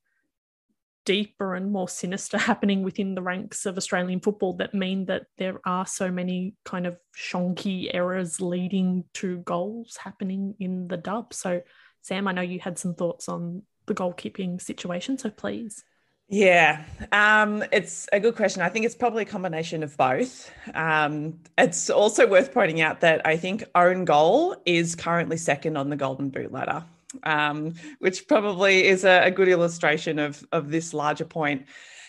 deeper 1.06 1.56
and 1.56 1.72
more 1.72 1.88
sinister 1.88 2.38
happening 2.52 2.84
within 2.84 3.16
the 3.16 3.22
ranks 3.22 3.66
of 3.66 3.78
Australian 3.78 4.20
football 4.20 4.54
that 4.54 4.74
mean 4.74 5.06
that 5.06 5.24
there 5.38 5.60
are 5.66 5.86
so 5.86 6.12
many 6.12 6.56
kind 6.66 6.88
of 6.88 6.98
shonky 7.16 7.90
errors 7.94 8.42
leading 8.42 9.04
to 9.14 9.38
goals 9.40 9.98
happening 9.98 10.56
in 10.60 10.88
the 10.88 10.98
dub? 10.98 11.34
So, 11.34 11.62
Sam, 12.02 12.28
I 12.28 12.32
know 12.32 12.42
you 12.42 12.60
had 12.60 12.80
some 12.80 12.96
thoughts 12.96 13.30
on 13.30 13.62
the 13.86 13.96
goalkeeping 13.96 14.62
situation. 14.62 15.18
So 15.18 15.30
please. 15.30 15.84
Yeah, 16.30 16.84
um, 17.14 17.64
it's 17.72 18.10
a 18.12 18.20
good 18.20 18.36
question. 18.36 18.62
I 18.62 18.68
think 18.68 18.86
it's 18.86 18.96
probably 18.96 19.24
a 19.24 19.26
combination 19.26 19.82
of 19.82 19.96
both. 19.96 20.52
Um, 20.74 21.40
it's 21.58 21.90
also 21.90 22.28
worth 22.28 22.54
pointing 22.54 22.82
out 22.82 23.00
that 23.00 23.26
I 23.26 23.38
think 23.38 23.64
own 23.76 24.04
goal 24.04 24.62
is 24.66 24.94
currently 24.94 25.38
second 25.38 25.78
on 25.78 25.90
the 25.90 25.96
Golden 25.96 26.30
Boot 26.30 26.52
ladder, 26.52 26.84
um, 27.24 27.76
which 28.00 28.28
probably 28.28 28.86
is 28.86 29.06
a, 29.06 29.28
a, 29.28 29.32
good 29.32 29.48
illustration 29.48 30.20
of 30.20 30.46
of 30.52 30.70
this 30.70 30.94
larger 30.94 31.24
point. 31.24 31.66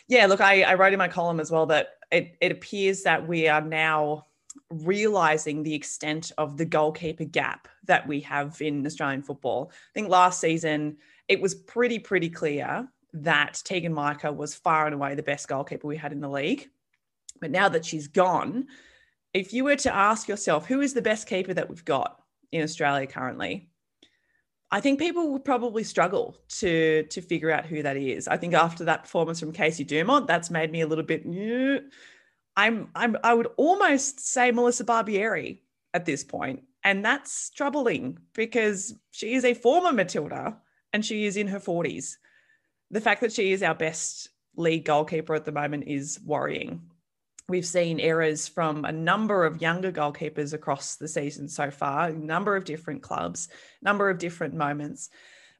Yeah, 0.08 0.26
look, 0.26 0.40
I, 0.40 0.62
I 0.62 0.74
wrote 0.74 0.92
in 0.92 0.98
my 0.98 1.08
column 1.08 1.38
as 1.38 1.52
well 1.52 1.66
that 1.66 1.90
it, 2.10 2.36
it 2.40 2.50
appears 2.50 3.02
that 3.02 3.28
we 3.28 3.46
are 3.46 3.60
now 3.60 4.26
realizing 4.70 5.62
the 5.62 5.74
extent 5.74 6.32
of 6.38 6.56
the 6.56 6.64
goalkeeper 6.64 7.24
gap 7.24 7.68
that 7.84 8.08
we 8.08 8.18
have 8.20 8.60
in 8.60 8.84
Australian 8.84 9.22
football. 9.22 9.70
I 9.72 9.92
think 9.94 10.08
last 10.08 10.40
season 10.40 10.96
it 11.28 11.40
was 11.40 11.54
pretty 11.54 12.00
pretty 12.00 12.30
clear 12.30 12.88
that 13.12 13.54
Teagan 13.64 13.92
Micah 13.92 14.32
was 14.32 14.54
far 14.54 14.86
and 14.86 14.94
away 14.94 15.14
the 15.14 15.22
best 15.22 15.48
goalkeeper 15.48 15.86
we 15.86 15.96
had 15.96 16.12
in 16.12 16.20
the 16.20 16.28
league. 16.28 16.68
But 17.40 17.50
now 17.50 17.68
that 17.68 17.84
she's 17.84 18.08
gone, 18.08 18.66
if 19.32 19.52
you 19.52 19.64
were 19.64 19.76
to 19.76 19.94
ask 19.94 20.28
yourself, 20.28 20.66
who 20.66 20.80
is 20.80 20.94
the 20.94 21.02
best 21.02 21.28
keeper 21.28 21.54
that 21.54 21.68
we've 21.68 21.84
got 21.84 22.20
in 22.52 22.62
Australia 22.62 23.06
currently? 23.06 23.70
I 24.70 24.80
think 24.80 24.98
people 24.98 25.32
would 25.32 25.44
probably 25.44 25.82
struggle 25.82 26.36
to 26.58 27.04
to 27.04 27.22
figure 27.22 27.50
out 27.50 27.64
who 27.64 27.82
that 27.82 27.96
is. 27.96 28.28
I 28.28 28.36
think 28.36 28.52
after 28.54 28.84
that 28.84 29.02
performance 29.02 29.40
from 29.40 29.52
Casey 29.52 29.84
Dumont, 29.84 30.26
that's 30.26 30.50
made 30.50 30.70
me 30.70 30.82
a 30.82 30.86
little 30.86 31.04
bit. 31.04 31.24
I'm 32.56 32.90
I'm 32.94 33.16
I 33.24 33.32
would 33.32 33.48
almost 33.56 34.20
say 34.20 34.50
Melissa 34.50 34.84
Barbieri 34.84 35.60
at 35.94 36.04
this 36.04 36.22
point, 36.22 36.64
and 36.84 37.02
that's 37.02 37.48
troubling 37.50 38.18
because 38.34 38.94
she 39.10 39.34
is 39.34 39.44
a 39.46 39.54
former 39.54 39.92
Matilda 39.92 40.58
and 40.92 41.04
she 41.04 41.24
is 41.24 41.38
in 41.38 41.48
her 41.48 41.60
forties 41.60 42.18
the 42.90 43.00
fact 43.00 43.20
that 43.20 43.32
she 43.32 43.52
is 43.52 43.62
our 43.62 43.74
best 43.74 44.28
league 44.56 44.84
goalkeeper 44.84 45.34
at 45.34 45.44
the 45.44 45.52
moment 45.52 45.84
is 45.86 46.18
worrying. 46.24 46.82
We've 47.48 47.66
seen 47.66 47.98
errors 48.00 48.46
from 48.46 48.84
a 48.84 48.92
number 48.92 49.46
of 49.46 49.62
younger 49.62 49.90
goalkeepers 49.90 50.52
across 50.52 50.96
the 50.96 51.08
season 51.08 51.48
so 51.48 51.70
far, 51.70 52.08
a 52.08 52.12
number 52.12 52.56
of 52.56 52.64
different 52.64 53.02
clubs, 53.02 53.48
number 53.80 54.10
of 54.10 54.18
different 54.18 54.54
moments. 54.54 55.08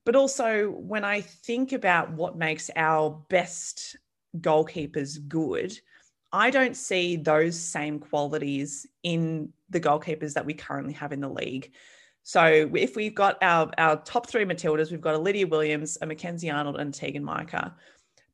But 0.05 0.17
also, 0.17 0.71
when 0.71 1.05
I 1.05 1.23
think 1.23 1.73
about 1.73 2.13
what 2.13 2.37
makes 2.37 2.71
our 2.77 3.25
best 3.29 3.97
goalkeepers 4.39 5.27
good, 5.29 5.79
I 6.33 6.51
don't 6.51 6.77
see 6.77 7.17
those 7.17 7.59
same 7.59 7.99
qualities 7.99 8.87
in 9.03 9.53
the 9.71 9.81
goalkeepers 9.81 10.35
that 10.35 10.45
we 10.45 10.55
currently 10.55 10.93
have 10.95 11.13
in 11.13 11.21
the 11.21 11.29
league. 11.29 11.73
So 12.29 12.69
if 12.75 12.95
we've 12.95 13.15
got 13.15 13.39
our, 13.41 13.71
our 13.79 13.97
top 14.03 14.29
three 14.29 14.45
Matildas, 14.45 14.91
we've 14.91 15.01
got 15.01 15.15
a 15.15 15.19
Lydia 15.19 15.47
Williams, 15.47 15.97
a 16.03 16.07
Mackenzie 16.07 16.51
Arnold, 16.51 16.79
and 16.79 16.93
Teagan 16.93 17.23
Micah. 17.23 17.75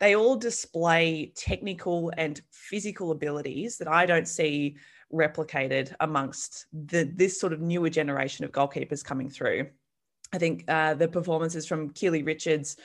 They 0.00 0.16
all 0.16 0.34
display 0.34 1.32
technical 1.36 2.12
and 2.18 2.40
physical 2.50 3.12
abilities 3.12 3.78
that 3.78 3.86
I 3.86 4.04
don't 4.04 4.26
see 4.26 4.74
replicated 5.12 5.94
amongst 6.00 6.66
the 6.72 7.04
this 7.04 7.38
sort 7.38 7.52
of 7.52 7.60
newer 7.60 7.88
generation 7.88 8.44
of 8.44 8.50
goalkeepers 8.50 9.04
coming 9.04 9.30
through. 9.30 9.68
I 10.32 10.38
think 10.38 10.64
uh, 10.66 10.94
the 10.94 11.06
performances 11.06 11.64
from 11.64 11.90
Keeley 11.90 12.24
Richards 12.24 12.76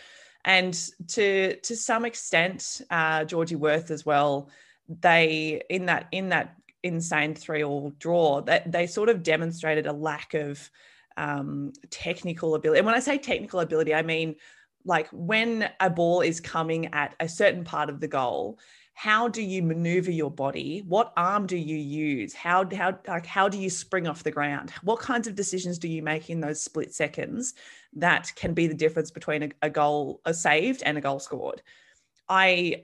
and 0.46 0.80
to 1.08 1.56
to 1.56 1.76
some 1.76 2.06
extent 2.06 2.82
uh, 2.92 3.24
Georgie 3.24 3.56
Worth 3.56 3.90
as 3.90 4.06
well. 4.06 4.52
They 4.88 5.64
in 5.72 5.88
that 5.88 6.06
in 6.12 6.30
that 6.30 6.56
insane 6.84 7.34
three 7.34 7.64
all 7.64 7.94
draw 7.98 8.42
that 8.42 8.72
they 8.72 8.86
sort 8.86 9.10
of 9.10 9.24
demonstrated 9.24 9.88
a 9.88 9.92
lack 9.92 10.36
of 10.36 10.70
um, 11.20 11.74
technical 11.90 12.56
ability. 12.56 12.80
And 12.80 12.86
when 12.86 12.96
I 12.96 13.00
say 13.00 13.18
technical 13.18 13.60
ability, 13.60 13.94
I 13.94 14.02
mean 14.02 14.36
like 14.86 15.10
when 15.12 15.70
a 15.80 15.90
ball 15.90 16.22
is 16.22 16.40
coming 16.40 16.94
at 16.94 17.14
a 17.20 17.28
certain 17.28 17.64
part 17.64 17.90
of 17.90 18.00
the 18.00 18.08
goal 18.08 18.58
how 19.00 19.30
do 19.30 19.42
you 19.42 19.64
maneuver 19.64 20.12
your 20.12 20.30
body? 20.30 20.84
What 20.86 21.14
arm 21.16 21.48
do 21.48 21.56
you 21.56 21.78
use? 21.78 22.34
How 22.34 22.68
how 22.76 23.00
like 23.08 23.26
how 23.26 23.48
do 23.48 23.58
you 23.58 23.70
spring 23.70 24.08
off 24.08 24.24
the 24.24 24.32
ground? 24.32 24.74
What 24.84 25.00
kinds 25.00 25.26
of 25.26 25.36
decisions 25.36 25.80
do 25.80 25.88
you 25.88 26.04
make 26.04 26.30
in 26.30 26.42
those 26.42 26.62
split 26.62 26.94
seconds 26.94 27.54
that 27.94 28.34
can 28.36 28.54
be 28.54 28.68
the 28.68 28.74
difference 28.74 29.10
between 29.10 29.44
a, 29.44 29.50
a 29.62 29.70
goal 29.70 30.20
a 30.26 30.34
saved 30.34 30.84
and 30.84 30.98
a 30.98 31.02
goal 31.02 31.20
scored? 31.20 31.62
I 32.28 32.84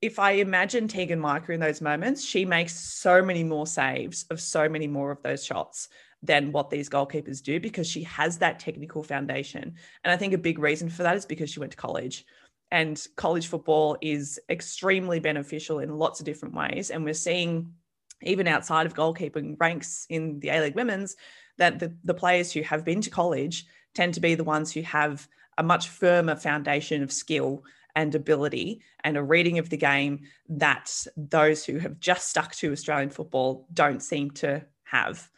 if 0.00 0.18
I 0.18 0.30
imagine 0.30 0.88
Teagan 0.88 1.18
Micah 1.18 1.52
in 1.52 1.60
those 1.60 1.82
moments, 1.82 2.24
she 2.24 2.46
makes 2.46 2.74
so 2.74 3.20
many 3.20 3.44
more 3.44 3.66
saves 3.66 4.24
of 4.30 4.40
so 4.40 4.66
many 4.66 4.86
more 4.86 5.10
of 5.10 5.22
those 5.22 5.44
shots 5.44 5.90
than 6.24 6.52
what 6.52 6.70
these 6.70 6.88
goalkeepers 6.88 7.42
do 7.42 7.60
because 7.60 7.86
she 7.86 8.02
has 8.04 8.38
that 8.38 8.58
technical 8.58 9.02
foundation. 9.02 9.74
And 10.02 10.12
I 10.12 10.16
think 10.16 10.32
a 10.32 10.38
big 10.38 10.58
reason 10.58 10.88
for 10.88 11.02
that 11.02 11.16
is 11.16 11.26
because 11.26 11.50
she 11.50 11.60
went 11.60 11.72
to 11.72 11.78
college. 11.78 12.24
And 12.70 13.00
college 13.16 13.46
football 13.46 13.98
is 14.00 14.40
extremely 14.48 15.20
beneficial 15.20 15.80
in 15.80 15.98
lots 15.98 16.20
of 16.20 16.26
different 16.26 16.54
ways. 16.54 16.90
And 16.90 17.04
we're 17.04 17.14
seeing, 17.14 17.74
even 18.22 18.48
outside 18.48 18.86
of 18.86 18.94
goalkeeping 18.94 19.56
ranks 19.60 20.06
in 20.08 20.40
the 20.40 20.48
A 20.48 20.60
League 20.62 20.74
women's, 20.74 21.14
that 21.58 21.78
the, 21.78 21.94
the 22.04 22.14
players 22.14 22.52
who 22.52 22.62
have 22.62 22.84
been 22.84 23.02
to 23.02 23.10
college 23.10 23.66
tend 23.94 24.14
to 24.14 24.20
be 24.20 24.34
the 24.34 24.44
ones 24.44 24.72
who 24.72 24.80
have 24.80 25.28
a 25.58 25.62
much 25.62 25.88
firmer 25.88 26.34
foundation 26.34 27.02
of 27.02 27.12
skill 27.12 27.62
and 27.94 28.14
ability 28.14 28.80
and 29.04 29.16
a 29.16 29.22
reading 29.22 29.58
of 29.58 29.68
the 29.68 29.76
game 29.76 30.20
that 30.48 31.06
those 31.16 31.64
who 31.64 31.78
have 31.78 32.00
just 32.00 32.28
stuck 32.28 32.54
to 32.56 32.72
Australian 32.72 33.10
football 33.10 33.68
don't 33.72 34.02
seem 34.02 34.30
to 34.32 34.64
have. 34.84 35.30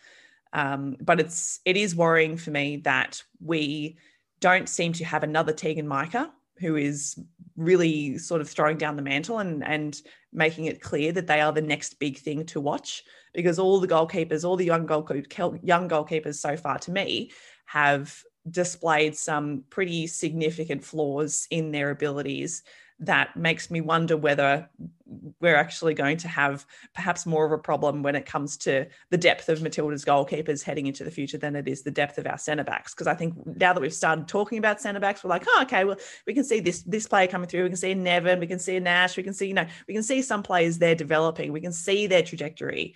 Um, 0.52 0.96
but 1.00 1.20
it's 1.20 1.60
it 1.64 1.76
is 1.76 1.94
worrying 1.94 2.36
for 2.36 2.50
me 2.50 2.78
that 2.78 3.22
we 3.40 3.98
don't 4.40 4.68
seem 4.68 4.92
to 4.94 5.04
have 5.04 5.22
another 5.22 5.52
Teagan 5.52 5.86
Micah 5.86 6.32
who 6.58 6.76
is 6.76 7.18
really 7.56 8.16
sort 8.18 8.40
of 8.40 8.48
throwing 8.48 8.78
down 8.78 8.96
the 8.96 9.02
mantle 9.02 9.38
and 9.38 9.64
and 9.64 10.00
making 10.32 10.66
it 10.66 10.80
clear 10.80 11.12
that 11.12 11.26
they 11.26 11.40
are 11.40 11.52
the 11.52 11.62
next 11.62 11.98
big 11.98 12.18
thing 12.18 12.44
to 12.46 12.60
watch. 12.60 13.02
Because 13.34 13.58
all 13.58 13.80
the 13.80 13.88
goalkeepers, 13.88 14.44
all 14.44 14.56
the 14.56 14.64
young 14.64 14.86
goal 14.86 15.06
young 15.62 15.88
goalkeepers 15.88 16.36
so 16.36 16.56
far 16.56 16.78
to 16.78 16.90
me 16.90 17.30
have 17.66 18.22
displayed 18.48 19.16
some 19.16 19.64
pretty 19.70 20.06
significant 20.06 20.84
flaws 20.84 21.46
in 21.50 21.72
their 21.72 21.90
abilities 21.90 22.62
that 23.00 23.36
makes 23.36 23.70
me 23.70 23.80
wonder 23.80 24.16
whether 24.16 24.68
we're 25.40 25.56
actually 25.56 25.94
going 25.94 26.16
to 26.16 26.28
have 26.28 26.66
perhaps 26.94 27.26
more 27.26 27.46
of 27.46 27.52
a 27.52 27.58
problem 27.58 28.02
when 28.02 28.16
it 28.16 28.26
comes 28.26 28.56
to 28.56 28.86
the 29.10 29.18
depth 29.18 29.48
of 29.48 29.62
Matilda's 29.62 30.04
goalkeepers 30.04 30.62
heading 30.62 30.86
into 30.86 31.04
the 31.04 31.10
future 31.10 31.38
than 31.38 31.54
it 31.54 31.68
is 31.68 31.82
the 31.82 31.90
depth 31.90 32.18
of 32.18 32.26
our 32.26 32.38
centre 32.38 32.64
backs. 32.64 32.92
Because 32.92 33.06
I 33.06 33.14
think 33.14 33.34
now 33.46 33.72
that 33.72 33.80
we've 33.80 33.94
started 33.94 34.26
talking 34.26 34.58
about 34.58 34.80
centre 34.80 34.98
backs, 34.98 35.22
we're 35.22 35.30
like, 35.30 35.44
oh, 35.46 35.62
okay, 35.62 35.84
well, 35.84 35.96
we 36.26 36.34
can 36.34 36.42
see 36.42 36.60
this 36.60 36.82
this 36.82 37.06
player 37.06 37.26
coming 37.28 37.48
through. 37.48 37.64
We 37.64 37.68
can 37.68 37.76
see 37.76 37.94
Nevin, 37.94 38.40
we 38.40 38.46
can 38.46 38.58
see 38.58 38.78
Nash, 38.80 39.16
we 39.16 39.22
can 39.22 39.34
see, 39.34 39.46
you 39.46 39.54
know, 39.54 39.66
we 39.86 39.94
can 39.94 40.02
see 40.02 40.22
some 40.22 40.42
players 40.42 40.78
there 40.78 40.94
developing. 40.94 41.52
We 41.52 41.60
can 41.60 41.72
see 41.72 42.06
their 42.06 42.22
trajectory 42.22 42.94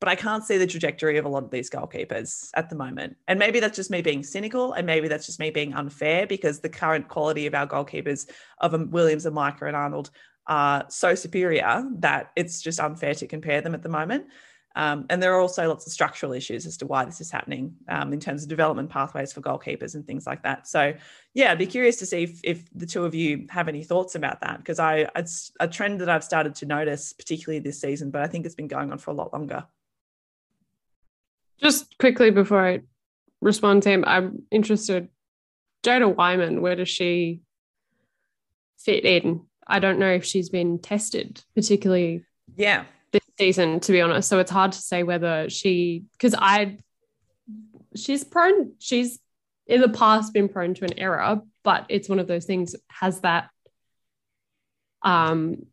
but 0.00 0.08
I 0.08 0.14
can't 0.14 0.44
see 0.44 0.56
the 0.56 0.66
trajectory 0.66 1.18
of 1.18 1.26
a 1.26 1.28
lot 1.28 1.44
of 1.44 1.50
these 1.50 1.70
goalkeepers 1.70 2.50
at 2.54 2.70
the 2.70 2.76
moment. 2.76 3.16
And 3.28 3.38
maybe 3.38 3.60
that's 3.60 3.76
just 3.76 3.90
me 3.90 4.00
being 4.00 4.22
cynical, 4.22 4.72
and 4.72 4.86
maybe 4.86 5.08
that's 5.08 5.26
just 5.26 5.38
me 5.38 5.50
being 5.50 5.74
unfair 5.74 6.26
because 6.26 6.60
the 6.60 6.68
current 6.70 7.08
quality 7.08 7.46
of 7.46 7.54
our 7.54 7.66
goalkeepers 7.66 8.28
of 8.58 8.72
Williams 8.90 9.26
and 9.26 9.34
Micah 9.34 9.66
and 9.66 9.76
Arnold 9.76 10.10
are 10.46 10.86
so 10.88 11.14
superior 11.14 11.84
that 11.98 12.32
it's 12.34 12.60
just 12.62 12.80
unfair 12.80 13.14
to 13.14 13.26
compare 13.26 13.60
them 13.60 13.74
at 13.74 13.82
the 13.82 13.88
moment. 13.88 14.24
Um, 14.76 15.06
and 15.10 15.20
there 15.20 15.34
are 15.34 15.40
also 15.40 15.68
lots 15.68 15.86
of 15.86 15.92
structural 15.92 16.32
issues 16.32 16.64
as 16.64 16.76
to 16.78 16.86
why 16.86 17.04
this 17.04 17.20
is 17.20 17.30
happening 17.30 17.74
um, 17.88 18.12
in 18.12 18.20
terms 18.20 18.44
of 18.44 18.48
development 18.48 18.88
pathways 18.88 19.32
for 19.32 19.40
goalkeepers 19.40 19.94
and 19.94 20.06
things 20.06 20.26
like 20.26 20.44
that. 20.44 20.68
So, 20.68 20.94
yeah, 21.34 21.50
I'd 21.50 21.58
be 21.58 21.66
curious 21.66 21.96
to 21.96 22.06
see 22.06 22.22
if, 22.22 22.40
if 22.44 22.64
the 22.72 22.86
two 22.86 23.04
of 23.04 23.14
you 23.14 23.46
have 23.50 23.68
any 23.68 23.82
thoughts 23.82 24.14
about 24.14 24.40
that 24.42 24.58
because 24.58 24.78
I 24.78 25.08
it's 25.16 25.50
a 25.58 25.66
trend 25.66 26.00
that 26.00 26.08
I've 26.08 26.24
started 26.24 26.54
to 26.56 26.66
notice, 26.66 27.12
particularly 27.12 27.58
this 27.58 27.80
season, 27.80 28.10
but 28.10 28.22
I 28.22 28.28
think 28.28 28.46
it's 28.46 28.54
been 28.54 28.68
going 28.68 28.92
on 28.92 28.98
for 28.98 29.10
a 29.10 29.14
lot 29.14 29.32
longer. 29.32 29.66
Just 31.60 31.98
quickly 31.98 32.30
before 32.30 32.66
I 32.66 32.80
respond 33.40 33.82
to 33.82 33.90
him, 33.90 34.04
I'm 34.06 34.42
interested. 34.50 35.08
Jada 35.82 36.14
Whyman, 36.14 36.60
where 36.60 36.76
does 36.76 36.88
she 36.88 37.40
fit 38.78 39.04
in? 39.04 39.42
I 39.66 39.78
don't 39.78 39.98
know 39.98 40.10
if 40.10 40.24
she's 40.24 40.48
been 40.48 40.78
tested, 40.78 41.42
particularly 41.54 42.24
yeah 42.56 42.84
this 43.12 43.22
season, 43.38 43.80
to 43.80 43.92
be 43.92 44.00
honest. 44.00 44.28
So 44.28 44.38
it's 44.38 44.50
hard 44.50 44.72
to 44.72 44.78
say 44.78 45.02
whether 45.02 45.48
she 45.48 46.04
because 46.12 46.34
I 46.36 46.78
she's 47.94 48.24
prone 48.24 48.72
she's 48.78 49.18
in 49.66 49.80
the 49.80 49.88
past 49.88 50.32
been 50.32 50.48
prone 50.48 50.74
to 50.74 50.84
an 50.84 50.98
error, 50.98 51.40
but 51.62 51.86
it's 51.88 52.08
one 52.08 52.18
of 52.18 52.26
those 52.26 52.46
things 52.46 52.74
has 52.88 53.20
that 53.20 53.48
um 55.02 55.66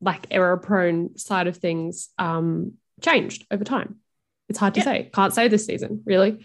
like 0.00 0.26
error 0.30 0.56
prone 0.56 1.16
side 1.18 1.46
of 1.46 1.56
things 1.56 2.08
um 2.18 2.72
changed 3.00 3.46
over 3.50 3.64
time 3.64 3.96
it's 4.48 4.58
hard 4.58 4.74
to 4.74 4.80
yeah. 4.80 4.84
say. 4.84 5.10
Can't 5.12 5.34
say 5.34 5.48
this 5.48 5.66
season, 5.66 6.02
really. 6.04 6.44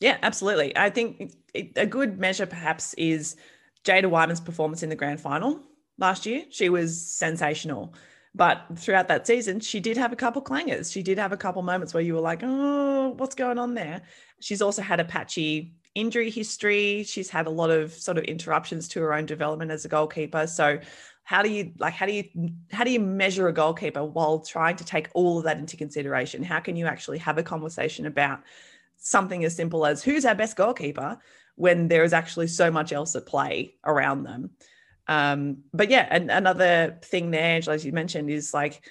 Yeah, 0.00 0.18
absolutely. 0.22 0.76
I 0.76 0.90
think 0.90 1.32
a 1.76 1.86
good 1.86 2.18
measure 2.18 2.46
perhaps 2.46 2.94
is 2.94 3.36
Jada 3.84 4.06
Whyman's 4.06 4.40
performance 4.40 4.82
in 4.82 4.88
the 4.88 4.96
grand 4.96 5.20
final 5.20 5.60
last 5.98 6.26
year. 6.26 6.44
She 6.50 6.68
was 6.68 7.00
sensational. 7.06 7.94
But 8.34 8.64
throughout 8.76 9.08
that 9.08 9.26
season, 9.26 9.60
she 9.60 9.78
did 9.78 9.96
have 9.96 10.12
a 10.12 10.16
couple 10.16 10.42
clangers. 10.42 10.92
She 10.92 11.04
did 11.04 11.18
have 11.18 11.32
a 11.32 11.36
couple 11.36 11.62
moments 11.62 11.94
where 11.94 12.02
you 12.02 12.14
were 12.14 12.20
like, 12.20 12.40
oh, 12.42 13.14
what's 13.16 13.36
going 13.36 13.58
on 13.58 13.74
there? 13.74 14.02
She's 14.40 14.60
also 14.60 14.82
had 14.82 14.98
a 14.98 15.04
patchy 15.04 15.74
injury 15.94 16.30
history. 16.30 17.04
She's 17.04 17.30
had 17.30 17.46
a 17.46 17.50
lot 17.50 17.70
of 17.70 17.92
sort 17.92 18.18
of 18.18 18.24
interruptions 18.24 18.88
to 18.88 19.00
her 19.02 19.14
own 19.14 19.26
development 19.26 19.70
as 19.70 19.84
a 19.84 19.88
goalkeeper. 19.88 20.48
So 20.48 20.80
how 21.24 21.42
do 21.42 21.50
you 21.50 21.72
like 21.78 21.94
how 21.94 22.06
do 22.06 22.12
you 22.12 22.24
how 22.70 22.84
do 22.84 22.90
you 22.90 23.00
measure 23.00 23.48
a 23.48 23.52
goalkeeper 23.52 24.04
while 24.04 24.38
trying 24.40 24.76
to 24.76 24.84
take 24.84 25.08
all 25.14 25.38
of 25.38 25.44
that 25.44 25.58
into 25.58 25.76
consideration? 25.76 26.42
How 26.42 26.60
can 26.60 26.76
you 26.76 26.86
actually 26.86 27.18
have 27.18 27.38
a 27.38 27.42
conversation 27.42 28.06
about 28.06 28.42
something 28.98 29.44
as 29.44 29.56
simple 29.56 29.86
as 29.86 30.04
who's 30.04 30.24
our 30.24 30.34
best 30.34 30.54
goalkeeper 30.54 31.18
when 31.56 31.88
there 31.88 32.04
is 32.04 32.12
actually 32.12 32.46
so 32.46 32.70
much 32.70 32.92
else 32.92 33.16
at 33.16 33.26
play 33.26 33.74
around 33.84 34.24
them? 34.24 34.50
Um, 35.08 35.58
but 35.72 35.90
yeah 35.90 36.06
and 36.10 36.30
another 36.30 36.98
thing 37.02 37.30
there 37.30 37.42
angela 37.42 37.74
as 37.74 37.84
you 37.84 37.92
mentioned 37.92 38.30
is 38.30 38.54
like 38.54 38.82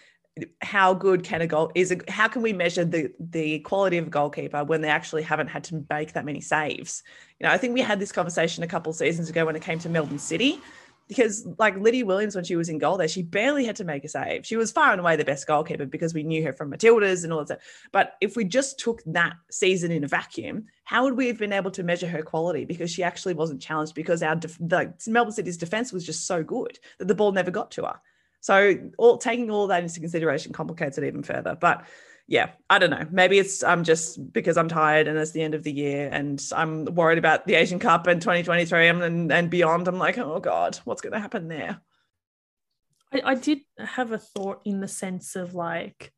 how 0.62 0.94
good 0.94 1.24
can 1.24 1.42
a 1.42 1.48
goal 1.48 1.72
is 1.76 1.92
a, 1.92 1.98
how 2.08 2.28
can 2.28 2.42
we 2.42 2.54
measure 2.54 2.86
the 2.86 3.12
the 3.20 3.60
quality 3.60 3.98
of 3.98 4.08
a 4.08 4.10
goalkeeper 4.10 4.64
when 4.64 4.82
they 4.82 4.90
actually 4.90 5.22
haven't 5.22 5.48
had 5.48 5.64
to 5.66 5.86
make 5.90 6.14
that 6.14 6.26
many 6.26 6.42
saves? 6.42 7.04
You 7.40 7.46
know 7.46 7.54
i 7.54 7.58
think 7.58 7.74
we 7.74 7.82
had 7.82 8.00
this 8.00 8.12
conversation 8.12 8.64
a 8.64 8.68
couple 8.68 8.94
seasons 8.94 9.30
ago 9.30 9.46
when 9.46 9.56
it 9.56 9.62
came 9.62 9.78
to 9.80 9.90
melbourne 9.90 10.20
city 10.20 10.60
because 11.08 11.46
like 11.58 11.78
Lydia 11.78 12.06
Williams 12.06 12.36
when 12.36 12.44
she 12.44 12.56
was 12.56 12.70
in 12.70 12.78
goal 12.78 12.98
there, 12.98 13.08
she 13.08 13.24
barely 13.24 13.66
had 13.66 13.76
to 13.78 13.84
make 13.84 14.04
a 14.04 14.10
save. 14.10 14.46
She 14.46 14.56
was 14.56 14.72
far 14.72 14.92
and 14.92 15.00
away 15.00 15.16
the 15.16 15.26
best 15.26 15.48
goalkeeper 15.48 15.86
because 15.86 16.14
we 16.14 16.24
knew 16.24 16.44
her 16.44 16.54
from 16.54 16.72
Matildas 16.72 17.24
and 17.24 17.34
all 17.34 17.44
that. 17.46 17.62
But 17.92 18.16
if 18.22 18.36
we 18.36 18.46
just 18.46 18.80
took 18.80 19.02
that 19.08 19.34
season 19.52 19.92
in 19.92 20.04
a 20.04 20.08
vacuum, 20.08 20.66
how 20.86 21.04
would 21.04 21.16
we 21.16 21.28
have 21.28 21.38
been 21.38 21.54
able 21.54 21.72
to 21.72 21.84
measure 21.84 22.08
her 22.08 22.24
quality? 22.24 22.66
Because 22.66 22.92
she 22.92 23.04
actually 23.04 23.34
wasn't 23.34 23.62
challenged 23.62 23.96
because 23.96 24.24
our 24.24 24.36
def- 24.36 24.58
the 24.60 24.94
Melbourne 25.08 25.34
City's 25.34 25.58
defense 25.58 25.92
was 25.92 26.06
just 26.06 26.26
so 26.26 26.44
good 26.44 26.80
that 27.00 27.08
the 27.08 27.16
ball 27.16 27.32
never 27.32 27.52
got 27.52 27.72
to 27.72 27.84
her. 27.84 28.00
So 28.40 28.76
all 28.98 29.18
taking 29.18 29.50
all 29.50 29.68
that 29.68 29.84
into 29.84 30.00
consideration 30.00 30.52
complicates 30.52 30.98
it 30.98 31.06
even 31.06 31.24
further. 31.24 31.58
But 31.60 31.86
yeah, 32.28 32.52
I 32.70 32.80
don't 32.80 32.90
know. 32.90 33.06
Maybe 33.12 33.38
it's 33.38 33.64
I'm 33.64 33.80
um, 33.80 33.84
just 33.84 34.32
because 34.32 34.58
I'm 34.58 34.70
tired 34.70 35.08
and 35.08 35.18
it's 35.18 35.32
the 35.32 35.42
end 35.42 35.56
of 35.56 35.64
the 35.64 35.72
year 35.72 36.10
and 36.12 36.42
I'm 36.56 36.86
worried 36.86 37.18
about 37.18 37.46
the 37.46 37.56
Asian 37.56 37.80
Cup 37.80 38.08
and 38.08 38.22
2023 38.22 38.88
and, 38.88 39.32
and 39.32 39.50
beyond. 39.50 39.88
I'm 39.88 40.00
like, 40.00 40.18
oh 40.18 40.40
God, 40.40 40.80
what's 40.86 41.02
going 41.02 41.14
to 41.14 41.20
happen 41.20 41.48
there? 41.50 41.82
I, 43.14 43.22
I 43.26 43.36
did 43.36 43.60
have 43.78 44.12
a 44.12 44.18
thought 44.18 44.62
in 44.64 44.80
the 44.80 44.88
sense 44.88 45.36
of 45.36 45.54
like, 45.54 46.14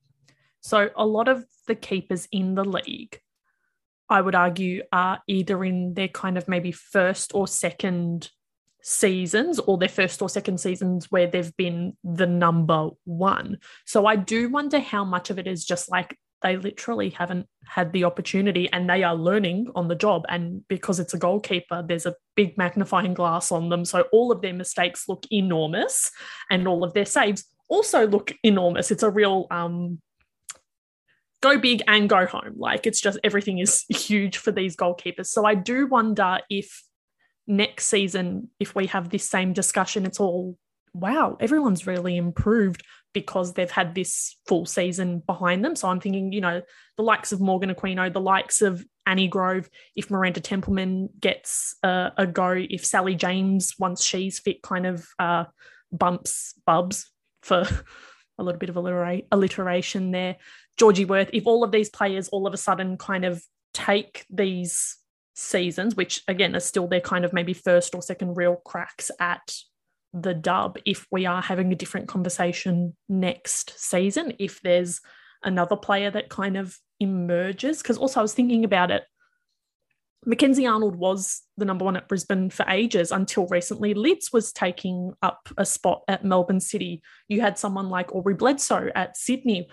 so 0.61 0.89
a 0.95 1.05
lot 1.05 1.27
of 1.27 1.43
the 1.67 1.75
keepers 1.75 2.27
in 2.31 2.53
the 2.53 2.65
league, 2.65 3.19
I 4.07 4.21
would 4.21 4.35
argue, 4.35 4.83
are 4.91 5.21
either 5.27 5.63
in 5.63 5.95
their 5.95 6.07
kind 6.07 6.37
of 6.37 6.47
maybe 6.47 6.71
first 6.71 7.31
or 7.33 7.47
second 7.47 8.29
seasons 8.87 9.57
or 9.57 9.79
their 9.79 9.89
first 9.89 10.21
or 10.21 10.29
second 10.29 10.59
seasons 10.59 11.11
where 11.11 11.25
they've 11.25 11.57
been 11.57 11.97
the 12.03 12.27
number 12.27 12.89
one. 13.03 13.57
So 13.83 14.05
I 14.05 14.15
do 14.15 14.47
wonder 14.47 14.79
how 14.79 15.03
much 15.03 15.31
of 15.31 15.39
it 15.39 15.47
is 15.47 15.65
just 15.65 15.89
like 15.89 16.19
they 16.43 16.55
literally 16.55 17.09
haven't 17.09 17.47
had 17.65 17.91
the 17.93 18.03
opportunity 18.03 18.71
and 18.71 18.87
they 18.87 19.03
are 19.03 19.15
learning 19.15 19.71
on 19.73 19.87
the 19.87 19.95
job. 19.95 20.23
And 20.29 20.67
because 20.67 20.99
it's 20.99 21.15
a 21.15 21.17
goalkeeper, 21.17 21.83
there's 21.85 22.05
a 22.05 22.13
big 22.35 22.59
magnifying 22.59 23.15
glass 23.15 23.51
on 23.51 23.69
them. 23.69 23.85
So 23.85 24.01
all 24.11 24.31
of 24.31 24.43
their 24.43 24.53
mistakes 24.53 25.09
look 25.09 25.25
enormous 25.31 26.11
and 26.51 26.67
all 26.67 26.83
of 26.83 26.93
their 26.93 27.05
saves 27.05 27.43
also 27.67 28.05
look 28.05 28.33
enormous. 28.43 28.91
It's 28.91 29.01
a 29.01 29.09
real 29.09 29.47
um, 29.49 29.99
go 31.41 31.57
big 31.57 31.81
and 31.87 32.07
go 32.07 32.27
home. 32.27 32.53
Like 32.55 32.85
it's 32.85 33.01
just 33.01 33.17
everything 33.23 33.57
is 33.57 33.83
huge 33.89 34.37
for 34.37 34.51
these 34.51 34.75
goalkeepers. 34.75 35.25
So 35.25 35.43
I 35.43 35.55
do 35.55 35.87
wonder 35.87 36.37
if 36.51 36.83
next 37.47 37.87
season, 37.87 38.49
if 38.59 38.75
we 38.75 38.87
have 38.87 39.09
this 39.09 39.29
same 39.29 39.53
discussion, 39.53 40.05
it's 40.05 40.19
all 40.19 40.57
wow, 40.95 41.35
everyone's 41.41 41.85
really 41.85 42.15
improved 42.15 42.81
because 43.13 43.53
they've 43.53 43.71
had 43.71 43.93
this 43.93 44.37
full 44.47 44.65
season 44.65 45.21
behind 45.25 45.63
them. 45.63 45.75
So 45.75 45.89
I'm 45.89 45.99
thinking, 45.99 46.31
you 46.31 46.41
know, 46.41 46.61
the 46.97 47.03
likes 47.03 47.31
of 47.31 47.41
Morgan 47.41 47.73
Aquino, 47.73 48.11
the 48.11 48.21
likes 48.21 48.61
of 48.61 48.83
Annie 49.05 49.27
Grove, 49.27 49.69
if 49.95 50.09
Miranda 50.09 50.39
Templeman 50.39 51.09
gets 51.19 51.75
uh, 51.83 52.11
a 52.17 52.25
go, 52.25 52.55
if 52.57 52.85
Sally 52.85 53.15
James, 53.15 53.75
once 53.77 54.03
she's 54.03 54.39
fit, 54.39 54.61
kind 54.61 54.85
of 54.85 55.05
uh, 55.19 55.43
bumps 55.91 56.53
Bubs 56.65 57.11
for 57.43 57.67
a 58.37 58.43
little 58.43 58.59
bit 58.59 58.69
of 58.69 58.77
alliteration 58.77 60.11
there. 60.11 60.37
Georgie 60.77 61.05
Worth, 61.05 61.29
if 61.33 61.45
all 61.45 61.63
of 61.63 61.71
these 61.71 61.89
players 61.89 62.29
all 62.29 62.47
of 62.47 62.53
a 62.53 62.57
sudden 62.57 62.97
kind 62.97 63.25
of 63.25 63.43
take 63.73 64.25
these 64.29 64.97
seasons, 65.35 65.95
which 65.95 66.23
again 66.27 66.55
are 66.55 66.61
still 66.61 66.87
their 66.87 67.01
kind 67.01 67.25
of 67.25 67.33
maybe 67.33 67.53
first 67.53 67.93
or 67.93 68.01
second 68.01 68.35
real 68.35 68.55
cracks 68.65 69.11
at 69.19 69.55
the 70.13 70.33
dub, 70.33 70.77
if 70.85 71.05
we 71.11 71.25
are 71.25 71.41
having 71.41 71.71
a 71.71 71.75
different 71.75 72.07
conversation 72.07 72.95
next 73.09 73.77
season, 73.77 74.33
if 74.39 74.61
there's 74.61 75.01
another 75.43 75.75
player 75.75 76.09
that 76.09 76.29
kind 76.29 76.57
of 76.57 76.77
emerges. 76.99 77.81
Because 77.81 77.97
also 77.97 78.21
I 78.21 78.23
was 78.23 78.33
thinking 78.33 78.63
about 78.63 78.91
it. 78.91 79.03
Mackenzie 80.25 80.65
Arnold 80.65 80.95
was 80.95 81.43
the 81.57 81.65
number 81.65 81.85
one 81.85 81.97
at 81.97 82.07
Brisbane 82.07 82.49
for 82.49 82.65
ages 82.67 83.11
until 83.11 83.45
recently. 83.47 83.93
Lids 83.93 84.33
was 84.33 84.51
taking 84.51 85.13
up 85.21 85.49
a 85.57 85.65
spot 85.65 86.01
at 86.07 86.25
Melbourne 86.25 86.61
City. 86.61 87.03
You 87.27 87.41
had 87.41 87.59
someone 87.59 87.89
like 87.89 88.15
Aubrey 88.15 88.33
Bledsoe 88.33 88.89
at 88.95 89.17
Sydney 89.17 89.69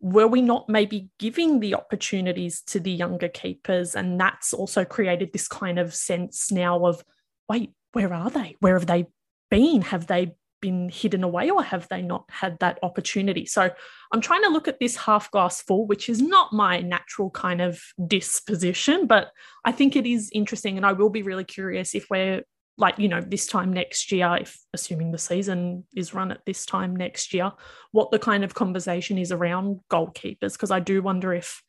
were 0.00 0.26
we 0.26 0.42
not 0.42 0.68
maybe 0.68 1.08
giving 1.18 1.60
the 1.60 1.74
opportunities 1.74 2.60
to 2.62 2.80
the 2.80 2.90
younger 2.90 3.28
keepers? 3.28 3.94
And 3.94 4.20
that's 4.20 4.52
also 4.52 4.84
created 4.84 5.32
this 5.32 5.48
kind 5.48 5.78
of 5.78 5.94
sense 5.94 6.50
now 6.52 6.86
of, 6.86 7.02
wait, 7.48 7.72
where 7.92 8.12
are 8.12 8.30
they? 8.30 8.56
Where 8.60 8.74
have 8.74 8.86
they 8.86 9.06
been? 9.50 9.82
Have 9.82 10.06
they 10.06 10.34
been 10.60 10.88
hidden 10.88 11.22
away 11.22 11.50
or 11.50 11.62
have 11.62 11.88
they 11.88 12.02
not 12.02 12.24
had 12.28 12.58
that 12.58 12.78
opportunity? 12.82 13.46
So 13.46 13.70
I'm 14.12 14.20
trying 14.20 14.42
to 14.42 14.48
look 14.50 14.68
at 14.68 14.80
this 14.80 14.96
half 14.96 15.30
glass 15.30 15.62
full, 15.62 15.86
which 15.86 16.08
is 16.08 16.20
not 16.20 16.52
my 16.52 16.80
natural 16.80 17.30
kind 17.30 17.60
of 17.60 17.80
disposition, 18.06 19.06
but 19.06 19.30
I 19.64 19.72
think 19.72 19.96
it 19.96 20.06
is 20.06 20.30
interesting. 20.32 20.76
And 20.76 20.84
I 20.84 20.92
will 20.92 21.10
be 21.10 21.22
really 21.22 21.44
curious 21.44 21.94
if 21.94 22.06
we're 22.10 22.42
like 22.78 22.98
you 22.98 23.08
know 23.08 23.20
this 23.20 23.46
time 23.46 23.72
next 23.72 24.12
year 24.12 24.38
if 24.40 24.58
assuming 24.74 25.12
the 25.12 25.18
season 25.18 25.84
is 25.94 26.14
run 26.14 26.30
at 26.30 26.44
this 26.46 26.66
time 26.66 26.94
next 26.94 27.32
year 27.32 27.52
what 27.92 28.10
the 28.10 28.18
kind 28.18 28.44
of 28.44 28.54
conversation 28.54 29.18
is 29.18 29.32
around 29.32 29.80
goalkeepers 29.90 30.52
because 30.52 30.70
i 30.70 30.80
do 30.80 31.02
wonder 31.02 31.32
if 31.32 31.62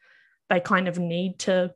they 0.50 0.60
kind 0.60 0.88
of 0.88 1.00
need 1.00 1.40
to 1.40 1.72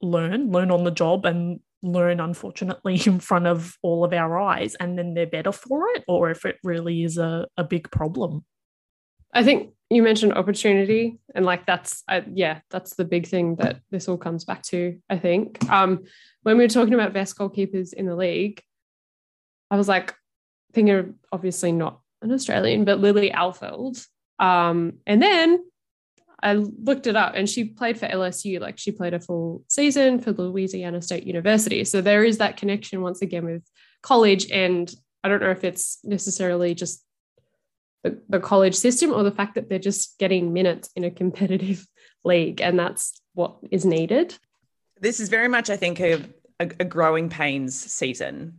learn 0.00 0.50
learn 0.50 0.70
on 0.70 0.84
the 0.84 0.90
job 0.90 1.24
and 1.26 1.60
learn 1.82 2.20
unfortunately 2.20 3.00
in 3.06 3.20
front 3.20 3.46
of 3.46 3.76
all 3.82 4.04
of 4.04 4.12
our 4.12 4.38
eyes 4.38 4.74
and 4.76 4.98
then 4.98 5.14
they're 5.14 5.26
better 5.26 5.52
for 5.52 5.88
it 5.94 6.04
or 6.08 6.30
if 6.30 6.44
it 6.44 6.56
really 6.64 7.04
is 7.04 7.18
a, 7.18 7.46
a 7.56 7.64
big 7.64 7.90
problem 7.90 8.44
i 9.34 9.42
think 9.42 9.72
you 9.88 10.02
mentioned 10.02 10.32
opportunity 10.32 11.18
and 11.34 11.44
like 11.44 11.64
that's 11.64 12.02
uh, 12.08 12.20
yeah 12.32 12.60
that's 12.70 12.96
the 12.96 13.04
big 13.04 13.26
thing 13.26 13.56
that 13.56 13.80
this 13.90 14.08
all 14.08 14.16
comes 14.16 14.44
back 14.44 14.62
to 14.62 14.98
i 15.08 15.16
think 15.16 15.68
um 15.70 16.04
when 16.46 16.58
we 16.58 16.62
were 16.62 16.68
talking 16.68 16.94
about 16.94 17.12
best 17.12 17.36
goalkeepers 17.36 17.92
in 17.92 18.06
the 18.06 18.14
league, 18.14 18.62
I 19.68 19.76
was 19.76 19.88
like 19.88 20.14
thinking 20.72 21.16
obviously 21.32 21.72
not 21.72 21.98
an 22.22 22.30
Australian, 22.30 22.84
but 22.84 23.00
Lily 23.00 23.32
Alfeld. 23.32 24.06
Um, 24.38 24.98
and 25.08 25.20
then 25.20 25.64
I 26.40 26.52
looked 26.52 27.08
it 27.08 27.16
up 27.16 27.32
and 27.34 27.50
she 27.50 27.64
played 27.64 27.98
for 27.98 28.06
LSU, 28.06 28.60
like 28.60 28.78
she 28.78 28.92
played 28.92 29.12
a 29.12 29.18
full 29.18 29.64
season 29.66 30.20
for 30.20 30.30
Louisiana 30.30 31.02
State 31.02 31.26
University. 31.26 31.82
So 31.82 32.00
there 32.00 32.22
is 32.22 32.38
that 32.38 32.58
connection 32.58 33.02
once 33.02 33.22
again 33.22 33.44
with 33.44 33.68
college. 34.04 34.48
And 34.52 34.88
I 35.24 35.28
don't 35.28 35.42
know 35.42 35.50
if 35.50 35.64
it's 35.64 35.98
necessarily 36.04 36.76
just 36.76 37.04
the, 38.02 38.20
the 38.28 38.40
college 38.40 38.74
system 38.74 39.12
or 39.12 39.22
the 39.22 39.30
fact 39.30 39.54
that 39.54 39.68
they're 39.68 39.78
just 39.78 40.18
getting 40.18 40.52
minutes 40.52 40.90
in 40.96 41.04
a 41.04 41.10
competitive 41.10 41.86
league. 42.24 42.60
And 42.60 42.78
that's 42.78 43.20
what 43.34 43.56
is 43.70 43.84
needed. 43.84 44.36
This 45.00 45.20
is 45.20 45.28
very 45.28 45.48
much, 45.48 45.70
I 45.70 45.76
think, 45.76 46.00
a, 46.00 46.24
a, 46.60 46.70
a 46.80 46.84
growing 46.84 47.28
pains 47.28 47.74
season 47.74 48.54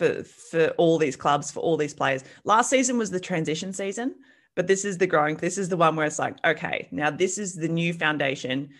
for 0.00 0.24
for 0.24 0.68
all 0.78 0.96
these 0.96 1.16
clubs, 1.16 1.50
for 1.50 1.60
all 1.60 1.76
these 1.76 1.94
players. 1.94 2.24
Last 2.44 2.70
season 2.70 2.96
was 2.96 3.10
the 3.10 3.20
transition 3.20 3.72
season, 3.72 4.14
but 4.56 4.66
this 4.66 4.84
is 4.84 4.96
the 4.96 5.06
growing. 5.06 5.36
This 5.36 5.58
is 5.58 5.68
the 5.68 5.76
one 5.76 5.94
where 5.94 6.06
it's 6.06 6.18
like, 6.18 6.36
okay, 6.44 6.88
now 6.90 7.10
this 7.10 7.36
is 7.36 7.54
the 7.54 7.68
new 7.68 7.92
foundation, 7.92 8.70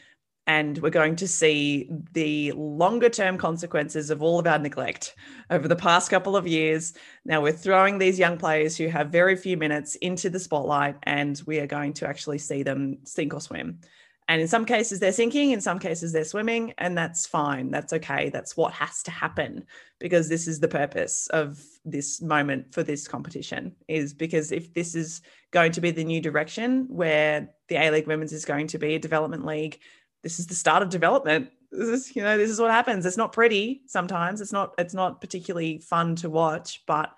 and 0.51 0.79
we're 0.79 0.91
going 0.91 1.15
to 1.15 1.29
see 1.29 1.89
the 2.11 2.51
longer 2.57 3.09
term 3.09 3.39
consequences 3.39 4.11
of 4.11 4.21
all 4.21 4.41
of 4.41 4.49
our 4.49 4.59
neglect 4.59 5.15
over 5.49 5.69
the 5.69 5.77
past 5.77 6.11
couple 6.11 6.37
of 6.37 6.45
years. 6.45 6.93
Now 7.25 7.41
we're 7.41 7.53
throwing 7.53 7.99
these 7.99 8.19
young 8.19 8.37
players 8.37 8.77
who 8.77 8.89
have 8.89 9.11
very 9.11 9.37
few 9.37 9.57
minutes 9.57 9.95
into 9.97 10.29
the 10.29 10.41
spotlight, 10.41 10.97
and 11.05 11.41
we 11.47 11.61
are 11.61 11.69
going 11.69 11.93
to 11.95 12.09
actually 12.09 12.39
see 12.39 12.65
them 12.65 12.99
sink 13.05 13.33
or 13.33 13.41
swim. 13.41 13.79
And 14.27 14.41
in 14.41 14.49
some 14.49 14.65
cases, 14.65 14.99
they're 14.99 15.13
sinking, 15.13 15.53
in 15.53 15.61
some 15.61 15.79
cases, 15.79 16.13
they're 16.13 16.25
swimming, 16.25 16.73
and 16.79 16.99
that's 16.99 17.27
fine. 17.27 17.71
That's 17.71 17.93
okay. 17.93 18.31
That's 18.31 18.57
what 18.57 18.73
has 18.73 19.05
to 19.05 19.11
happen 19.13 19.65
because 20.01 20.29
this 20.29 20.49
is 20.49 20.59
the 20.59 20.69
purpose 20.69 21.29
of 21.29 21.61
this 21.85 22.21
moment 22.23 22.75
for 22.75 22.83
this 22.83 23.07
competition. 23.07 23.77
Is 23.87 24.15
because 24.15 24.51
if 24.51 24.75
this 24.75 24.97
is 24.97 25.21
going 25.53 25.73
to 25.73 25.81
be 25.81 25.91
the 25.93 26.05
new 26.05 26.21
direction 26.21 26.87
where 26.89 27.51
the 27.69 27.77
A 27.77 27.91
League 27.91 28.07
Women's 28.07 28.33
is 28.33 28.45
going 28.45 28.69
to 28.69 28.79
be 28.79 28.95
a 28.95 29.01
development 29.01 29.47
league, 29.47 29.81
this 30.23 30.39
is 30.39 30.47
the 30.47 30.55
start 30.55 30.83
of 30.83 30.91
development. 30.91 31.51
This 31.71 31.89
is, 31.89 32.17
you 32.17 32.23
know, 32.23 32.37
this 32.37 32.51
is 32.51 32.61
what 32.61 32.71
happens. 32.71 33.07
It's 33.07 33.17
not 33.17 33.33
pretty 33.33 33.83
sometimes. 33.87 34.41
It's 34.41 34.53
not, 34.53 34.75
it's 34.79 34.95
not 34.95 35.21
particularly 35.21 35.79
fun 35.79 36.17
to 36.17 36.29
watch, 36.29 36.83
but 36.87 37.13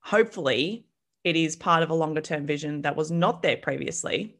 hopefully 0.00 0.86
it 1.24 1.36
is 1.36 1.56
part 1.56 1.82
of 1.82 1.90
a 1.90 1.94
longer 1.94 2.20
term 2.20 2.46
vision 2.46 2.82
that 2.82 2.96
was 2.96 3.10
not 3.10 3.42
there 3.42 3.56
previously 3.56 4.38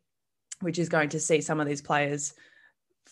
which 0.61 0.79
is 0.79 0.89
going 0.89 1.11
to 1.11 1.21
see 1.21 1.41
some 1.41 1.61
of 1.61 1.67
these 1.67 1.83
players, 1.83 2.35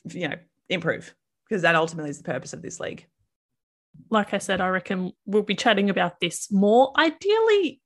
you 0.05 0.29
know, 0.29 0.37
improve 0.69 1.15
because 1.49 1.63
that 1.63 1.77
ultimately 1.77 2.11
is 2.11 2.19
the 2.19 2.25
purpose 2.25 2.53
of 2.53 2.63
this 2.63 2.81
league. 2.81 3.07
Like 4.11 4.35
I 4.35 4.39
said, 4.39 4.61
I 4.61 4.69
reckon 4.69 5.13
we'll 5.25 5.43
be 5.43 5.55
chatting 5.55 5.89
about 5.89 6.21
this 6.21 6.51
more. 6.51 6.93
Ideally, 6.99 7.81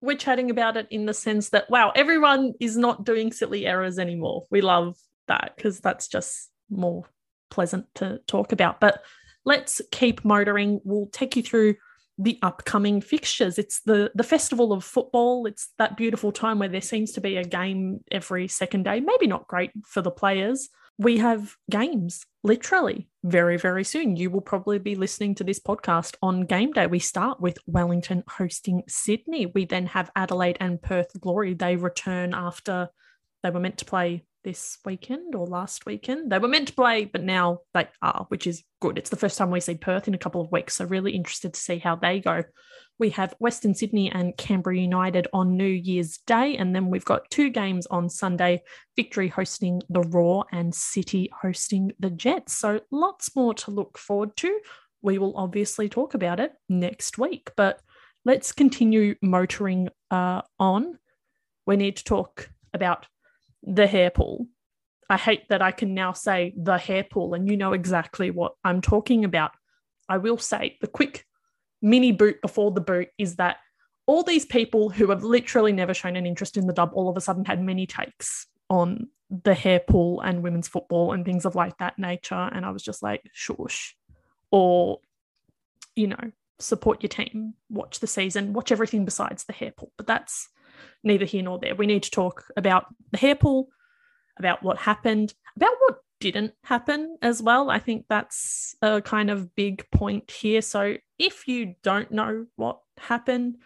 we're 0.00 0.16
chatting 0.16 0.50
about 0.50 0.76
it 0.76 0.86
in 0.90 1.06
the 1.06 1.14
sense 1.14 1.50
that, 1.50 1.70
wow, 1.70 1.92
everyone 1.94 2.54
is 2.60 2.76
not 2.76 3.04
doing 3.04 3.32
silly 3.32 3.66
errors 3.66 3.98
anymore. 3.98 4.46
We 4.50 4.60
love 4.60 4.96
that 5.28 5.54
because 5.56 5.80
that's 5.80 6.08
just 6.08 6.50
more 6.70 7.04
pleasant 7.50 7.86
to 7.96 8.20
talk 8.26 8.52
about. 8.52 8.80
But 8.80 9.02
let's 9.44 9.80
keep 9.90 10.24
motoring. 10.24 10.80
We'll 10.84 11.06
take 11.06 11.36
you 11.36 11.42
through 11.42 11.76
the 12.18 12.38
upcoming 12.42 13.00
fixtures. 13.00 13.58
It's 13.58 13.80
the 13.82 14.10
the 14.14 14.24
festival 14.24 14.72
of 14.72 14.84
football. 14.84 15.46
It's 15.46 15.68
that 15.78 15.96
beautiful 15.96 16.32
time 16.32 16.58
where 16.58 16.68
there 16.68 16.80
seems 16.80 17.12
to 17.12 17.20
be 17.20 17.36
a 17.36 17.44
game 17.44 18.00
every 18.10 18.48
second 18.48 18.84
day. 18.84 19.00
Maybe 19.00 19.26
not 19.26 19.46
great 19.46 19.70
for 19.86 20.02
the 20.02 20.10
players. 20.10 20.68
We 21.00 21.18
have 21.18 21.54
games 21.70 22.26
literally 22.42 23.08
very 23.22 23.56
very 23.56 23.84
soon. 23.84 24.16
You 24.16 24.30
will 24.30 24.40
probably 24.40 24.80
be 24.80 24.96
listening 24.96 25.36
to 25.36 25.44
this 25.44 25.60
podcast 25.60 26.16
on 26.20 26.46
game 26.46 26.72
day. 26.72 26.88
We 26.88 26.98
start 26.98 27.40
with 27.40 27.58
Wellington 27.66 28.24
hosting 28.28 28.82
Sydney. 28.88 29.46
We 29.46 29.64
then 29.64 29.86
have 29.86 30.10
Adelaide 30.16 30.58
and 30.58 30.82
Perth 30.82 31.20
Glory. 31.20 31.54
They 31.54 31.76
return 31.76 32.34
after 32.34 32.88
they 33.44 33.50
were 33.50 33.60
meant 33.60 33.78
to 33.78 33.84
play 33.84 34.24
this 34.48 34.78
weekend 34.86 35.34
or 35.34 35.46
last 35.46 35.84
weekend. 35.84 36.32
They 36.32 36.38
were 36.38 36.48
meant 36.48 36.68
to 36.68 36.74
play, 36.74 37.04
but 37.04 37.22
now 37.22 37.58
they 37.74 37.86
are, 38.00 38.24
which 38.30 38.46
is 38.46 38.64
good. 38.80 38.96
It's 38.96 39.10
the 39.10 39.16
first 39.16 39.36
time 39.36 39.50
we 39.50 39.60
see 39.60 39.74
Perth 39.74 40.08
in 40.08 40.14
a 40.14 40.18
couple 40.18 40.40
of 40.40 40.50
weeks. 40.50 40.76
So, 40.76 40.86
really 40.86 41.12
interested 41.12 41.52
to 41.52 41.60
see 41.60 41.76
how 41.76 41.96
they 41.96 42.18
go. 42.18 42.44
We 42.98 43.10
have 43.10 43.34
Western 43.40 43.74
Sydney 43.74 44.10
and 44.10 44.34
Canberra 44.38 44.78
United 44.78 45.26
on 45.34 45.58
New 45.58 45.66
Year's 45.66 46.16
Day. 46.26 46.56
And 46.56 46.74
then 46.74 46.88
we've 46.88 47.04
got 47.04 47.30
two 47.30 47.50
games 47.50 47.86
on 47.88 48.08
Sunday 48.08 48.62
Victory 48.96 49.28
hosting 49.28 49.82
the 49.90 50.00
Roar 50.00 50.46
and 50.50 50.74
City 50.74 51.30
hosting 51.42 51.92
the 52.00 52.08
Jets. 52.08 52.54
So, 52.54 52.80
lots 52.90 53.36
more 53.36 53.52
to 53.52 53.70
look 53.70 53.98
forward 53.98 54.34
to. 54.38 54.60
We 55.02 55.18
will 55.18 55.36
obviously 55.36 55.90
talk 55.90 56.14
about 56.14 56.40
it 56.40 56.52
next 56.70 57.18
week, 57.18 57.50
but 57.54 57.82
let's 58.24 58.52
continue 58.52 59.14
motoring 59.20 59.90
uh, 60.10 60.40
on. 60.58 60.98
We 61.66 61.76
need 61.76 61.98
to 61.98 62.04
talk 62.04 62.48
about 62.72 63.04
the 63.62 63.86
hair 63.86 64.10
pull. 64.10 64.46
I 65.10 65.16
hate 65.16 65.48
that 65.48 65.62
I 65.62 65.70
can 65.70 65.94
now 65.94 66.12
say 66.12 66.52
the 66.56 66.78
hair 66.78 67.04
pull 67.04 67.34
and 67.34 67.48
you 67.48 67.56
know 67.56 67.72
exactly 67.72 68.30
what 68.30 68.52
I'm 68.64 68.80
talking 68.80 69.24
about. 69.24 69.52
I 70.08 70.18
will 70.18 70.38
say 70.38 70.76
the 70.80 70.86
quick 70.86 71.24
mini 71.80 72.12
boot 72.12 72.40
before 72.42 72.70
the 72.70 72.80
boot 72.80 73.08
is 73.18 73.36
that 73.36 73.56
all 74.06 74.22
these 74.22 74.44
people 74.44 74.90
who 74.90 75.10
have 75.10 75.22
literally 75.22 75.72
never 75.72 75.94
shown 75.94 76.16
an 76.16 76.26
interest 76.26 76.56
in 76.56 76.66
the 76.66 76.72
dub 76.72 76.90
all 76.94 77.08
of 77.08 77.16
a 77.16 77.20
sudden 77.20 77.44
had 77.44 77.62
many 77.62 77.86
takes 77.86 78.46
on 78.70 79.08
the 79.30 79.54
hair 79.54 79.80
pull 79.80 80.20
and 80.20 80.42
women's 80.42 80.68
football 80.68 81.12
and 81.12 81.24
things 81.24 81.44
of 81.44 81.54
like 81.54 81.76
that 81.78 81.98
nature. 81.98 82.48
And 82.52 82.64
I 82.64 82.70
was 82.70 82.82
just 82.82 83.02
like, 83.02 83.22
shush. 83.32 83.94
Or, 84.50 85.00
you 85.94 86.06
know, 86.06 86.32
support 86.58 87.02
your 87.02 87.08
team, 87.08 87.54
watch 87.68 88.00
the 88.00 88.06
season, 88.06 88.54
watch 88.54 88.72
everything 88.72 89.04
besides 89.04 89.44
the 89.44 89.52
hair 89.52 89.72
pull. 89.76 89.92
But 89.96 90.06
that's 90.06 90.48
neither 91.02 91.24
here 91.24 91.42
nor 91.42 91.58
there. 91.58 91.74
We 91.74 91.86
need 91.86 92.02
to 92.04 92.10
talk 92.10 92.44
about 92.56 92.86
the 93.10 93.18
hair 93.18 93.34
pull, 93.34 93.68
about 94.38 94.62
what 94.62 94.78
happened, 94.78 95.34
about 95.56 95.72
what 95.80 95.98
didn't 96.20 96.54
happen 96.64 97.16
as 97.22 97.42
well. 97.42 97.70
I 97.70 97.78
think 97.78 98.06
that's 98.08 98.74
a 98.82 99.00
kind 99.00 99.30
of 99.30 99.54
big 99.54 99.88
point 99.90 100.30
here. 100.30 100.62
So 100.62 100.96
if 101.18 101.46
you 101.46 101.74
don't 101.82 102.10
know 102.10 102.46
what 102.56 102.80
happened, 102.98 103.56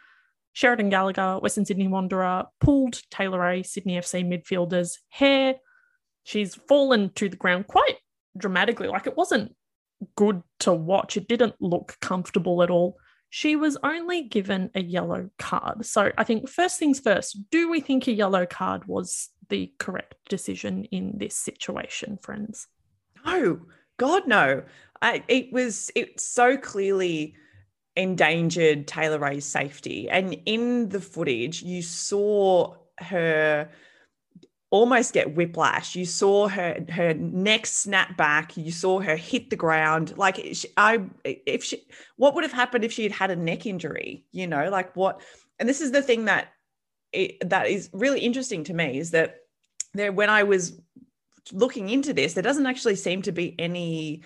Sheridan 0.53 0.91
Gallagher, 0.91 1.39
Western 1.39 1.65
Sydney 1.65 1.89
Wanderer, 1.89 2.45
pulled 2.61 3.01
Taylor 3.11 3.41
Ray, 3.41 3.63
Sydney 3.63 3.97
FC 3.97 4.27
midfielder's 4.27 4.99
hair. 5.09 5.55
She's 6.25 6.55
fallen 6.55 7.11
to 7.15 7.29
the 7.29 7.37
ground 7.37 7.67
quite 7.67 7.97
dramatically. 8.37 8.89
Like 8.89 9.07
it 9.07 9.17
wasn't 9.17 9.55
good 10.17 10.43
to 10.61 10.73
watch. 10.73 11.17
It 11.17 11.29
didn't 11.29 11.55
look 11.61 11.97
comfortable 12.01 12.63
at 12.63 12.71
all. 12.71 12.99
She 13.35 13.57
was 13.57 13.79
only 13.83 14.25
given 14.25 14.71
a 14.75 14.83
yellow 14.83 15.31
card. 15.39 15.87
So 15.87 16.13
I 16.19 16.23
think 16.23 16.51
first 16.51 16.79
things 16.79 17.01
first, 17.01 17.49
do 17.51 17.71
we 17.71 17.81
think 17.81 18.07
a 18.07 18.13
yellow 18.13 18.45
card 18.45 18.85
was 18.85 19.31
the 19.49 19.73
correct 19.79 20.17
decision 20.29 20.85
in 20.85 21.17
this 21.17 21.35
situation, 21.35 22.19
friends? 22.21 22.69
No, 23.25 23.63
God, 23.97 24.29
no. 24.29 24.65
I, 25.01 25.25
it 25.29 25.51
was 25.51 25.91
it 25.95 26.21
so 26.21 26.59
clearly 26.59 27.35
endangered 27.97 28.87
Taylor 28.87 29.19
Ray's 29.19 29.47
safety. 29.47 30.11
And 30.11 30.37
in 30.45 30.91
the 30.91 31.01
footage, 31.01 31.63
you 31.63 31.81
saw 31.81 32.75
her 32.99 33.71
almost 34.73 35.13
get 35.13 35.37
whiplash. 35.37 35.95
You 35.95 36.07
saw 36.07 36.49
her 36.49 36.85
her 36.89 37.13
neck 37.15 37.67
snap 37.67 38.17
back. 38.17 38.57
You 38.57 38.73
saw 38.73 39.01
her 39.01 39.17
hit 39.17 39.51
the 39.51 39.57
ground. 39.57 40.17
Like 40.17 40.41
I, 40.79 41.03
if 41.25 41.63
she, 41.63 41.85
what 42.17 42.35
would 42.35 42.43
have 42.43 42.53
happened 42.53 42.83
if 42.83 42.91
she 42.91 43.03
had 43.03 43.13
had 43.13 43.31
a 43.31 43.37
neck 43.37 43.67
injury? 43.67 44.25
You 44.33 44.47
know, 44.47 44.71
like 44.71 44.97
what? 44.97 45.21
And 45.61 45.69
this 45.69 45.83
is 45.83 45.93
the 45.93 46.03
thing 46.03 46.25
that 46.25 46.49
it, 47.13 47.49
that 47.51 47.69
is 47.69 47.91
really 47.93 48.21
interesting 48.21 48.65
to 48.65 48.75
me 48.75 48.99
is 48.99 49.11
that 49.11 49.41
there 49.93 50.11
when 50.11 50.31
I 50.31 50.43
was 50.43 50.81
looking 51.53 51.91
into 51.91 52.15
this, 52.15 52.33
there 52.33 52.43
doesn't 52.43 52.67
actually 52.67 52.97
seem 52.97 53.21
to 53.23 53.33
be 53.33 53.55
any 53.59 54.23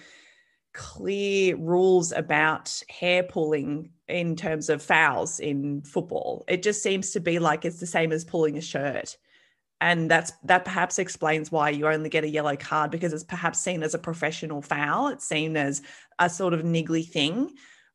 clear 0.73 1.57
rules 1.57 2.13
about 2.13 2.83
hair 2.89 3.25
pulling 3.25 3.91
in 4.07 4.37
terms 4.37 4.69
of 4.69 4.81
fouls 4.81 5.41
in 5.41 5.83
football. 5.83 6.45
It 6.47 6.63
just 6.63 6.85
seems 6.85 7.11
to 7.13 7.21
be 7.21 7.41
like 7.41 7.65
it's 7.65 7.81
the 7.81 7.87
same 7.87 8.13
as 8.13 8.25
pulling 8.25 8.57
a 8.57 8.61
shirt. 8.61 9.17
And 9.81 10.11
that's 10.11 10.33
that 10.45 10.65
perhaps 10.65 10.99
explains 10.99 11.53
why 11.53 11.71
you 11.71 11.87
only 11.87 12.09
get 12.09 12.25
a 12.25 12.29
yellow 12.29 12.57
card 12.57 12.91
because 12.91 13.13
it's 13.13 13.25
perhaps 13.25 13.61
seen 13.61 13.83
as 13.83 13.95
a 13.95 13.99
professional 13.99 14.63
foul. 14.63 15.09
It's 15.09 15.29
seen 15.29 15.57
as 15.57 15.83
a 16.19 16.31
sort 16.31 16.55
of 16.55 16.63
niggly 16.63 17.07
thing. 17.07 17.53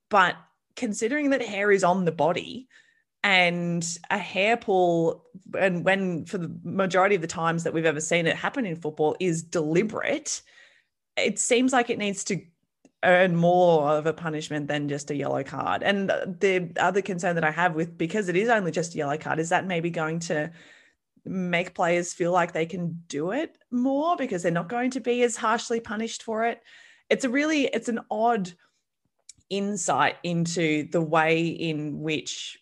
But 0.10 0.36
considering 0.76 1.32
that 1.32 1.42
hair 1.42 1.72
is 1.72 1.84
on 1.84 2.06
the 2.06 2.12
body 2.12 2.68
and 3.24 3.86
a 4.10 4.18
hair 4.18 4.58
pull, 4.58 5.26
and 5.58 5.84
when 5.84 6.26
for 6.26 6.38
the 6.38 6.56
majority 6.64 7.16
of 7.16 7.22
the 7.22 7.28
times 7.28 7.64
that 7.64 7.74
we've 7.74 7.86
ever 7.86 8.02
seen 8.02 8.28
it 8.28 8.36
happen 8.36 8.66
in 8.66 8.76
football 8.76 9.16
is 9.20 9.42
deliberate, 9.42 10.42
it 11.18 11.40
seems 11.40 11.74
like 11.74 11.90
it 11.90 11.98
needs 11.98 12.24
to 12.26 12.42
earn 13.04 13.36
more 13.36 13.90
of 13.90 14.06
a 14.06 14.14
punishment 14.14 14.68
than 14.68 14.88
just 14.88 15.10
a 15.10 15.16
yellow 15.16 15.44
card. 15.44 15.82
And 15.82 16.10
the 16.10 16.72
other 16.80 17.02
concern 17.02 17.36
that 17.36 17.44
I 17.44 17.52
have 17.52 17.74
with 17.74 17.98
because 17.98 18.30
it 18.30 18.36
is 18.36 18.50
only 18.50 18.72
just 18.72 18.94
a 18.94 18.98
yellow 18.98 19.18
card 19.18 19.40
is 19.40 19.50
that 19.50 19.66
maybe 19.66 19.90
going 19.90 20.20
to 20.20 20.52
make 21.26 21.76
players 21.76 22.14
feel 22.14 22.32
like 22.32 22.52
they 22.52 22.66
can 22.66 23.04
do 23.08 23.32
it 23.32 23.58
more 23.70 24.16
because 24.16 24.44
they're 24.44 24.52
not 24.52 24.70
going 24.70 24.92
to 24.92 25.00
be 25.00 25.24
as 25.24 25.36
harshly 25.36 25.80
punished 25.80 26.24
for 26.24 26.46
it. 26.46 26.62
It's 27.10 27.26
a 27.26 27.30
really 27.30 27.66
it's 27.66 27.90
an 27.90 28.00
odd 28.10 28.52
insight 29.50 30.16
into 30.24 30.88
the 30.92 31.02
way 31.02 31.48
in 31.48 32.00
which 32.00 32.58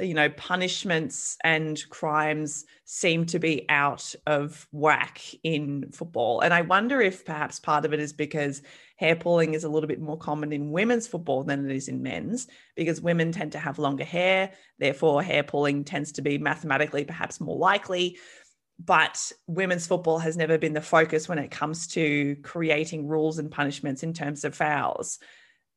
you 0.00 0.14
know 0.14 0.28
punishments 0.30 1.36
and 1.44 1.82
crimes 1.90 2.64
seem 2.84 3.26
to 3.26 3.38
be 3.38 3.66
out 3.68 4.14
of 4.26 4.66
whack 4.72 5.22
in 5.44 5.90
football 5.92 6.40
and 6.40 6.52
i 6.52 6.62
wonder 6.62 7.00
if 7.00 7.24
perhaps 7.24 7.60
part 7.60 7.84
of 7.84 7.92
it 7.92 8.00
is 8.00 8.12
because 8.12 8.62
hair 8.96 9.16
pulling 9.16 9.54
is 9.54 9.64
a 9.64 9.68
little 9.68 9.88
bit 9.88 10.00
more 10.00 10.18
common 10.18 10.52
in 10.52 10.70
women's 10.70 11.06
football 11.06 11.42
than 11.42 11.68
it 11.68 11.74
is 11.74 11.88
in 11.88 12.02
men's 12.02 12.46
because 12.76 13.00
women 13.00 13.32
tend 13.32 13.52
to 13.52 13.58
have 13.58 13.78
longer 13.78 14.04
hair. 14.04 14.52
Therefore 14.78 15.22
hair 15.22 15.42
pulling 15.42 15.84
tends 15.84 16.12
to 16.12 16.22
be 16.22 16.38
mathematically 16.38 17.04
perhaps 17.04 17.40
more 17.40 17.58
likely. 17.58 18.18
But 18.78 19.32
women's 19.46 19.86
football 19.86 20.18
has 20.18 20.36
never 20.36 20.58
been 20.58 20.72
the 20.72 20.80
focus 20.80 21.28
when 21.28 21.38
it 21.38 21.50
comes 21.50 21.86
to 21.88 22.36
creating 22.42 23.06
rules 23.06 23.38
and 23.38 23.50
punishments 23.50 24.02
in 24.02 24.12
terms 24.12 24.44
of 24.44 24.54
fouls. 24.54 25.18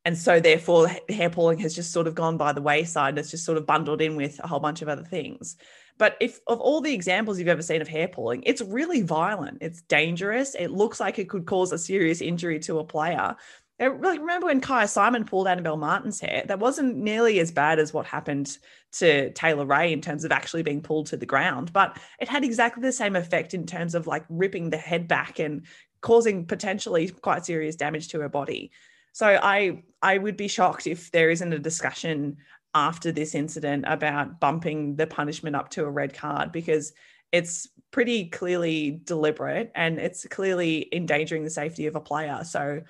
And 0.04 0.16
so 0.16 0.40
therefore 0.40 0.88
hair 1.08 1.30
pulling 1.30 1.58
has 1.58 1.74
just 1.74 1.92
sort 1.92 2.06
of 2.06 2.14
gone 2.14 2.36
by 2.36 2.52
the 2.52 2.62
wayside 2.62 3.18
it's 3.18 3.30
just 3.30 3.44
sort 3.44 3.58
of 3.58 3.66
bundled 3.66 4.00
in 4.00 4.16
with 4.16 4.40
a 4.42 4.46
whole 4.46 4.60
bunch 4.60 4.80
of 4.80 4.88
other 4.88 5.04
things 5.04 5.56
but 5.98 6.16
if 6.20 6.40
of 6.46 6.60
all 6.60 6.80
the 6.80 6.94
examples 6.94 7.38
you've 7.38 7.48
ever 7.48 7.62
seen 7.62 7.82
of 7.82 7.88
hair 7.88 8.08
pulling 8.08 8.42
it's 8.44 8.62
really 8.62 9.02
violent 9.02 9.58
it's 9.60 9.82
dangerous 9.82 10.54
it 10.54 10.70
looks 10.70 11.00
like 11.00 11.18
it 11.18 11.28
could 11.28 11.46
cause 11.46 11.72
a 11.72 11.78
serious 11.78 12.20
injury 12.20 12.58
to 12.58 12.78
a 12.78 12.84
player 12.84 13.36
uh, 13.80 13.90
like 14.00 14.20
remember 14.20 14.46
when 14.46 14.60
Kyah 14.60 14.88
Simon 14.88 15.24
pulled 15.24 15.46
Annabelle 15.46 15.76
Martin's 15.76 16.20
hair? 16.20 16.42
That 16.46 16.58
wasn't 16.58 16.96
nearly 16.96 17.38
as 17.38 17.52
bad 17.52 17.78
as 17.78 17.92
what 17.92 18.06
happened 18.06 18.58
to 18.92 19.30
Taylor 19.32 19.66
Ray 19.66 19.92
in 19.92 20.00
terms 20.00 20.24
of 20.24 20.32
actually 20.32 20.62
being 20.62 20.82
pulled 20.82 21.06
to 21.06 21.16
the 21.16 21.26
ground, 21.26 21.72
but 21.72 21.98
it 22.20 22.28
had 22.28 22.44
exactly 22.44 22.82
the 22.82 22.92
same 22.92 23.14
effect 23.14 23.54
in 23.54 23.66
terms 23.66 23.94
of 23.94 24.06
like 24.06 24.24
ripping 24.28 24.70
the 24.70 24.76
head 24.76 25.06
back 25.06 25.38
and 25.38 25.66
causing 26.00 26.46
potentially 26.46 27.08
quite 27.08 27.44
serious 27.44 27.76
damage 27.76 28.08
to 28.08 28.20
her 28.20 28.28
body. 28.28 28.70
So 29.12 29.26
I 29.26 29.82
I 30.02 30.18
would 30.18 30.36
be 30.36 30.48
shocked 30.48 30.86
if 30.86 31.10
there 31.10 31.30
isn't 31.30 31.52
a 31.52 31.58
discussion 31.58 32.38
after 32.74 33.10
this 33.12 33.34
incident 33.34 33.84
about 33.86 34.40
bumping 34.40 34.96
the 34.96 35.06
punishment 35.06 35.56
up 35.56 35.70
to 35.70 35.84
a 35.84 35.90
red 35.90 36.14
card 36.14 36.52
because 36.52 36.92
it's 37.32 37.68
pretty 37.90 38.26
clearly 38.26 39.00
deliberate 39.04 39.70
and 39.74 39.98
it's 39.98 40.26
clearly 40.26 40.88
endangering 40.92 41.44
the 41.44 41.50
safety 41.50 41.86
of 41.86 41.96
a 41.96 42.00
player. 42.00 42.42
So 42.44 42.80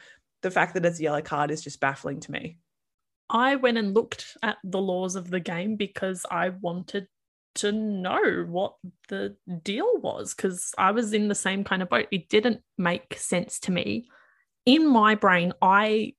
the 0.42 0.50
fact 0.50 0.74
that 0.74 0.84
it's 0.84 1.00
a 1.00 1.02
yellow 1.02 1.22
card 1.22 1.50
is 1.50 1.62
just 1.62 1.80
baffling 1.80 2.20
to 2.20 2.32
me. 2.32 2.58
I 3.30 3.56
went 3.56 3.78
and 3.78 3.94
looked 3.94 4.36
at 4.42 4.56
the 4.64 4.80
laws 4.80 5.16
of 5.16 5.30
the 5.30 5.40
game 5.40 5.76
because 5.76 6.24
I 6.30 6.50
wanted 6.50 7.08
to 7.56 7.72
know 7.72 8.46
what 8.48 8.76
the 9.08 9.36
deal 9.62 9.98
was 9.98 10.34
because 10.34 10.72
I 10.78 10.92
was 10.92 11.12
in 11.12 11.28
the 11.28 11.34
same 11.34 11.64
kind 11.64 11.82
of 11.82 11.88
boat. 11.88 12.06
It 12.10 12.28
didn't 12.28 12.62
make 12.78 13.18
sense 13.18 13.58
to 13.60 13.72
me. 13.72 14.08
In 14.64 14.86
my 14.86 15.14
brain, 15.14 15.52
I 15.60 16.14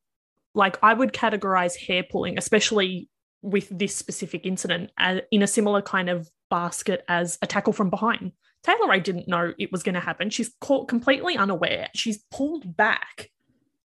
like 0.53 0.77
I 0.83 0.93
would 0.93 1.13
categorize 1.13 1.75
hair 1.75 2.03
pulling, 2.03 2.37
especially 2.37 3.08
with 3.41 3.69
this 3.69 3.95
specific 3.95 4.45
incident, 4.45 4.91
uh, 4.97 5.19
in 5.31 5.41
a 5.41 5.47
similar 5.47 5.81
kind 5.81 6.09
of 6.09 6.29
basket 6.49 7.03
as 7.07 7.37
a 7.41 7.47
tackle 7.47 7.73
from 7.73 7.89
behind. 7.89 8.31
Taylor 8.63 8.89
Ray 8.89 8.99
didn't 8.99 9.27
know 9.27 9.53
it 9.57 9.71
was 9.71 9.83
going 9.83 9.95
to 9.95 10.01
happen. 10.01 10.29
She's 10.29 10.51
caught 10.59 10.87
completely 10.87 11.37
unaware. 11.37 11.87
She's 11.95 12.23
pulled 12.31 12.75
back 12.75 13.29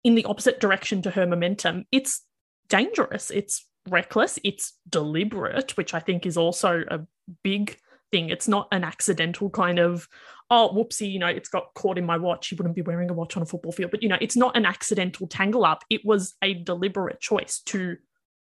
in 0.05 0.15
the 0.15 0.25
opposite 0.27 0.61
direction 0.61 1.03
to 1.03 1.11
her 1.11 1.27
momentum. 1.27 1.87
It's 1.91 2.23
dangerous. 2.69 3.31
It's 3.31 3.67
reckless. 3.89 4.39
It's 4.45 4.75
deliberate, 4.89 5.77
which 5.77 5.95
I 5.95 6.01
think 6.01 6.27
is 6.27 6.37
also 6.37 6.85
a 6.91 7.01
big 7.43 7.79
thing. 8.11 8.29
It's 8.29 8.49
not 8.49 8.69
an 8.73 8.85
accidental 8.85 9.49
kind 9.51 9.79
of, 9.79 10.09
oh, 10.51 10.71
whoopsie, 10.75 11.11
you 11.11 11.19
know, 11.19 11.27
it's 11.27 11.49
got 11.49 11.75
caught 11.75 11.99
in 11.99 12.05
my 12.05 12.17
watch. 12.17 12.51
You 12.51 12.57
wouldn't 12.57 12.77
be 12.77 12.83
wearing 12.83 13.11
a 13.11 13.15
watch 13.15 13.37
on 13.37 13.43
a 13.43 13.47
football 13.47 13.73
field. 13.73 13.91
But, 13.91 14.03
you 14.03 14.09
know, 14.09 14.19
it's 14.21 14.37
not 14.37 14.57
an 14.57 14.67
accidental 14.67 15.27
tangle 15.27 15.65
up. 15.65 15.85
It 15.89 16.03
was 16.05 16.35
a 16.43 16.55
deliberate 16.55 17.21
choice 17.21 17.61
to 17.67 17.97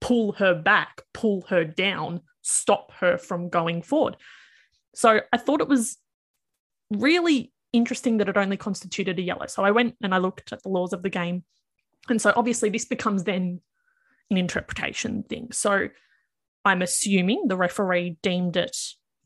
pull 0.04 0.34
her 0.34 0.54
back, 0.54 1.02
pull 1.14 1.46
her 1.48 1.64
down, 1.64 2.20
stop 2.42 2.92
her 3.00 3.18
from 3.18 3.48
going 3.48 3.82
forward. 3.82 4.18
So 4.94 5.22
I 5.32 5.38
thought 5.38 5.62
it 5.62 5.70
was 5.70 5.98
really 6.92 7.54
interesting 7.72 8.18
that 8.18 8.28
it 8.28 8.36
only 8.36 8.58
constituted 8.58 9.18
a 9.18 9.22
yellow. 9.22 9.48
So 9.48 9.64
I 9.64 9.72
went 9.72 9.96
and 10.04 10.14
I 10.14 10.18
looked 10.18 10.52
at 10.52 10.62
the 10.62 10.68
laws 10.68 10.92
of 10.92 11.04
the 11.04 11.10
game. 11.10 11.46
And 12.10 12.22
so 12.22 12.34
obviously 12.36 12.70
this 12.70 12.84
becomes 12.84 13.24
then 13.24 13.62
an 14.30 14.36
interpretation 14.38 15.24
thing. 15.24 15.54
So 15.54 15.88
I'm 16.66 16.82
assuming 16.82 17.48
the 17.48 17.56
referee 17.56 18.18
deemed 18.22 18.58
it 18.58 18.76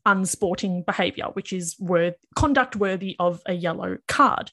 unsporting 0.06 0.84
behavior, 0.84 1.26
which 1.32 1.52
is 1.52 1.74
worth, 1.80 2.14
conduct 2.36 2.76
worthy 2.76 3.16
of 3.18 3.42
a 3.46 3.52
yellow 3.52 3.98
card. 4.06 4.52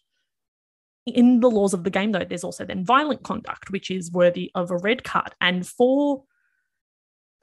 In 1.06 1.39
the 1.39 1.49
laws 1.49 1.74
of 1.74 1.84
the 1.84 1.89
game, 1.89 2.12
though, 2.12 2.26
there's 2.28 2.43
also 2.43 2.66
then 2.66 2.84
violent 2.84 3.24
conduct, 3.24 3.70
which 3.70 3.91
is 3.91 4.12
worthy 4.12 4.51
of 4.56 4.72
a 4.72 4.78
red 4.78 5.03
card. 5.03 5.34
And 5.39 5.66
for 5.66 6.24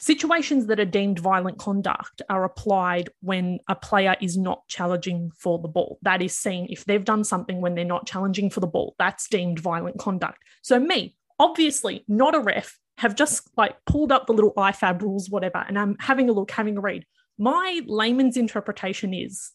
situations 0.00 0.66
that 0.66 0.80
are 0.80 0.84
deemed 0.84 1.20
violent 1.20 1.58
conduct 1.58 2.22
are 2.28 2.44
applied 2.44 3.10
when 3.20 3.60
a 3.68 3.76
player 3.76 4.16
is 4.20 4.36
not 4.36 4.66
challenging 4.66 5.30
for 5.36 5.60
the 5.60 5.68
ball. 5.68 5.98
That 6.02 6.22
is 6.22 6.36
seen 6.36 6.66
if 6.70 6.84
they've 6.84 7.04
done 7.04 7.22
something 7.22 7.60
when 7.60 7.76
they're 7.76 7.84
not 7.84 8.06
challenging 8.06 8.50
for 8.50 8.58
the 8.58 8.66
ball, 8.66 8.96
that's 8.98 9.28
deemed 9.28 9.60
violent 9.60 9.98
conduct. 9.98 10.42
So, 10.62 10.80
me, 10.80 11.16
obviously 11.38 12.04
not 12.08 12.34
a 12.34 12.40
ref, 12.40 12.78
have 12.98 13.14
just 13.14 13.48
like 13.56 13.76
pulled 13.86 14.10
up 14.10 14.26
the 14.26 14.32
little 14.32 14.54
IFAB 14.54 15.02
rules, 15.02 15.30
whatever, 15.30 15.64
and 15.66 15.78
I'm 15.78 15.96
having 16.00 16.28
a 16.28 16.32
look, 16.32 16.50
having 16.50 16.76
a 16.76 16.80
read 16.80 17.06
my 17.38 17.80
layman's 17.86 18.36
interpretation 18.36 19.14
is 19.14 19.50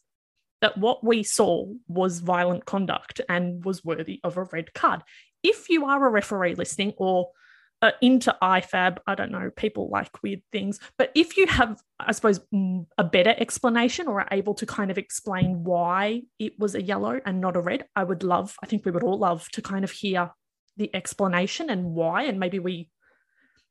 that 0.62 0.78
what 0.78 1.04
we 1.04 1.24
saw 1.24 1.66
was 1.88 2.20
violent 2.20 2.66
conduct 2.66 3.22
and 3.30 3.64
was 3.64 3.86
worthy 3.86 4.20
of 4.24 4.38
a 4.38 4.44
red 4.46 4.74
card. 4.74 5.02
If 5.44 5.70
you 5.70 5.86
are 5.86 6.06
a 6.06 6.10
referee 6.10 6.56
listening 6.56 6.94
or 6.98 7.30
uh, 7.82 7.92
into 8.02 8.36
IFAB, 8.42 8.98
I 9.06 9.14
don't 9.14 9.32
know, 9.32 9.52
people 9.56 9.88
like 9.90 10.24
weird 10.24 10.42
things, 10.52 10.80
but 10.98 11.12
if 11.14 11.38
you 11.38 11.46
have, 11.46 11.80
I 12.00 12.12
suppose, 12.12 12.40
a 12.98 13.04
better 13.04 13.36
explanation 13.38 14.08
or 14.08 14.22
are 14.22 14.28
able 14.32 14.56
to 14.56 14.66
kind 14.66 14.90
of 14.90 14.98
explain 14.98 15.64
why 15.64 16.24
it 16.40 16.58
was 16.58 16.74
a 16.74 16.82
yellow 16.82 17.20
and 17.24 17.40
not 17.40 17.56
a 17.56 17.62
red, 17.62 17.86
I 17.96 18.04
would 18.04 18.24
love, 18.24 18.56
I 18.64 18.66
think 18.66 18.84
we 18.84 18.92
would 18.92 19.04
all 19.04 19.20
love 19.20 19.48
to 19.52 19.62
kind 19.62 19.84
of 19.84 19.92
hear 19.92 20.32
the 20.76 20.94
explanation 20.96 21.70
and 21.70 21.94
why, 21.94 22.24
and 22.24 22.40
maybe 22.40 22.58
we 22.58 22.90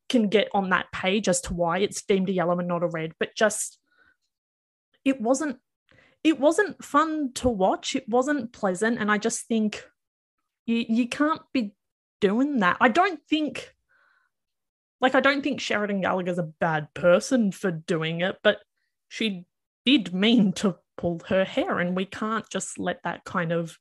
can 0.09 0.29
get 0.29 0.49
on 0.55 0.71
that 0.71 0.93
page 0.93 1.29
as 1.29 1.41
to 1.43 1.55
why 1.55 1.79
it's 1.79 2.03
deemed 2.03 2.29
a 2.29 2.33
yellow 2.33 2.59
and 2.59 2.69
not 2.69 2.85
a 2.85 2.89
red, 2.89 3.13
but 3.19 3.35
just 3.35 3.79
it 5.05 5.21
wasn't 5.21 5.59
it 6.27 6.41
wasn't 6.41 6.85
fun 6.85 7.33
to 7.35 7.49
watch. 7.49 7.95
It 7.95 8.09
wasn't 8.09 8.53
pleasant. 8.53 8.99
And 8.99 9.13
I 9.13 9.17
just 9.17 9.47
think 9.47 9.89
you, 10.67 10.85
you 10.89 11.09
can't 11.09 11.43
be 11.53 11.73
doing 12.21 12.59
that. 12.59 12.79
I 12.81 12.89
don't 12.89 13.21
think, 13.31 13.73
like, 15.01 15.15
I 15.15 15.21
don't 15.21 15.43
think 15.43 15.61
Sheridan 15.61 16.01
Gallagher's 16.01 16.39
a 16.39 16.43
bad 16.43 16.93
person 16.95 17.53
for 17.53 17.71
doing 17.71 18.23
it, 18.23 18.39
but 18.43 18.59
she 19.09 19.45
did 19.85 20.13
mean 20.13 20.53
to 20.55 20.75
pull 20.97 21.23
her 21.29 21.45
hair, 21.45 21.79
and 21.79 21.95
we 21.95 22.07
can't 22.07 22.49
just 22.51 22.77
let 22.77 23.05
that 23.05 23.23
kind 23.25 23.53
of 23.53 23.79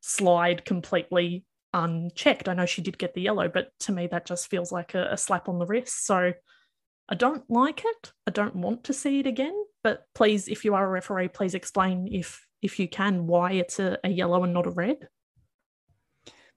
slide 0.00 0.64
completely 0.64 1.44
unchecked. 1.74 2.48
I 2.48 2.54
know 2.54 2.66
she 2.66 2.82
did 2.82 2.98
get 2.98 3.14
the 3.14 3.22
yellow, 3.22 3.48
but 3.48 3.72
to 3.80 3.92
me, 3.92 4.06
that 4.06 4.26
just 4.26 4.48
feels 4.48 4.70
like 4.70 4.94
a, 4.94 5.08
a 5.10 5.16
slap 5.16 5.48
on 5.48 5.58
the 5.58 5.66
wrist. 5.66 6.06
So 6.06 6.34
I 7.08 7.14
don't 7.16 7.50
like 7.50 7.82
it. 7.84 8.12
I 8.28 8.30
don't 8.30 8.54
want 8.54 8.84
to 8.84 8.92
see 8.92 9.18
it 9.18 9.26
again. 9.26 9.64
But 9.82 10.06
please, 10.14 10.48
if 10.48 10.64
you 10.64 10.74
are 10.74 10.84
a 10.84 10.90
referee, 10.90 11.28
please 11.28 11.54
explain 11.54 12.08
if 12.10 12.46
if 12.62 12.78
you 12.78 12.88
can 12.88 13.26
why 13.26 13.52
it's 13.52 13.78
a, 13.78 13.98
a 14.04 14.10
yellow 14.10 14.44
and 14.44 14.52
not 14.52 14.66
a 14.66 14.70
red. 14.70 15.08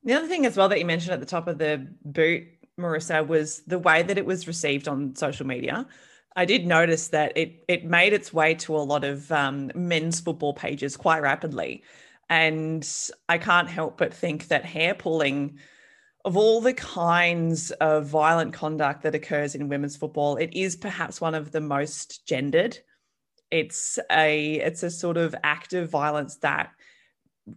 The 0.04 0.14
other 0.14 0.28
thing 0.28 0.46
as 0.46 0.58
well 0.58 0.68
that 0.70 0.80
you 0.80 0.86
mentioned 0.86 1.14
at 1.14 1.22
the 1.22 1.26
top 1.26 1.48
of 1.48 1.58
the 1.58 1.88
boot, 2.04 2.44
Marissa, 2.78 3.26
was 3.26 3.62
the 3.62 3.80
way 3.80 4.04
that 4.04 4.18
it 4.18 4.26
was 4.26 4.48
received 4.48 4.90
on 4.90 5.16
social 5.16 5.48
media. 5.48 5.88
I 6.36 6.46
did 6.46 6.66
notice 6.66 7.10
that 7.10 7.38
it 7.38 7.64
it 7.68 7.86
made 7.86 8.12
its 8.12 8.34
way 8.34 8.56
to 8.56 8.76
a 8.76 8.80
lot 8.80 9.04
of 9.04 9.32
um, 9.32 9.72
men's 9.76 10.20
football 10.20 10.54
pages 10.54 10.98
quite 10.98 11.22
rapidly, 11.22 11.84
and 12.30 12.88
I 13.30 13.38
can't 13.38 13.70
help 13.70 13.98
but 13.98 14.14
think 14.14 14.48
that 14.48 14.66
hair 14.66 14.94
pulling 14.94 15.60
of 16.26 16.38
all 16.38 16.62
the 16.62 16.74
kinds 16.74 17.72
of 17.72 18.08
violent 18.08 18.54
conduct 18.54 19.04
that 19.04 19.16
occurs 19.16 19.56
in 19.56 19.68
women's 19.68 19.98
football, 19.98 20.38
it 20.38 20.54
is 20.54 20.76
perhaps 20.76 21.20
one 21.20 21.36
of 21.36 21.52
the 21.52 21.60
most 21.62 22.26
gendered. 22.26 22.80
It's 23.54 24.00
a 24.12 24.56
it's 24.56 24.82
a 24.82 24.90
sort 24.90 25.16
of 25.16 25.36
act 25.44 25.74
of 25.74 25.88
violence 25.88 26.38
that 26.38 26.72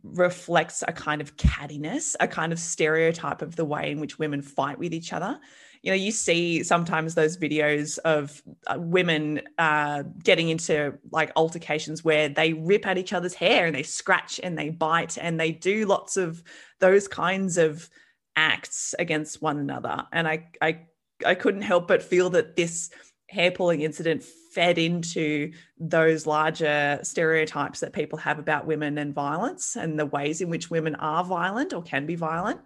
reflects 0.03 0.85
a 0.87 0.93
kind 0.93 1.23
of 1.23 1.39
cattiness, 1.39 2.15
a 2.21 2.29
kind 2.29 2.53
of 2.53 2.59
stereotype 2.59 3.41
of 3.41 3.57
the 3.57 3.65
way 3.65 3.91
in 3.91 3.99
which 3.99 4.19
women 4.19 4.43
fight 4.43 4.79
with 4.79 4.93
each 4.93 5.15
other. 5.15 5.41
You 5.81 5.93
know, 5.93 5.97
you 5.97 6.11
see 6.11 6.63
sometimes 6.65 7.15
those 7.15 7.39
videos 7.39 7.97
of 8.01 8.43
uh, 8.67 8.77
women 8.79 9.41
uh, 9.57 10.03
getting 10.23 10.51
into 10.51 10.99
like 11.13 11.33
altercations 11.35 12.05
where 12.05 12.29
they 12.29 12.53
rip 12.53 12.87
at 12.87 12.99
each 12.99 13.15
other's 13.15 13.33
hair 13.33 13.65
and 13.65 13.75
they 13.75 13.83
scratch 13.83 14.39
and 14.43 14.59
they 14.59 14.69
bite 14.69 15.17
and 15.17 15.41
they 15.41 15.51
do 15.51 15.87
lots 15.87 16.19
of 16.19 16.43
those 16.79 17.09
kinds 17.09 17.57
of 17.57 17.89
acts 18.35 18.95
against 18.99 19.41
one 19.41 19.57
another. 19.57 20.05
And 20.13 20.29
I, 20.29 20.51
I, 20.61 20.81
I 21.25 21.35
couldn't 21.35 21.63
help 21.63 21.89
but 21.89 22.03
feel 22.03 22.29
that 22.31 22.55
this 22.55 22.91
hair 23.29 23.51
pulling 23.51 23.81
incident 23.81 24.23
fed 24.23 24.79
into 24.79 25.53
those 25.79 26.27
larger 26.27 26.99
stereotypes 27.03 27.81
that 27.81 27.93
people 27.93 28.19
have 28.19 28.39
about 28.39 28.67
women 28.67 28.99
and 28.99 29.15
violence 29.15 29.77
and 29.77 29.99
the 29.99 30.07
ways 30.07 30.41
in 30.41 30.49
which 30.49 30.71
women 30.71 30.95
are 30.95 31.25
violent 31.25 31.73
or 31.73 31.83
can 31.83 32.07
be 32.07 32.15
violent. 32.15 32.61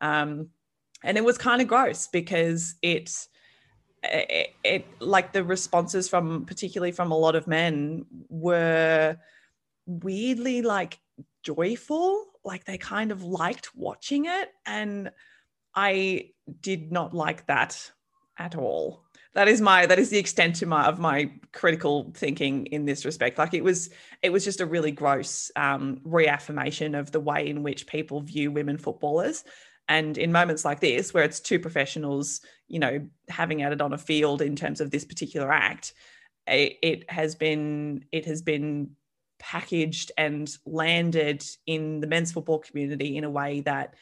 Um, 0.00 0.50
and 1.02 1.16
it 1.16 1.24
was 1.24 1.38
kind 1.38 1.62
of 1.62 1.68
gross 1.68 2.06
because 2.06 2.74
it, 2.82 3.10
it, 4.04 4.50
it, 4.62 4.86
like 5.00 5.32
the 5.32 5.44
responses 5.44 6.08
from 6.08 6.44
particularly 6.44 6.92
from 6.92 7.10
a 7.10 7.18
lot 7.18 7.34
of 7.34 7.46
men 7.46 8.04
were 8.28 9.16
weirdly 9.86 10.62
like 10.62 11.00
joyful 11.42 12.24
like 12.44 12.64
they 12.64 12.78
kind 12.78 13.10
of 13.10 13.22
liked 13.22 13.74
watching 13.74 14.26
it 14.26 14.48
and 14.64 15.10
i 15.74 16.28
did 16.60 16.92
not 16.92 17.14
like 17.14 17.46
that 17.46 17.90
at 18.38 18.54
all 18.54 19.04
that 19.34 19.48
is 19.48 19.60
my 19.60 19.86
that 19.86 19.98
is 19.98 20.10
the 20.10 20.18
extent 20.18 20.56
to 20.56 20.66
my 20.66 20.86
of 20.86 20.98
my 20.98 21.32
critical 21.52 22.12
thinking 22.14 22.66
in 22.66 22.84
this 22.84 23.04
respect. 23.04 23.38
Like 23.38 23.54
it 23.54 23.64
was 23.64 23.90
it 24.22 24.30
was 24.30 24.44
just 24.44 24.60
a 24.60 24.66
really 24.66 24.92
gross 24.92 25.50
um, 25.56 26.00
reaffirmation 26.04 26.94
of 26.94 27.10
the 27.12 27.20
way 27.20 27.48
in 27.48 27.62
which 27.62 27.86
people 27.86 28.20
view 28.20 28.50
women 28.50 28.78
footballers. 28.78 29.44
And 29.88 30.16
in 30.16 30.32
moments 30.32 30.64
like 30.64 30.80
this 30.80 31.12
where 31.12 31.24
it's 31.24 31.40
two 31.40 31.58
professionals 31.58 32.40
you 32.68 32.78
know 32.78 33.06
having 33.28 33.62
at 33.62 33.72
it 33.72 33.82
on 33.82 33.92
a 33.92 33.98
field 33.98 34.40
in 34.40 34.56
terms 34.56 34.80
of 34.80 34.90
this 34.90 35.04
particular 35.04 35.52
act 35.52 35.92
it, 36.46 36.78
it 36.82 37.10
has 37.10 37.34
been 37.34 38.04
it 38.12 38.26
has 38.26 38.42
been 38.42 38.92
packaged 39.38 40.12
and 40.16 40.56
landed 40.64 41.44
in 41.66 42.00
the 42.00 42.06
men's 42.06 42.32
football 42.32 42.60
community 42.60 43.16
in 43.16 43.24
a 43.24 43.30
way 43.30 43.60
that 43.60 43.94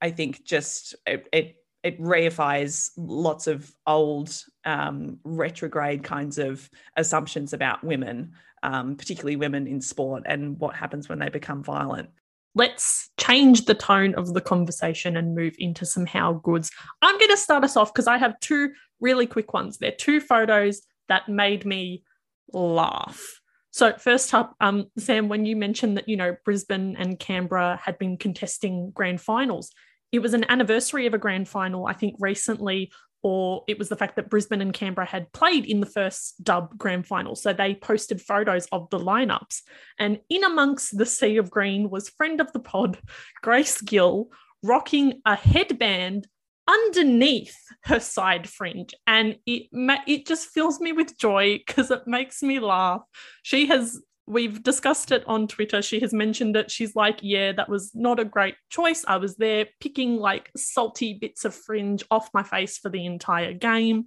I 0.00 0.10
think 0.10 0.44
just 0.44 0.94
it, 1.06 1.26
it, 1.32 1.56
it 1.82 2.00
reifies 2.00 2.90
lots 2.96 3.46
of 3.46 3.74
old 3.86 4.32
um, 4.64 5.18
retrograde 5.24 6.04
kinds 6.04 6.38
of 6.38 6.68
assumptions 6.96 7.52
about 7.52 7.82
women, 7.82 8.32
um, 8.62 8.96
particularly 8.96 9.36
women 9.36 9.66
in 9.66 9.80
sport, 9.80 10.22
and 10.26 10.58
what 10.58 10.76
happens 10.76 11.08
when 11.08 11.18
they 11.18 11.28
become 11.28 11.62
violent. 11.62 12.08
Let's 12.54 13.10
change 13.18 13.64
the 13.64 13.74
tone 13.74 14.14
of 14.14 14.34
the 14.34 14.40
conversation 14.40 15.16
and 15.16 15.34
move 15.34 15.54
into 15.58 15.86
some 15.86 16.06
how 16.06 16.34
goods. 16.34 16.70
I'm 17.00 17.18
going 17.18 17.30
to 17.30 17.36
start 17.36 17.64
us 17.64 17.76
off 17.76 17.92
because 17.92 18.06
I 18.06 18.18
have 18.18 18.38
two 18.40 18.72
really 19.00 19.26
quick 19.26 19.52
ones. 19.54 19.78
They're 19.78 19.90
two 19.90 20.20
photos 20.20 20.82
that 21.08 21.28
made 21.28 21.64
me 21.64 22.04
laugh. 22.52 23.40
So 23.72 23.94
first 23.94 24.34
up, 24.34 24.54
um, 24.60 24.88
Sam, 24.98 25.28
when 25.28 25.46
you 25.46 25.56
mentioned 25.56 25.96
that 25.96 26.08
you 26.08 26.16
know 26.16 26.36
Brisbane 26.44 26.94
and 26.96 27.18
Canberra 27.18 27.80
had 27.82 27.98
been 27.98 28.18
contesting 28.18 28.90
grand 28.90 29.20
finals, 29.20 29.72
it 30.12 30.20
was 30.20 30.34
an 30.34 30.44
anniversary 30.48 31.06
of 31.06 31.14
a 31.14 31.18
grand 31.18 31.48
final. 31.48 31.86
I 31.86 31.94
think 31.94 32.16
recently, 32.20 32.92
or 33.22 33.64
it 33.66 33.78
was 33.78 33.88
the 33.88 33.96
fact 33.96 34.16
that 34.16 34.28
Brisbane 34.28 34.60
and 34.60 34.74
Canberra 34.74 35.06
had 35.06 35.32
played 35.32 35.64
in 35.64 35.80
the 35.80 35.86
first 35.86 36.42
Dub 36.44 36.76
grand 36.76 37.06
final. 37.06 37.34
So 37.34 37.52
they 37.52 37.74
posted 37.74 38.20
photos 38.20 38.66
of 38.72 38.90
the 38.90 38.98
lineups, 38.98 39.62
and 39.98 40.20
in 40.28 40.44
amongst 40.44 40.96
the 40.96 41.06
sea 41.06 41.38
of 41.38 41.50
green 41.50 41.90
was 41.90 42.10
friend 42.10 42.40
of 42.40 42.52
the 42.52 42.60
pod, 42.60 42.98
Grace 43.42 43.80
Gill, 43.80 44.28
rocking 44.62 45.20
a 45.24 45.34
headband 45.34 46.28
underneath 46.68 47.58
her 47.84 47.98
side 47.98 48.48
fringe 48.48 48.94
and 49.08 49.36
it 49.46 49.66
it 50.06 50.24
just 50.24 50.48
fills 50.50 50.78
me 50.78 50.92
with 50.92 51.18
joy 51.18 51.58
because 51.66 51.90
it 51.90 52.06
makes 52.06 52.40
me 52.40 52.60
laugh 52.60 53.02
she 53.42 53.66
has 53.66 54.00
we've 54.26 54.62
discussed 54.62 55.12
it 55.12 55.24
on 55.26 55.48
twitter. 55.48 55.82
She 55.82 56.00
has 56.00 56.12
mentioned 56.12 56.56
it 56.56 56.70
she's 56.70 56.94
like 56.94 57.18
yeah 57.22 57.52
that 57.52 57.68
was 57.68 57.92
not 57.94 58.20
a 58.20 58.24
great 58.24 58.56
choice. 58.70 59.04
I 59.06 59.16
was 59.16 59.36
there 59.36 59.66
picking 59.80 60.16
like 60.16 60.50
salty 60.56 61.14
bits 61.14 61.44
of 61.44 61.54
fringe 61.54 62.04
off 62.10 62.30
my 62.34 62.42
face 62.42 62.78
for 62.78 62.88
the 62.88 63.06
entire 63.06 63.52
game. 63.52 64.06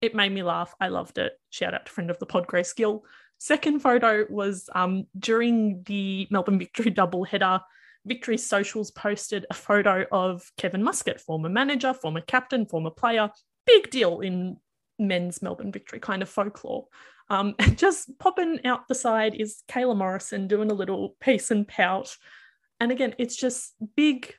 It 0.00 0.14
made 0.14 0.32
me 0.32 0.42
laugh. 0.42 0.74
I 0.80 0.88
loved 0.88 1.18
it. 1.18 1.32
Shout 1.50 1.74
out 1.74 1.86
to 1.86 1.92
friend 1.92 2.10
of 2.10 2.18
the 2.18 2.26
pod 2.26 2.46
grace 2.46 2.72
gill. 2.72 3.04
Second 3.38 3.80
photo 3.80 4.26
was 4.28 4.68
um, 4.74 5.06
during 5.18 5.82
the 5.86 6.28
melbourne 6.30 6.58
victory 6.58 6.90
double 6.90 7.24
header 7.24 7.60
Victory 8.08 8.38
Socials 8.38 8.90
posted 8.90 9.46
a 9.50 9.54
photo 9.54 10.06
of 10.10 10.50
Kevin 10.56 10.82
Muscat, 10.82 11.20
former 11.20 11.48
manager, 11.48 11.92
former 11.92 12.22
captain, 12.22 12.66
former 12.66 12.90
player. 12.90 13.30
Big 13.66 13.90
deal 13.90 14.20
in 14.20 14.56
men's 14.98 15.42
Melbourne 15.42 15.70
Victory 15.70 16.00
kind 16.00 16.22
of 16.22 16.28
folklore. 16.28 16.86
Um, 17.30 17.54
just 17.76 18.18
popping 18.18 18.60
out 18.64 18.88
the 18.88 18.94
side 18.94 19.34
is 19.34 19.62
Kayla 19.68 19.96
Morrison 19.96 20.48
doing 20.48 20.70
a 20.70 20.74
little 20.74 21.16
peace 21.20 21.50
and 21.50 21.66
pout. 21.66 22.16
And 22.80 22.92
again, 22.92 23.14
it's 23.18 23.36
just 23.36 23.74
big 23.96 24.34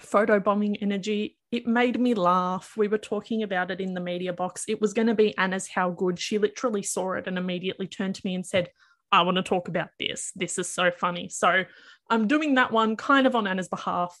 photo 0.00 0.40
bombing 0.40 0.76
energy. 0.76 1.36
It 1.50 1.66
made 1.66 1.98
me 1.98 2.14
laugh. 2.14 2.74
We 2.76 2.88
were 2.88 2.98
talking 2.98 3.42
about 3.42 3.70
it 3.70 3.80
in 3.80 3.94
the 3.94 4.00
media 4.00 4.32
box. 4.32 4.64
It 4.68 4.80
was 4.80 4.92
going 4.92 5.08
to 5.08 5.14
be 5.14 5.36
Anna's 5.36 5.68
How 5.68 5.90
Good. 5.90 6.18
She 6.18 6.38
literally 6.38 6.82
saw 6.82 7.12
it 7.12 7.26
and 7.26 7.38
immediately 7.38 7.86
turned 7.86 8.14
to 8.16 8.22
me 8.24 8.34
and 8.34 8.46
said, 8.46 8.68
I 9.10 9.22
want 9.22 9.36
to 9.36 9.42
talk 9.42 9.68
about 9.68 9.88
this. 9.98 10.32
This 10.36 10.58
is 10.58 10.68
so 10.68 10.90
funny. 10.90 11.28
So 11.28 11.64
I'm 12.10 12.26
doing 12.26 12.56
that 12.56 12.72
one 12.72 12.96
kind 12.96 13.26
of 13.26 13.34
on 13.34 13.46
Anna's 13.46 13.68
behalf. 13.68 14.18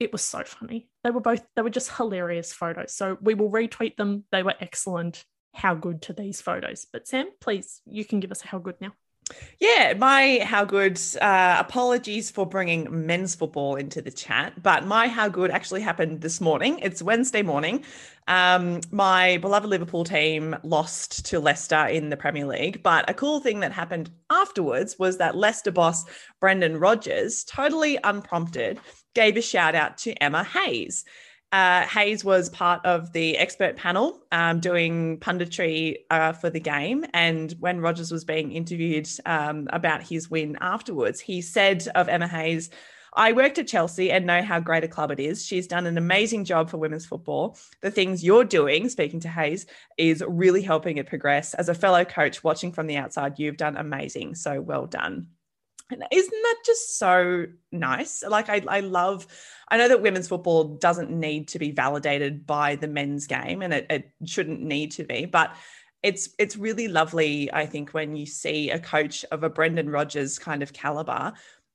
It 0.00 0.10
was 0.10 0.22
so 0.22 0.42
funny. 0.44 0.88
They 1.04 1.10
were 1.10 1.20
both, 1.20 1.44
they 1.54 1.62
were 1.62 1.70
just 1.70 1.92
hilarious 1.92 2.52
photos. 2.52 2.94
So 2.94 3.16
we 3.20 3.34
will 3.34 3.50
retweet 3.50 3.96
them. 3.96 4.24
They 4.32 4.42
were 4.42 4.54
excellent. 4.60 5.24
How 5.54 5.74
good 5.74 6.02
to 6.02 6.12
these 6.12 6.40
photos. 6.40 6.86
But 6.92 7.08
Sam, 7.08 7.30
please, 7.40 7.80
you 7.86 8.04
can 8.04 8.20
give 8.20 8.30
us 8.30 8.44
a 8.44 8.48
how 8.48 8.58
good 8.58 8.80
now. 8.80 8.92
Yeah, 9.58 9.94
my 9.96 10.40
how 10.44 10.64
good. 10.64 11.00
Uh, 11.20 11.56
apologies 11.58 12.30
for 12.30 12.44
bringing 12.44 13.06
men's 13.06 13.34
football 13.34 13.76
into 13.76 14.02
the 14.02 14.10
chat, 14.10 14.62
but 14.62 14.84
my 14.84 15.08
how 15.08 15.28
good 15.28 15.50
actually 15.50 15.80
happened 15.80 16.20
this 16.20 16.40
morning. 16.40 16.78
It's 16.80 17.02
Wednesday 17.02 17.42
morning. 17.42 17.84
Um, 18.28 18.80
my 18.90 19.38
beloved 19.38 19.68
Liverpool 19.68 20.04
team 20.04 20.56
lost 20.62 21.26
to 21.26 21.40
Leicester 21.40 21.86
in 21.86 22.10
the 22.10 22.16
Premier 22.16 22.46
League, 22.46 22.82
but 22.82 23.08
a 23.08 23.14
cool 23.14 23.40
thing 23.40 23.60
that 23.60 23.72
happened 23.72 24.10
afterwards 24.30 24.98
was 24.98 25.18
that 25.18 25.36
Leicester 25.36 25.70
boss 25.70 26.04
Brendan 26.40 26.78
Rodgers, 26.78 27.44
totally 27.44 27.98
unprompted, 28.02 28.78
gave 29.14 29.36
a 29.36 29.42
shout 29.42 29.74
out 29.74 29.96
to 29.98 30.12
Emma 30.22 30.44
Hayes. 30.44 31.04
Uh, 31.54 31.86
Hayes 31.86 32.24
was 32.24 32.48
part 32.48 32.84
of 32.84 33.12
the 33.12 33.38
expert 33.38 33.76
panel 33.76 34.18
um, 34.32 34.58
doing 34.58 35.20
punditry 35.20 35.98
uh, 36.10 36.32
for 36.32 36.50
the 36.50 36.58
game. 36.58 37.06
And 37.14 37.52
when 37.60 37.78
Rodgers 37.80 38.10
was 38.10 38.24
being 38.24 38.50
interviewed 38.50 39.08
um, 39.24 39.68
about 39.72 40.02
his 40.02 40.28
win 40.28 40.58
afterwards, 40.60 41.20
he 41.20 41.40
said 41.40 41.86
of 41.94 42.08
Emma 42.08 42.26
Hayes, 42.26 42.70
I 43.12 43.30
worked 43.30 43.58
at 43.58 43.68
Chelsea 43.68 44.10
and 44.10 44.26
know 44.26 44.42
how 44.42 44.58
great 44.58 44.82
a 44.82 44.88
club 44.88 45.12
it 45.12 45.20
is. 45.20 45.46
She's 45.46 45.68
done 45.68 45.86
an 45.86 45.96
amazing 45.96 46.44
job 46.44 46.70
for 46.70 46.78
women's 46.78 47.06
football. 47.06 47.56
The 47.82 47.90
things 47.92 48.24
you're 48.24 48.42
doing, 48.42 48.88
speaking 48.88 49.20
to 49.20 49.28
Hayes, 49.28 49.66
is 49.96 50.24
really 50.26 50.62
helping 50.62 50.96
it 50.96 51.06
progress. 51.06 51.54
As 51.54 51.68
a 51.68 51.74
fellow 51.74 52.04
coach 52.04 52.42
watching 52.42 52.72
from 52.72 52.88
the 52.88 52.96
outside, 52.96 53.38
you've 53.38 53.58
done 53.58 53.76
amazing. 53.76 54.34
So 54.34 54.60
well 54.60 54.86
done. 54.86 55.28
And 55.90 56.02
isn't 56.10 56.42
that 56.42 56.56
just 56.66 56.98
so 56.98 57.46
nice? 57.70 58.24
Like 58.26 58.48
I, 58.48 58.62
I 58.66 58.80
love 58.80 59.26
I 59.68 59.76
know 59.76 59.88
that 59.88 60.02
women's 60.02 60.28
football 60.28 60.76
doesn't 60.76 61.10
need 61.10 61.48
to 61.48 61.58
be 61.58 61.70
validated 61.70 62.46
by 62.46 62.76
the 62.76 62.88
men's 62.88 63.26
game 63.26 63.62
and 63.62 63.72
it, 63.72 63.86
it 63.90 64.12
shouldn't 64.24 64.60
need 64.60 64.92
to 64.92 65.04
be, 65.04 65.24
but 65.24 65.54
it's 66.02 66.28
it's 66.38 66.56
really 66.56 66.86
lovely, 66.86 67.50
I 67.52 67.64
think, 67.64 67.90
when 67.90 68.14
you 68.14 68.26
see 68.26 68.70
a 68.70 68.78
coach 68.78 69.24
of 69.32 69.42
a 69.42 69.48
Brendan 69.48 69.88
Rodgers 69.88 70.38
kind 70.38 70.62
of 70.62 70.72
caliber 70.72 71.32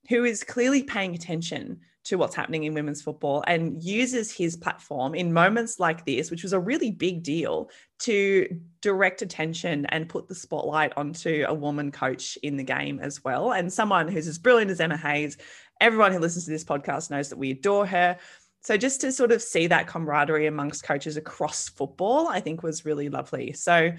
who 0.07 0.23
is 0.23 0.43
clearly 0.43 0.83
paying 0.83 1.15
attention 1.15 1.79
to 2.05 2.17
what's 2.17 2.35
happening 2.35 2.63
in 2.63 2.73
women's 2.73 3.01
football 3.01 3.43
and 3.45 3.83
uses 3.83 4.31
his 4.31 4.55
platform 4.55 5.13
in 5.13 5.33
moments 5.33 5.79
like 5.79 6.05
this, 6.05 6.31
which 6.31 6.43
was 6.43 6.53
a 6.53 6.59
really 6.59 6.91
big 6.91 7.21
deal, 7.23 7.69
to 7.99 8.47
direct 8.81 9.21
attention 9.21 9.85
and 9.87 10.09
put 10.09 10.27
the 10.27 10.33
spotlight 10.33 10.93
onto 10.97 11.45
a 11.47 11.53
woman 11.53 11.91
coach 11.91 12.37
in 12.41 12.55
the 12.55 12.63
game 12.63 12.99
as 12.99 13.23
well. 13.23 13.51
And 13.51 13.71
someone 13.71 14.07
who's 14.07 14.27
as 14.27 14.39
brilliant 14.39 14.71
as 14.71 14.79
Emma 14.79 14.97
Hayes. 14.97 15.37
Everyone 15.81 16.11
who 16.11 16.19
listens 16.19 16.45
to 16.45 16.51
this 16.51 16.63
podcast 16.63 17.09
knows 17.09 17.29
that 17.29 17.37
we 17.37 17.51
adore 17.51 17.85
her. 17.85 18.17
So 18.61 18.75
just 18.75 19.01
to 19.01 19.11
sort 19.11 19.31
of 19.31 19.41
see 19.41 19.67
that 19.67 19.87
camaraderie 19.87 20.47
amongst 20.47 20.83
coaches 20.83 21.15
across 21.15 21.69
football, 21.69 22.27
I 22.27 22.41
think 22.41 22.61
was 22.61 22.85
really 22.85 23.09
lovely. 23.09 23.53
So 23.53 23.91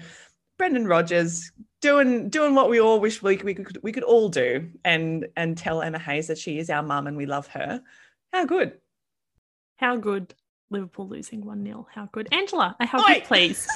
Brendan 0.57 0.85
Rodgers 0.85 1.51
doing 1.81 2.29
doing 2.29 2.53
what 2.53 2.69
we 2.69 2.79
all 2.79 2.99
wish 2.99 3.23
we, 3.23 3.37
we 3.37 3.55
could 3.55 3.79
we 3.81 3.91
could 3.91 4.03
all 4.03 4.29
do 4.29 4.69
and 4.85 5.27
and 5.35 5.57
tell 5.57 5.81
Emma 5.81 5.97
Hayes 5.97 6.27
that 6.27 6.37
she 6.37 6.59
is 6.59 6.69
our 6.69 6.83
mum 6.83 7.07
and 7.07 7.17
we 7.17 7.25
love 7.25 7.47
her. 7.47 7.81
How 8.31 8.45
good. 8.45 8.79
How 9.77 9.95
good. 9.95 10.35
Liverpool 10.69 11.07
losing 11.07 11.43
1 11.43 11.65
0. 11.65 11.87
How 11.93 12.07
good. 12.11 12.29
Angela, 12.31 12.75
a 12.79 12.85
how 12.85 12.99
Oi. 13.01 13.15
good, 13.15 13.23
please. 13.25 13.67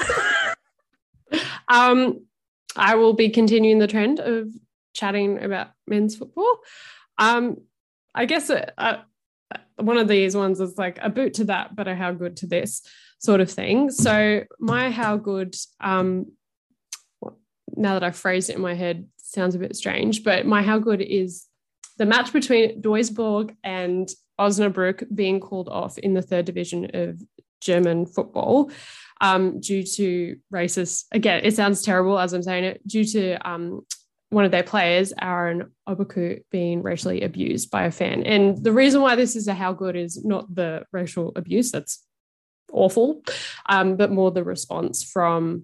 um, 1.67 2.21
I 2.75 2.95
will 2.95 3.13
be 3.13 3.29
continuing 3.29 3.79
the 3.79 3.87
trend 3.87 4.19
of 4.19 4.49
chatting 4.93 5.43
about 5.43 5.71
men's 5.87 6.15
football. 6.15 6.59
Um, 7.17 7.57
I 8.15 8.25
guess 8.25 8.49
uh, 8.49 8.71
uh, 8.77 8.97
one 9.75 9.97
of 9.97 10.07
these 10.07 10.35
ones 10.35 10.59
is 10.61 10.77
like 10.77 10.97
a 11.01 11.09
boot 11.09 11.35
to 11.35 11.43
that, 11.45 11.75
but 11.75 11.87
a 11.87 11.95
how 11.95 12.13
good 12.13 12.37
to 12.37 12.47
this 12.47 12.81
sort 13.19 13.41
of 13.41 13.51
thing. 13.51 13.91
So, 13.91 14.43
my 14.59 14.89
how 14.89 15.17
good 15.17 15.55
um, 15.81 16.31
now 17.75 17.93
that 17.93 18.03
I've 18.03 18.15
phrased 18.15 18.49
it 18.49 18.55
in 18.55 18.61
my 18.61 18.73
head, 18.73 19.05
sounds 19.17 19.53
a 19.53 19.59
bit 19.59 19.75
strange, 19.75 20.23
but 20.23 20.45
my 20.45 20.63
how 20.63 20.79
good 20.79 21.01
is 21.01 21.45
the 21.97 22.05
match 22.05 22.31
between 22.31 22.81
Duisburg 22.81 23.55
and 23.63 24.09
Osnabrück 24.39 25.13
being 25.13 25.39
called 25.39 25.69
off 25.69 25.97
in 25.97 26.13
the 26.13 26.21
third 26.21 26.45
division 26.45 26.89
of 26.93 27.21
German 27.61 28.05
football 28.05 28.71
um, 29.21 29.59
due 29.59 29.83
to 29.83 30.37
racist. 30.53 31.05
Again, 31.11 31.41
it 31.43 31.55
sounds 31.55 31.81
terrible 31.81 32.19
as 32.19 32.33
I'm 32.33 32.43
saying 32.43 32.63
it, 32.63 32.87
due 32.87 33.05
to 33.05 33.49
um, 33.49 33.81
one 34.35 34.43
of 34.43 34.51
their 34.51 34.63
players, 34.63 35.13
Aaron 35.21 35.71
Opoku, 35.87 36.43
being 36.51 36.83
racially 36.83 37.21
abused 37.21 37.71
by 37.71 37.85
a 37.85 37.91
fan. 37.91 38.21
And 38.23 38.61
the 38.61 38.73
reason 38.73 39.01
why 39.01 39.15
this 39.15 39.33
is 39.33 39.47
a 39.47 39.53
how 39.53 39.71
good 39.71 39.95
is 39.95 40.25
not 40.25 40.53
the 40.53 40.83
racial 40.91 41.31
abuse, 41.37 41.71
that's 41.71 42.05
awful, 42.73 43.23
um, 43.69 43.95
but 43.95 44.11
more 44.11 44.31
the 44.31 44.43
response 44.43 45.05
from 45.05 45.63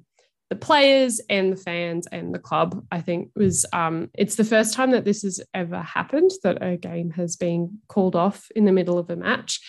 the 0.49 0.55
players 0.55 1.19
and 1.29 1.51
the 1.51 1.57
fans 1.57 2.07
and 2.13 2.33
the 2.33 2.39
club. 2.39 2.85
I 2.89 3.01
think 3.01 3.31
was 3.35 3.65
um, 3.73 4.09
it's 4.13 4.35
the 4.35 4.45
first 4.45 4.73
time 4.73 4.91
that 4.91 5.03
this 5.03 5.23
has 5.23 5.41
ever 5.53 5.81
happened 5.81 6.31
that 6.43 6.63
a 6.63 6.77
game 6.77 7.11
has 7.11 7.35
been 7.35 7.79
called 7.89 8.15
off 8.15 8.47
in 8.55 8.63
the 8.63 8.71
middle 8.71 8.97
of 8.97 9.09
a 9.09 9.17
match. 9.17 9.59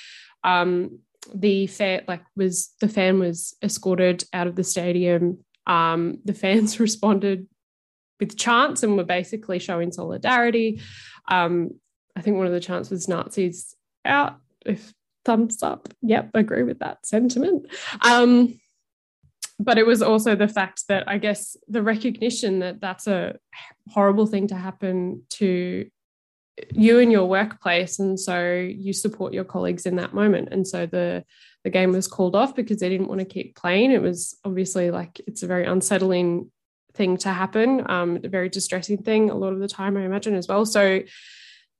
Um, 0.45 1.01
the 1.35 1.67
fan 1.67 2.03
like 2.07 2.23
was 2.37 2.73
the 2.81 2.89
fan 2.89 3.19
was 3.19 3.57
escorted 3.65 4.23
out 4.33 4.47
of 4.47 4.55
the 4.55 4.63
stadium. 4.63 5.39
Um, 5.67 6.19
the 6.25 6.35
fans 6.35 6.79
responded 6.87 7.49
with 8.23 8.39
chants 8.39 8.85
and 8.85 8.97
were 8.97 9.05
basically 9.05 9.59
showing 9.59 9.91
solidarity. 9.91 10.81
Um, 11.29 11.73
I 12.15 12.21
think 12.21 12.37
one 12.37 12.47
of 12.47 12.53
the 12.53 12.61
chants 12.61 12.89
was 12.89 13.09
Nazis 13.09 13.75
out. 14.05 14.37
If 14.65 14.93
thumbs 15.25 15.61
up, 15.63 15.89
yep, 16.03 16.31
agree 16.35 16.63
with 16.63 16.79
that 16.79 17.05
sentiment. 17.05 17.67
Um, 18.01 18.61
but 19.59 19.77
it 19.77 19.87
was 19.87 20.03
also 20.03 20.37
the 20.37 20.47
fact 20.47 20.85
that 20.89 21.09
I 21.09 21.19
guess 21.19 21.57
the 21.67 21.83
recognition 21.83 22.61
that 22.61 22.81
that's 22.81 23.09
a 23.09 23.39
horrible 23.89 24.27
thing 24.27 24.47
to 24.49 24.55
happen 24.55 25.23
to 25.31 25.89
you 26.73 26.99
in 26.99 27.11
your 27.11 27.27
workplace 27.27 27.99
and 27.99 28.21
so 28.21 28.53
you 28.55 28.93
support 28.93 29.33
your 29.33 29.45
colleagues 29.45 29.87
in 29.87 29.97
that 29.97 30.13
moment 30.13 30.49
and 30.53 30.67
so 30.67 30.85
the 30.85 31.25
the 31.65 31.71
game 31.71 31.93
was 31.93 32.07
called 32.07 32.37
off 32.37 32.55
because 32.55 32.79
they 32.79 32.91
didn't 32.91 33.09
want 33.09 33.21
to 33.21 33.25
keep 33.25 33.57
playing 33.57 33.91
it 33.91 34.03
was 34.03 34.39
obviously 34.45 34.91
like 34.91 35.19
it's 35.27 35.43
a 35.43 35.47
very 35.47 35.65
unsettling 35.65 36.51
thing 36.95 37.17
to 37.17 37.31
happen 37.31 37.83
um, 37.91 38.19
a 38.23 38.29
very 38.29 38.49
distressing 38.49 38.99
thing 38.99 39.31
a 39.31 39.35
lot 39.35 39.53
of 39.53 39.59
the 39.61 39.69
time 39.69 39.97
i 39.97 40.03
imagine 40.03 40.35
as 40.35 40.49
well 40.49 40.65
so 40.65 41.01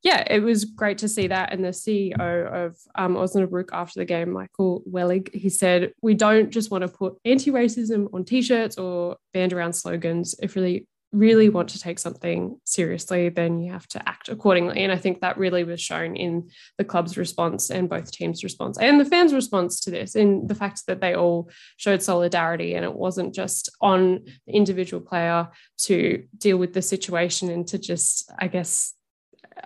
yeah, 0.03 0.25
it 0.29 0.43
was 0.43 0.65
great 0.65 0.99
to 0.99 1.09
see 1.09 1.29
that. 1.29 1.53
And 1.53 1.65
the 1.65 1.69
CEO 1.69 2.19
of 2.19 2.77
um, 2.97 3.15
Osnabrück 3.15 3.69
after 3.73 4.01
the 4.01 4.05
game, 4.05 4.33
Michael 4.33 4.83
Welling, 4.85 5.29
he 5.33 5.49
said, 5.49 5.93
We 6.03 6.15
don't 6.15 6.51
just 6.51 6.73
want 6.73 6.83
to 6.83 6.89
put 6.89 7.19
anti 7.25 7.53
racism 7.53 8.13
on 8.13 8.25
t 8.25 8.43
shirts 8.43 8.79
or 8.79 9.17
band 9.33 9.53
around 9.53 9.75
slogans. 9.75 10.35
If 10.43 10.57
really, 10.57 10.89
really 11.13 11.51
want 11.51 11.69
to 11.69 11.79
take 11.79 11.99
something 11.99 12.59
seriously, 12.65 13.29
then 13.29 13.61
you 13.61 13.71
have 13.71 13.87
to 13.87 14.09
act 14.09 14.31
accordingly. 14.31 14.83
And 14.83 14.91
I 14.91 14.97
think 14.97 15.21
that 15.21 15.37
really 15.37 15.63
was 15.63 15.81
shown 15.81 16.17
in 16.17 16.49
the 16.79 16.85
club's 16.85 17.19
response 17.19 17.71
and 17.71 17.89
both 17.89 18.11
teams' 18.11 18.43
response 18.43 18.79
and 18.79 18.99
the 18.99 19.05
fans' 19.05 19.35
response 19.35 19.81
to 19.81 19.91
this, 19.91 20.17
in 20.17 20.47
the 20.47 20.55
fact 20.55 20.87
that 20.87 21.01
they 21.03 21.15
all 21.15 21.51
showed 21.77 22.03
solidarity 22.03 22.75
and 22.75 22.85
it 22.85 22.95
wasn't 22.95 23.35
just 23.35 23.71
on 23.81 24.25
the 24.47 24.55
individual 24.55 25.03
player 25.03 25.49
to 25.79 26.25
deal 26.39 26.57
with 26.57 26.73
the 26.73 26.83
situation 26.83 27.51
and 27.51 27.69
to 27.69 27.79
just, 27.79 28.33
I 28.39 28.49
guess, 28.49 28.95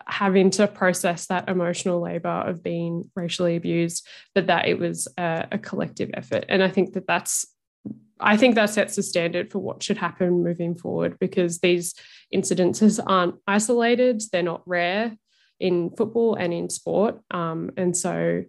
having 0.06 0.50
to 0.50 0.66
process 0.66 1.26
that 1.26 1.48
emotional 1.48 2.00
labor 2.00 2.28
of 2.28 2.60
being 2.62 3.08
racially 3.14 3.54
abused, 3.54 4.04
but 4.34 4.48
that 4.48 4.66
it 4.66 4.80
was 4.80 5.06
a, 5.16 5.46
a 5.52 5.58
collective 5.58 6.10
effort. 6.14 6.44
And 6.48 6.60
I 6.60 6.68
think 6.68 6.94
that 6.94 7.06
that's 7.06 7.46
I 8.18 8.36
think 8.36 8.54
that 8.54 8.70
sets 8.70 8.96
the 8.96 9.02
standard 9.02 9.50
for 9.50 9.58
what 9.58 9.82
should 9.82 9.98
happen 9.98 10.42
moving 10.42 10.74
forward 10.74 11.18
because 11.18 11.58
these 11.58 11.94
incidences 12.34 12.98
aren't 13.04 13.36
isolated, 13.46 14.22
they're 14.32 14.42
not 14.42 14.62
rare 14.66 15.16
in 15.60 15.90
football 15.90 16.34
and 16.34 16.52
in 16.52 16.70
sport. 16.70 17.20
Um, 17.30 17.70
and 17.76 17.96
so, 17.96 18.44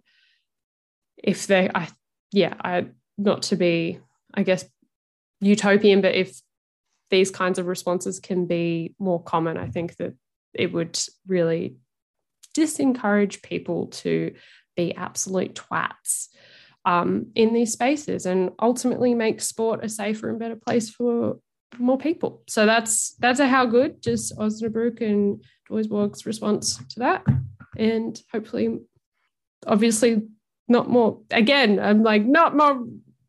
if 1.16 1.46
they, 1.46 1.70
I, 1.74 1.88
yeah, 2.32 2.54
I 2.62 2.86
not 3.18 3.42
to 3.42 3.56
be, 3.56 3.98
I 4.32 4.42
guess, 4.42 4.64
utopian, 5.40 6.00
but 6.00 6.14
if 6.14 6.40
these 7.10 7.30
kinds 7.30 7.58
of 7.58 7.66
responses 7.66 8.20
can 8.20 8.46
be 8.46 8.94
more 8.98 9.22
common, 9.22 9.56
I 9.56 9.68
think 9.68 9.96
that 9.96 10.14
it 10.54 10.72
would 10.72 10.98
really 11.26 11.76
disencourage 12.54 13.42
people 13.42 13.88
to 13.88 14.34
be 14.76 14.94
absolute 14.94 15.54
twats 15.54 16.28
um, 16.88 17.26
in 17.34 17.52
these 17.52 17.72
spaces 17.72 18.24
and 18.24 18.50
ultimately 18.62 19.12
make 19.12 19.42
sport 19.42 19.84
a 19.84 19.90
safer 19.90 20.30
and 20.30 20.38
better 20.38 20.56
place 20.56 20.88
for 20.88 21.38
more 21.78 21.98
people. 21.98 22.42
So 22.48 22.64
that's 22.64 23.14
that's 23.18 23.40
a 23.40 23.46
how 23.46 23.66
good 23.66 24.02
just 24.02 24.34
Osnabrück 24.38 25.02
and 25.02 25.44
Duisburg's 25.68 26.24
response 26.24 26.78
to 26.94 27.00
that. 27.00 27.26
And 27.76 28.18
hopefully, 28.32 28.78
obviously, 29.66 30.22
not 30.66 30.88
more 30.88 31.20
again, 31.30 31.78
I'm 31.78 32.02
like 32.02 32.24
not 32.24 32.56
more 32.56 32.86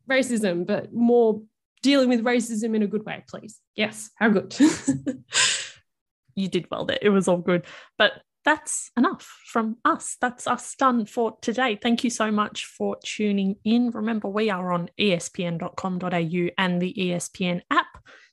racism, 0.08 0.66
but 0.66 0.94
more 0.94 1.42
dealing 1.82 2.08
with 2.08 2.24
racism 2.24 2.74
in 2.74 2.82
a 2.82 2.86
good 2.86 3.04
way, 3.04 3.22
please. 3.28 3.60
Yes, 3.76 4.08
how 4.16 4.30
good. 4.30 4.56
you 6.34 6.48
did 6.48 6.66
well 6.70 6.86
there. 6.86 6.98
It 7.02 7.10
was 7.10 7.28
all 7.28 7.36
good. 7.36 7.66
But 7.98 8.12
that's 8.44 8.90
enough 8.96 9.28
from 9.46 9.76
us. 9.84 10.16
That's 10.20 10.46
us 10.46 10.74
done 10.74 11.06
for 11.06 11.36
today. 11.42 11.78
Thank 11.80 12.04
you 12.04 12.10
so 12.10 12.30
much 12.30 12.66
for 12.66 12.96
tuning 13.04 13.56
in. 13.64 13.90
Remember, 13.90 14.28
we 14.28 14.50
are 14.50 14.72
on 14.72 14.90
espn.com.au 14.98 16.48
and 16.58 16.82
the 16.82 16.94
ESPN 16.98 17.60
app. 17.70 17.86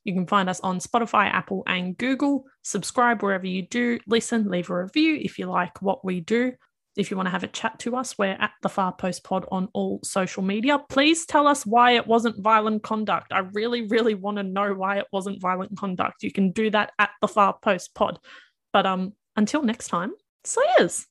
You 0.03 0.14
can 0.14 0.26
find 0.26 0.49
us 0.49 0.62
on 0.62 0.80
Spotify, 0.80 1.26
Apple, 1.26 1.64
and 1.68 1.97
Google. 1.97 2.45
Subscribe 2.62 3.22
wherever 3.22 3.45
you 3.45 3.64
do 3.64 3.99
listen. 4.08 4.49
Leave 4.49 4.70
a 4.70 4.84
review 4.84 5.20
if 5.22 5.38
you 5.38 5.47
like 5.47 5.82
what 5.82 6.05
we 6.05 6.22
do. 6.22 6.53
If 6.95 7.12
you 7.12 7.18
want 7.18 7.28
to 7.28 7.32
have 7.32 7.43
a 7.43 7.47
chat 7.47 7.78
to 7.80 7.95
us, 7.95 8.18
we're 8.18 8.38
at 8.39 8.53
the 8.64 8.70
Far 8.70 8.93
Post 8.93 9.24
Pod 9.24 9.45
on 9.51 9.68
all 9.74 9.99
social 10.03 10.41
media. 10.41 10.80
Please 10.89 11.26
tell 11.28 11.45
us 11.45 11.64
why 11.66 11.91
it 11.91 12.08
wasn't 12.08 12.41
violent 12.41 12.82
conduct. 12.82 13.34
I 13.34 13.39
really, 13.53 13.86
really 13.88 14.16
want 14.16 14.38
to 14.38 14.43
know 14.43 14.74
why 14.74 14.97
it 14.97 15.05
wasn't 15.12 15.41
violent 15.41 15.78
conduct. 15.78 16.24
You 16.24 16.32
can 16.32 16.51
do 16.51 16.72
that 16.72 16.93
at 16.97 17.12
the 17.22 17.28
Far 17.28 17.58
Post 17.62 17.93
Pod. 17.93 18.18
But 18.74 18.88
um, 18.88 19.14
until 19.38 19.62
next 19.62 19.88
time, 19.88 20.14
Slayers. 20.44 21.08